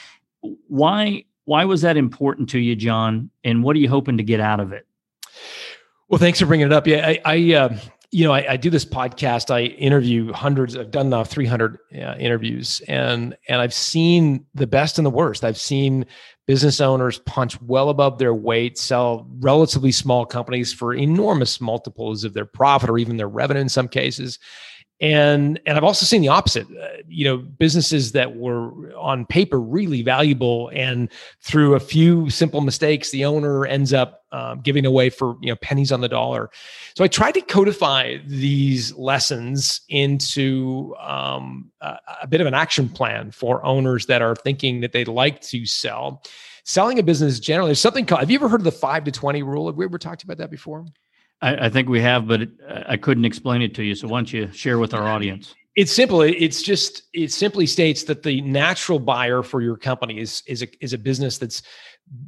Why 0.68 1.26
why 1.46 1.66
was 1.66 1.82
that 1.82 1.96
important 1.96 2.50
to 2.50 2.60
you, 2.60 2.76
John? 2.76 3.30
And 3.44 3.64
what 3.64 3.76
are 3.76 3.80
you 3.80 3.90
hoping 3.90 4.18
to 4.18 4.24
get 4.24 4.40
out 4.40 4.60
of 4.60 4.74
it? 4.74 4.88
Well, 6.08 6.20
thanks 6.20 6.40
for 6.40 6.46
bringing 6.46 6.68
it 6.68 6.74
up. 6.74 6.86
Yeah, 6.86 7.08
I, 7.08 7.20
I 7.26 7.54
uh, 7.54 7.78
you 8.12 8.24
know, 8.24 8.32
I, 8.32 8.54
I, 8.54 8.58
do 8.58 8.70
this 8.70 8.86
podcast. 8.86 9.54
I 9.54 9.64
interview 9.64 10.32
hundreds. 10.32 10.78
I've 10.78 10.92
done 10.92 11.10
now 11.10 11.24
300 11.24 11.80
uh, 11.94 12.16
interviews, 12.18 12.82
and 12.88 13.36
and 13.50 13.62
I've 13.62 13.74
seen 13.74 14.46
the 14.54 14.68
best 14.68 15.00
and 15.00 15.06
the 15.06 15.12
worst. 15.12 15.44
I've 15.44 15.58
seen 15.58 16.06
business 16.46 16.80
owners 16.80 17.20
punch 17.20 17.60
well 17.62 17.90
above 17.90 18.20
their 18.20 18.34
weight, 18.34 18.78
sell 18.78 19.28
relatively 19.40 19.92
small 19.92 20.26
companies 20.26 20.72
for 20.72 20.94
enormous 20.94 21.60
multiples 21.60 22.24
of 22.24 22.34
their 22.34 22.46
profit 22.46 22.90
or 22.90 23.00
even 23.00 23.18
their 23.18 23.28
revenue 23.28 23.62
in 23.62 23.70
some 23.70 23.88
cases 23.88 24.38
and 25.02 25.60
and 25.66 25.78
i've 25.78 25.84
also 25.84 26.06
seen 26.06 26.22
the 26.22 26.28
opposite. 26.28 26.68
Uh, 26.70 26.88
you 27.08 27.26
know 27.26 27.38
businesses 27.38 28.14
that 28.14 28.36
were 28.36 28.94
on 28.96 29.26
paper 29.26 29.60
really 29.60 30.02
valuable 30.02 30.70
and 30.74 31.10
through 31.42 31.76
a 31.76 31.80
few 31.80 32.30
simple 32.30 32.62
mistakes 32.62 33.12
the 33.12 33.26
owner 33.26 33.66
ends 33.66 33.94
up 33.94 34.26
um, 34.36 34.60
giving 34.62 34.86
away 34.86 35.10
for 35.10 35.38
you 35.42 35.50
know 35.50 35.56
pennies 35.56 35.92
on 35.92 36.02
the 36.02 36.10
dollar. 36.10 36.50
So 36.96 37.04
i 37.04 37.08
tried 37.08 37.36
to 37.36 37.42
codify 37.42 38.18
these 38.26 38.94
lessons 38.96 39.82
into 39.88 40.94
um, 41.00 41.72
a, 41.80 41.98
a 42.24 42.28
bit 42.28 42.42
of 42.42 42.48
an 42.48 42.54
action 42.54 42.90
plan 42.90 43.32
for 43.32 43.64
owners 43.66 44.08
that 44.08 44.22
are 44.22 44.36
thinking 44.36 44.82
that 44.82 44.92
they'd 44.92 45.08
like 45.08 45.40
to 45.42 45.66
sell. 45.66 46.22
Selling 46.66 47.00
a 47.00 47.04
business 47.04 47.40
generally 47.40 47.70
there's 47.70 47.80
something 47.80 48.06
called 48.06 48.22
have 48.22 48.32
you 48.32 48.38
ever 48.38 48.50
heard 48.50 48.60
of 48.60 48.66
the 48.66 48.72
5 48.72 49.06
to 49.06 49.12
20 49.12 49.44
rule? 49.44 49.68
Have 49.68 49.78
we 49.78 49.86
ever 49.86 49.98
talked 49.98 50.24
about 50.24 50.38
that 50.40 50.52
before 50.52 50.86
I, 51.42 51.66
I 51.66 51.70
think 51.70 51.90
we 51.90 52.02
have, 52.02 52.28
but 52.28 52.44
it, 52.44 52.50
I 52.88 52.98
couldn't 52.98 53.26
explain 53.26 53.62
it 53.62 53.74
to 53.76 53.84
you. 53.84 53.96
So 53.96 54.08
why 54.08 54.20
don't 54.20 54.32
you 54.32 54.52
share 54.52 54.80
with 54.80 54.94
our 54.94 55.08
audience? 55.08 55.56
It's 55.76 55.92
simple. 55.92 56.22
It's 56.22 56.62
just 56.62 57.04
it 57.14 57.34
simply 57.34 57.66
states 57.66 58.04
that 58.04 58.24
the 58.24 58.40
natural 58.42 58.98
buyer 58.98 59.44
for 59.44 59.62
your 59.62 59.76
company 59.76 60.20
is 60.20 60.42
is 60.48 60.64
a, 60.64 60.68
is 60.84 60.94
a 60.94 60.98
business 60.98 61.38
that's 61.38 61.62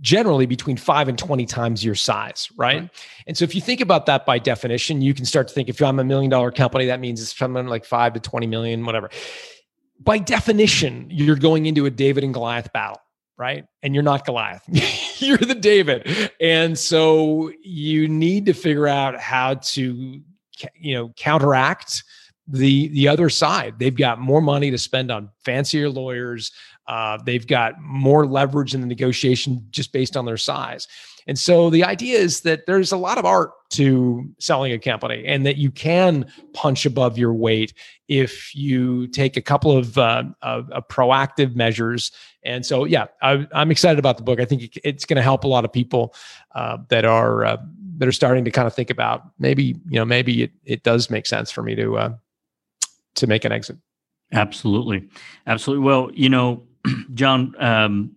generally 0.01 0.45
between 0.45 0.75
five 0.75 1.07
and 1.07 1.17
20 1.17 1.45
times 1.45 1.85
your 1.85 1.95
size, 1.95 2.49
right? 2.57 2.81
right? 2.81 2.89
And 3.25 3.37
so 3.37 3.43
if 3.45 3.55
you 3.55 3.61
think 3.61 3.79
about 3.79 4.05
that 4.07 4.25
by 4.25 4.39
definition, 4.39 5.01
you 5.01 5.13
can 5.13 5.23
start 5.23 5.47
to 5.47 5.53
think 5.53 5.69
if 5.69 5.81
I'm 5.81 5.99
a 5.99 6.03
million 6.03 6.29
dollar 6.29 6.51
company, 6.51 6.87
that 6.87 6.99
means 6.99 7.21
it's 7.21 7.37
something 7.37 7.67
like 7.67 7.85
five 7.85 8.13
to 8.13 8.19
20 8.19 8.47
million, 8.47 8.83
whatever. 8.85 9.09
By 9.99 10.17
definition, 10.17 11.07
you're 11.09 11.35
going 11.37 11.67
into 11.67 11.85
a 11.85 11.89
David 11.89 12.23
and 12.23 12.33
Goliath 12.33 12.73
battle 12.73 12.99
right? 13.37 13.65
And 13.83 13.93
you're 13.93 14.03
not 14.03 14.25
Goliath. 14.25 14.63
you're 15.21 15.37
the 15.37 15.55
David. 15.55 16.31
And 16.41 16.77
so 16.77 17.51
you 17.63 18.07
need 18.07 18.45
to 18.47 18.53
figure 18.53 18.87
out 18.87 19.19
how 19.19 19.55
to 19.55 20.21
you 20.75 20.95
know 20.95 21.13
counteract 21.15 22.03
the 22.47 22.87
the 22.89 23.07
other 23.07 23.29
side. 23.29 23.75
They've 23.77 23.95
got 23.95 24.19
more 24.19 24.41
money 24.41 24.71
to 24.71 24.77
spend 24.77 25.11
on 25.11 25.29
fancier 25.43 25.89
lawyers. 25.89 26.51
Uh, 26.87 27.17
they've 27.25 27.45
got 27.45 27.79
more 27.81 28.25
leverage 28.25 28.73
in 28.73 28.81
the 28.81 28.87
negotiation 28.87 29.67
just 29.69 29.91
based 29.91 30.15
on 30.15 30.25
their 30.25 30.37
size. 30.37 30.87
And 31.27 31.37
so 31.37 31.69
the 31.69 31.83
idea 31.83 32.17
is 32.17 32.41
that 32.41 32.65
there's 32.65 32.91
a 32.91 32.97
lot 32.97 33.17
of 33.17 33.25
art 33.25 33.51
to 33.71 34.27
selling 34.39 34.71
a 34.71 34.79
company 34.79 35.25
and 35.25 35.45
that 35.45 35.57
you 35.57 35.69
can 35.69 36.25
punch 36.53 36.85
above 36.85 37.17
your 37.17 37.33
weight 37.33 37.73
if 38.07 38.55
you 38.55 39.07
take 39.07 39.35
a 39.35 39.41
couple 39.41 39.77
of, 39.77 39.97
uh, 39.97 40.23
proactive 40.89 41.55
measures. 41.55 42.11
And 42.43 42.65
so, 42.65 42.85
yeah, 42.85 43.07
I, 43.21 43.45
am 43.53 43.71
excited 43.71 43.99
about 43.99 44.15
the 44.15 44.23
book. 44.23 44.39
I 44.39 44.45
think 44.45 44.79
it's 44.83 45.05
going 45.05 45.17
to 45.17 45.21
help 45.21 45.43
a 45.43 45.47
lot 45.49 45.65
of 45.65 45.73
people 45.73 46.15
uh, 46.55 46.77
that 46.87 47.03
are 47.03 47.43
uh, 47.43 47.57
that 47.97 48.07
are 48.07 48.13
starting 48.13 48.45
to 48.45 48.51
kind 48.51 48.67
of 48.67 48.73
think 48.73 48.89
about 48.89 49.23
maybe 49.39 49.75
you 49.89 49.99
know 49.99 50.05
maybe 50.05 50.43
it, 50.43 50.51
it 50.65 50.83
does 50.83 51.09
make 51.09 51.25
sense 51.25 51.51
for 51.51 51.61
me 51.61 51.75
to 51.75 51.97
uh, 51.97 52.13
to 53.15 53.27
make 53.27 53.43
an 53.43 53.51
exit. 53.51 53.77
Absolutely, 54.31 55.07
absolutely. 55.45 55.85
Well, 55.85 56.09
you 56.13 56.29
know, 56.29 56.63
John, 57.13 57.53
um, 57.59 58.15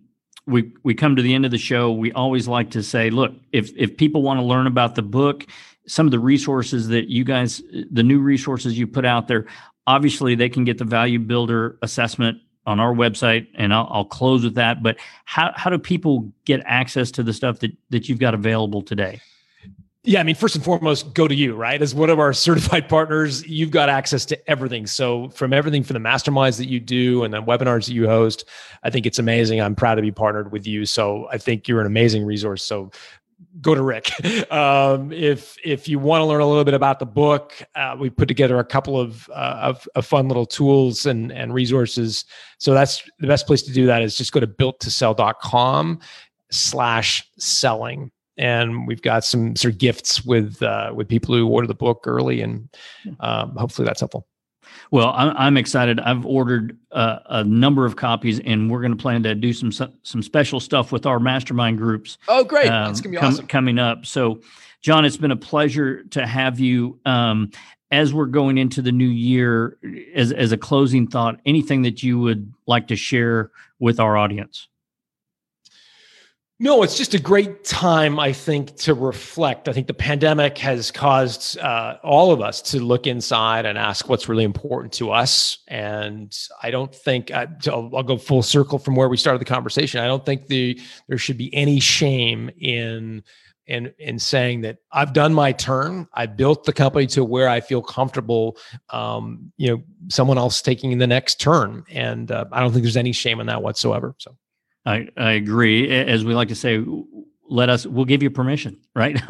we 0.51 0.71
we 0.83 0.93
come 0.93 1.15
to 1.15 1.21
the 1.21 1.33
end 1.33 1.45
of 1.45 1.51
the 1.51 1.57
show, 1.57 1.91
we 1.91 2.11
always 2.11 2.47
like 2.47 2.71
to 2.71 2.83
say, 2.83 3.09
look, 3.09 3.33
if 3.51 3.71
if 3.75 3.97
people 3.97 4.21
want 4.21 4.39
to 4.39 4.45
learn 4.45 4.67
about 4.67 4.95
the 4.95 5.01
book, 5.01 5.47
some 5.87 6.05
of 6.05 6.11
the 6.11 6.19
resources 6.19 6.89
that 6.89 7.09
you 7.09 7.23
guys, 7.23 7.61
the 7.89 8.03
new 8.03 8.19
resources 8.19 8.77
you 8.77 8.87
put 8.87 9.05
out 9.05 9.27
there, 9.27 9.47
obviously 9.87 10.35
they 10.35 10.49
can 10.49 10.63
get 10.63 10.77
the 10.77 10.85
value 10.85 11.19
builder 11.19 11.77
assessment 11.81 12.39
on 12.65 12.79
our 12.79 12.93
website, 12.93 13.47
and 13.55 13.73
I'll, 13.73 13.87
I'll 13.89 14.05
close 14.05 14.43
with 14.43 14.55
that. 14.55 14.83
But 14.83 14.97
how 15.25 15.51
how 15.55 15.69
do 15.69 15.79
people 15.79 16.31
get 16.45 16.61
access 16.65 17.11
to 17.11 17.23
the 17.23 17.33
stuff 17.33 17.59
that 17.59 17.71
that 17.89 18.09
you've 18.09 18.19
got 18.19 18.33
available 18.33 18.81
today? 18.81 19.21
Yeah, 20.03 20.19
I 20.19 20.23
mean, 20.23 20.33
first 20.33 20.55
and 20.55 20.65
foremost, 20.65 21.13
go 21.13 21.27
to 21.27 21.35
you, 21.35 21.53
right? 21.55 21.79
As 21.79 21.93
one 21.93 22.09
of 22.09 22.19
our 22.19 22.33
certified 22.47 22.89
partners, 22.89 23.45
you've 23.47 23.69
got 23.69 23.87
access 23.87 24.25
to 24.25 24.49
everything. 24.49 24.87
So, 24.87 25.29
from 25.29 25.53
everything 25.53 25.83
from 25.83 25.93
the 25.93 26.09
masterminds 26.09 26.57
that 26.57 26.67
you 26.67 26.79
do 26.79 27.23
and 27.23 27.31
the 27.33 27.41
webinars 27.41 27.85
that 27.85 27.93
you 27.93 28.07
host, 28.07 28.45
I 28.81 28.89
think 28.89 29.05
it's 29.05 29.19
amazing. 29.19 29.61
I'm 29.61 29.75
proud 29.75 29.95
to 29.95 30.01
be 30.01 30.11
partnered 30.11 30.51
with 30.51 30.65
you. 30.65 30.85
So, 30.87 31.27
I 31.31 31.37
think 31.37 31.67
you're 31.67 31.81
an 31.81 31.87
amazing 31.87 32.25
resource. 32.25 32.63
So, 32.63 32.89
go 33.61 33.75
to 33.75 33.81
Rick. 33.81 34.11
Um, 34.51 35.13
if 35.13 35.55
if 35.63 35.87
you 35.87 35.97
want 35.97 36.21
to 36.21 36.25
learn 36.25 36.41
a 36.41 36.47
little 36.47 36.65
bit 36.65 36.73
about 36.73 36.99
the 36.99 37.05
book, 37.05 37.53
uh, 37.75 37.95
we 37.97 38.09
put 38.09 38.27
together 38.27 38.59
a 38.59 38.65
couple 38.65 38.99
of, 38.99 39.29
uh, 39.29 39.59
of, 39.61 39.87
of 39.95 40.05
fun 40.05 40.27
little 40.27 40.45
tools 40.45 41.05
and 41.05 41.31
and 41.31 41.53
resources. 41.53 42.25
So 42.59 42.73
that's 42.73 43.01
the 43.19 43.27
best 43.27 43.47
place 43.47 43.61
to 43.63 43.71
do 43.71 43.85
that 43.85 44.01
is 44.01 44.17
just 44.17 44.33
go 44.33 44.41
to 44.41 44.47
builttosell.com 44.47 45.99
slash 46.49 47.29
selling 47.37 48.11
and 48.41 48.87
we've 48.87 49.03
got 49.03 49.23
some 49.23 49.55
sort 49.55 49.75
of 49.75 49.77
gifts 49.77 50.25
with 50.25 50.61
uh, 50.63 50.91
with 50.93 51.07
people 51.07 51.35
who 51.35 51.47
order 51.47 51.67
the 51.67 51.75
book 51.75 52.03
early, 52.05 52.41
and 52.41 52.67
um, 53.19 53.55
hopefully 53.55 53.85
that's 53.85 54.01
helpful. 54.01 54.27
Well, 54.89 55.13
I'm, 55.15 55.35
I'm 55.37 55.57
excited. 55.57 55.99
I've 55.99 56.25
ordered 56.25 56.77
uh, 56.91 57.19
a 57.27 57.43
number 57.43 57.85
of 57.85 57.95
copies, 57.95 58.39
and 58.39 58.69
we're 58.69 58.81
going 58.81 58.91
to 58.91 59.01
plan 59.01 59.23
to 59.23 59.35
do 59.35 59.53
some 59.53 59.71
some 59.71 60.23
special 60.23 60.59
stuff 60.59 60.91
with 60.91 61.05
our 61.05 61.19
mastermind 61.19 61.77
groups. 61.77 62.17
Oh, 62.27 62.43
great! 62.43 62.67
Um, 62.67 62.87
That's 62.87 62.99
going 62.99 63.13
to 63.13 63.17
be 63.17 63.21
com- 63.21 63.33
awesome. 63.33 63.47
Coming 63.47 63.79
up. 63.79 64.05
So, 64.05 64.41
John, 64.81 65.05
it's 65.05 65.17
been 65.17 65.31
a 65.31 65.37
pleasure 65.37 66.03
to 66.05 66.25
have 66.25 66.59
you. 66.59 66.99
Um, 67.05 67.51
as 67.91 68.13
we're 68.13 68.25
going 68.25 68.57
into 68.57 68.81
the 68.81 68.91
new 68.91 69.09
year, 69.09 69.77
as 70.15 70.31
as 70.31 70.51
a 70.51 70.57
closing 70.57 71.05
thought, 71.05 71.39
anything 71.45 71.83
that 71.83 72.01
you 72.01 72.19
would 72.19 72.51
like 72.65 72.87
to 72.87 72.95
share 72.95 73.51
with 73.79 73.99
our 73.99 74.17
audience? 74.17 74.67
No, 76.63 76.83
it's 76.83 76.95
just 76.95 77.15
a 77.15 77.19
great 77.19 77.63
time, 77.63 78.19
I 78.19 78.31
think, 78.31 78.75
to 78.75 78.93
reflect. 78.93 79.67
I 79.67 79.73
think 79.73 79.87
the 79.87 79.95
pandemic 79.95 80.59
has 80.59 80.91
caused 80.91 81.57
uh, 81.57 81.97
all 82.03 82.31
of 82.31 82.39
us 82.39 82.61
to 82.69 82.79
look 82.79 83.07
inside 83.07 83.65
and 83.65 83.79
ask 83.79 84.07
what's 84.07 84.29
really 84.29 84.43
important 84.43 84.93
to 84.93 85.09
us. 85.09 85.57
And 85.67 86.31
I 86.61 86.69
don't 86.69 86.93
think 86.93 87.31
uh, 87.31 87.47
I'll, 87.65 87.89
I'll, 87.95 88.03
go 88.03 88.15
full 88.15 88.43
circle 88.43 88.77
from 88.77 88.95
where 88.95 89.09
we 89.09 89.17
started 89.17 89.41
the 89.41 89.45
conversation. 89.45 90.01
I 90.01 90.05
don't 90.05 90.23
think 90.23 90.45
the 90.45 90.79
there 91.07 91.17
should 91.17 91.39
be 91.39 91.51
any 91.51 91.79
shame 91.79 92.51
in 92.59 93.23
in 93.65 93.91
in 93.97 94.19
saying 94.19 94.61
that 94.61 94.77
I've 94.91 95.13
done 95.13 95.33
my 95.33 95.53
turn. 95.53 96.07
I 96.13 96.27
built 96.27 96.65
the 96.65 96.73
company 96.73 97.07
to 97.07 97.23
where 97.23 97.49
I 97.49 97.61
feel 97.61 97.81
comfortable. 97.81 98.55
Um, 98.91 99.51
you 99.57 99.71
know, 99.71 99.83
someone 100.09 100.37
else 100.37 100.61
taking 100.61 100.95
the 100.99 101.07
next 101.07 101.41
turn, 101.41 101.85
and 101.89 102.31
uh, 102.31 102.45
I 102.51 102.59
don't 102.59 102.71
think 102.71 102.83
there's 102.83 102.97
any 102.97 103.13
shame 103.13 103.39
in 103.39 103.47
that 103.47 103.63
whatsoever. 103.63 104.13
So. 104.19 104.37
I, 104.85 105.07
I 105.17 105.31
agree. 105.33 105.89
As 105.89 106.25
we 106.25 106.33
like 106.33 106.47
to 106.47 106.55
say, 106.55 106.83
let 107.47 107.69
us 107.69 107.85
we'll 107.85 108.05
give 108.05 108.23
you 108.23 108.31
permission 108.31 108.79
right? 108.95 109.21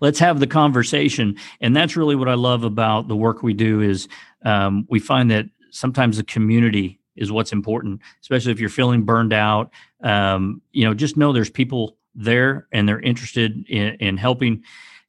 Let's 0.00 0.18
have 0.18 0.40
the 0.40 0.46
conversation. 0.46 1.36
And 1.60 1.74
that's 1.74 1.96
really 1.96 2.16
what 2.16 2.28
i 2.28 2.34
love 2.34 2.64
about 2.64 3.08
the 3.08 3.16
work 3.16 3.42
we 3.42 3.54
do 3.54 3.80
is 3.80 4.08
um, 4.44 4.86
we 4.88 4.98
find 4.98 5.30
that 5.30 5.46
sometimes 5.70 6.16
the 6.16 6.24
community 6.24 7.00
is 7.16 7.30
what's 7.30 7.52
important 7.52 8.00
especially 8.22 8.52
if 8.52 8.60
you're 8.60 8.68
feeling 8.68 9.02
burned 9.04 9.32
out. 9.32 9.72
Um, 10.02 10.62
you 10.72 10.84
know 10.84 10.94
just 10.94 11.16
know 11.16 11.32
there's 11.32 11.50
people 11.50 11.96
there 12.14 12.66
and 12.72 12.88
they're 12.88 13.00
interested 13.00 13.64
in, 13.68 13.94
in 13.96 14.16
helping 14.16 14.62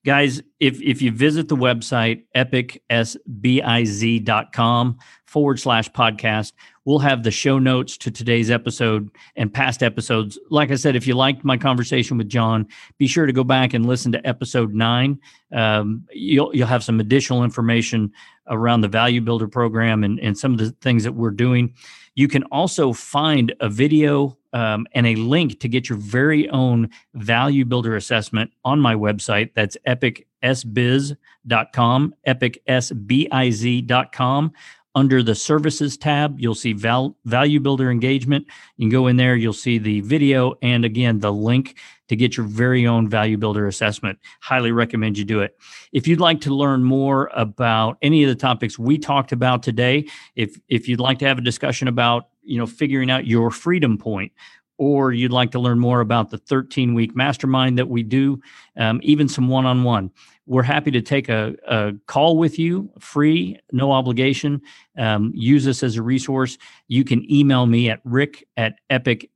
guys 0.05 0.41
if 0.59 0.79
if 0.81 1.01
you 1.01 1.11
visit 1.11 1.47
the 1.47 1.55
website 1.55 2.23
epicsbiz.com 2.35 4.97
forward 5.25 5.59
slash 5.59 5.89
podcast 5.91 6.53
we'll 6.85 6.99
have 6.99 7.23
the 7.23 7.31
show 7.31 7.59
notes 7.59 7.97
to 7.97 8.09
today's 8.09 8.49
episode 8.49 9.09
and 9.35 9.53
past 9.53 9.83
episodes. 9.83 10.39
Like 10.49 10.71
i 10.71 10.75
said 10.75 10.95
if 10.95 11.05
you 11.05 11.13
liked 11.13 11.43
my 11.43 11.57
conversation 11.57 12.17
with 12.17 12.29
john 12.29 12.67
be 12.97 13.07
sure 13.07 13.25
to 13.25 13.33
go 13.33 13.43
back 13.43 13.73
and 13.73 13.85
listen 13.85 14.11
to 14.13 14.27
episode 14.27 14.73
nine. 14.73 15.19
Um, 15.53 16.05
you'll 16.11 16.55
you'll 16.55 16.67
have 16.67 16.83
some 16.83 16.99
additional 16.99 17.43
information 17.43 18.11
around 18.47 18.81
the 18.81 18.87
value 18.87 19.21
builder 19.21 19.47
program 19.47 20.03
and, 20.03 20.19
and 20.19 20.37
some 20.37 20.53
of 20.53 20.57
the 20.57 20.71
things 20.81 21.03
that 21.03 21.13
we're 21.13 21.31
doing. 21.31 21.73
You 22.15 22.27
can 22.27 22.43
also 22.45 22.93
find 22.93 23.53
a 23.59 23.69
video 23.69 24.37
um, 24.53 24.85
and 24.93 25.07
a 25.07 25.15
link 25.15 25.59
to 25.61 25.67
get 25.67 25.89
your 25.89 25.97
very 25.97 26.47
own 26.49 26.91
value 27.13 27.65
builder 27.65 27.95
assessment 27.95 28.51
on 28.63 28.79
my 28.79 28.93
website. 28.95 29.49
That's 29.55 29.75
epicsbiz.com, 29.87 32.15
epicsbiz.com. 32.27 34.51
Under 34.93 35.23
the 35.23 35.35
services 35.35 35.95
tab, 35.95 36.37
you'll 36.37 36.53
see 36.53 36.73
val- 36.73 37.15
value 37.23 37.61
builder 37.61 37.89
engagement. 37.89 38.45
You 38.75 38.83
can 38.83 38.89
go 38.89 39.07
in 39.07 39.15
there, 39.15 39.37
you'll 39.37 39.53
see 39.53 39.77
the 39.77 40.01
video 40.01 40.55
and 40.61 40.83
again, 40.83 41.19
the 41.19 41.31
link 41.31 41.77
to 42.09 42.17
get 42.17 42.35
your 42.35 42.45
very 42.45 42.85
own 42.85 43.07
value 43.07 43.37
builder 43.37 43.67
assessment. 43.67 44.19
Highly 44.41 44.73
recommend 44.73 45.17
you 45.17 45.23
do 45.23 45.39
it. 45.39 45.57
If 45.93 46.09
you'd 46.09 46.19
like 46.19 46.41
to 46.41 46.53
learn 46.53 46.83
more 46.83 47.31
about 47.33 47.99
any 48.01 48.21
of 48.23 48.27
the 48.27 48.35
topics 48.35 48.77
we 48.77 48.97
talked 48.97 49.31
about 49.31 49.63
today, 49.63 50.07
if 50.35 50.59
if 50.67 50.89
you'd 50.89 50.99
like 50.99 51.19
to 51.19 51.25
have 51.25 51.37
a 51.37 51.41
discussion 51.41 51.87
about, 51.87 52.27
you 52.51 52.57
know, 52.57 52.67
figuring 52.67 53.09
out 53.09 53.25
your 53.25 53.49
freedom 53.49 53.97
point, 53.97 54.31
or 54.77 55.13
you'd 55.13 55.31
like 55.31 55.51
to 55.51 55.59
learn 55.59 55.79
more 55.79 56.01
about 56.01 56.29
the 56.31 56.37
13 56.37 56.93
week 56.93 57.15
mastermind 57.15 57.77
that 57.77 57.87
we 57.87 58.03
do, 58.03 58.41
um, 58.77 58.99
even 59.03 59.27
some 59.27 59.47
one 59.47 59.65
on 59.65 59.83
one, 59.83 60.11
we're 60.47 60.63
happy 60.63 60.89
to 60.91 61.01
take 61.01 61.29
a, 61.29 61.55
a, 61.67 61.93
call 62.07 62.37
with 62.37 62.57
you, 62.59 62.91
free, 62.99 63.57
no 63.71 63.91
obligation. 63.91 64.61
Um, 64.97 65.31
use 65.35 65.63
this 65.63 65.83
as 65.83 65.97
a 65.97 66.01
resource. 66.01 66.57
You 66.87 67.03
can 67.03 67.31
email 67.31 67.67
me 67.67 67.89
at 67.89 68.01
rick 68.03 68.47
at 68.57 68.73
epicsbiz.com. 68.89 69.29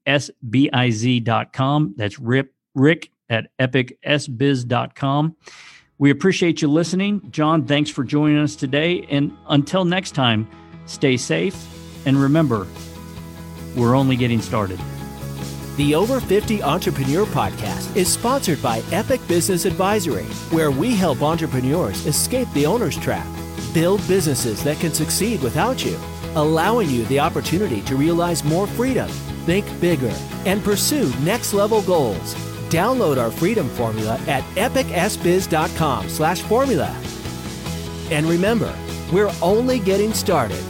That's 1.95 2.19
rip, 2.19 2.53
rick 2.73 3.11
at 3.29 3.47
epicsbiz.com. 3.59 5.35
We 5.97 6.09
appreciate 6.09 6.61
you 6.61 6.67
listening. 6.67 7.21
John, 7.31 7.65
thanks 7.65 7.89
for 7.89 8.03
joining 8.03 8.39
us 8.39 8.55
today. 8.55 9.07
And 9.09 9.31
until 9.47 9.85
next 9.85 10.15
time, 10.15 10.49
stay 10.85 11.15
safe. 11.17 11.55
And 12.05 12.21
remember, 12.21 12.67
we're 13.75 13.95
only 13.95 14.15
getting 14.15 14.41
started. 14.41 14.79
The 15.77 15.93
Over 15.93 16.21
50 16.21 16.63
Entrepreneur 16.63 17.25
Podcast 17.25 17.93
is 17.97 18.11
sponsored 18.11 18.61
by 18.61 18.81
Epic 18.91 19.19
Business 19.27 19.65
Advisory, 19.65 20.23
where 20.51 20.71
we 20.71 20.95
help 20.95 21.21
entrepreneurs 21.21 22.05
escape 22.05 22.47
the 22.53 22.65
owner's 22.65 22.97
trap, 22.97 23.27
build 23.73 23.99
businesses 24.07 24.63
that 24.63 24.79
can 24.79 24.93
succeed 24.93 25.41
without 25.41 25.83
you, 25.83 25.99
allowing 26.35 26.89
you 26.89 27.03
the 27.05 27.19
opportunity 27.19 27.81
to 27.81 27.97
realize 27.97 28.43
more 28.45 28.67
freedom, 28.67 29.09
think 29.45 29.65
bigger, 29.81 30.13
and 30.45 30.63
pursue 30.63 31.13
next 31.21 31.53
level 31.53 31.81
goals. 31.81 32.35
Download 32.69 33.17
our 33.17 33.29
freedom 33.29 33.67
formula 33.69 34.19
at 34.27 34.43
epicsbiz.com 34.55 36.07
slash 36.07 36.41
formula. 36.41 36.95
And 38.11 38.25
remember, 38.27 38.73
we're 39.11 39.31
only 39.41 39.79
getting 39.79 40.13
started. 40.13 40.63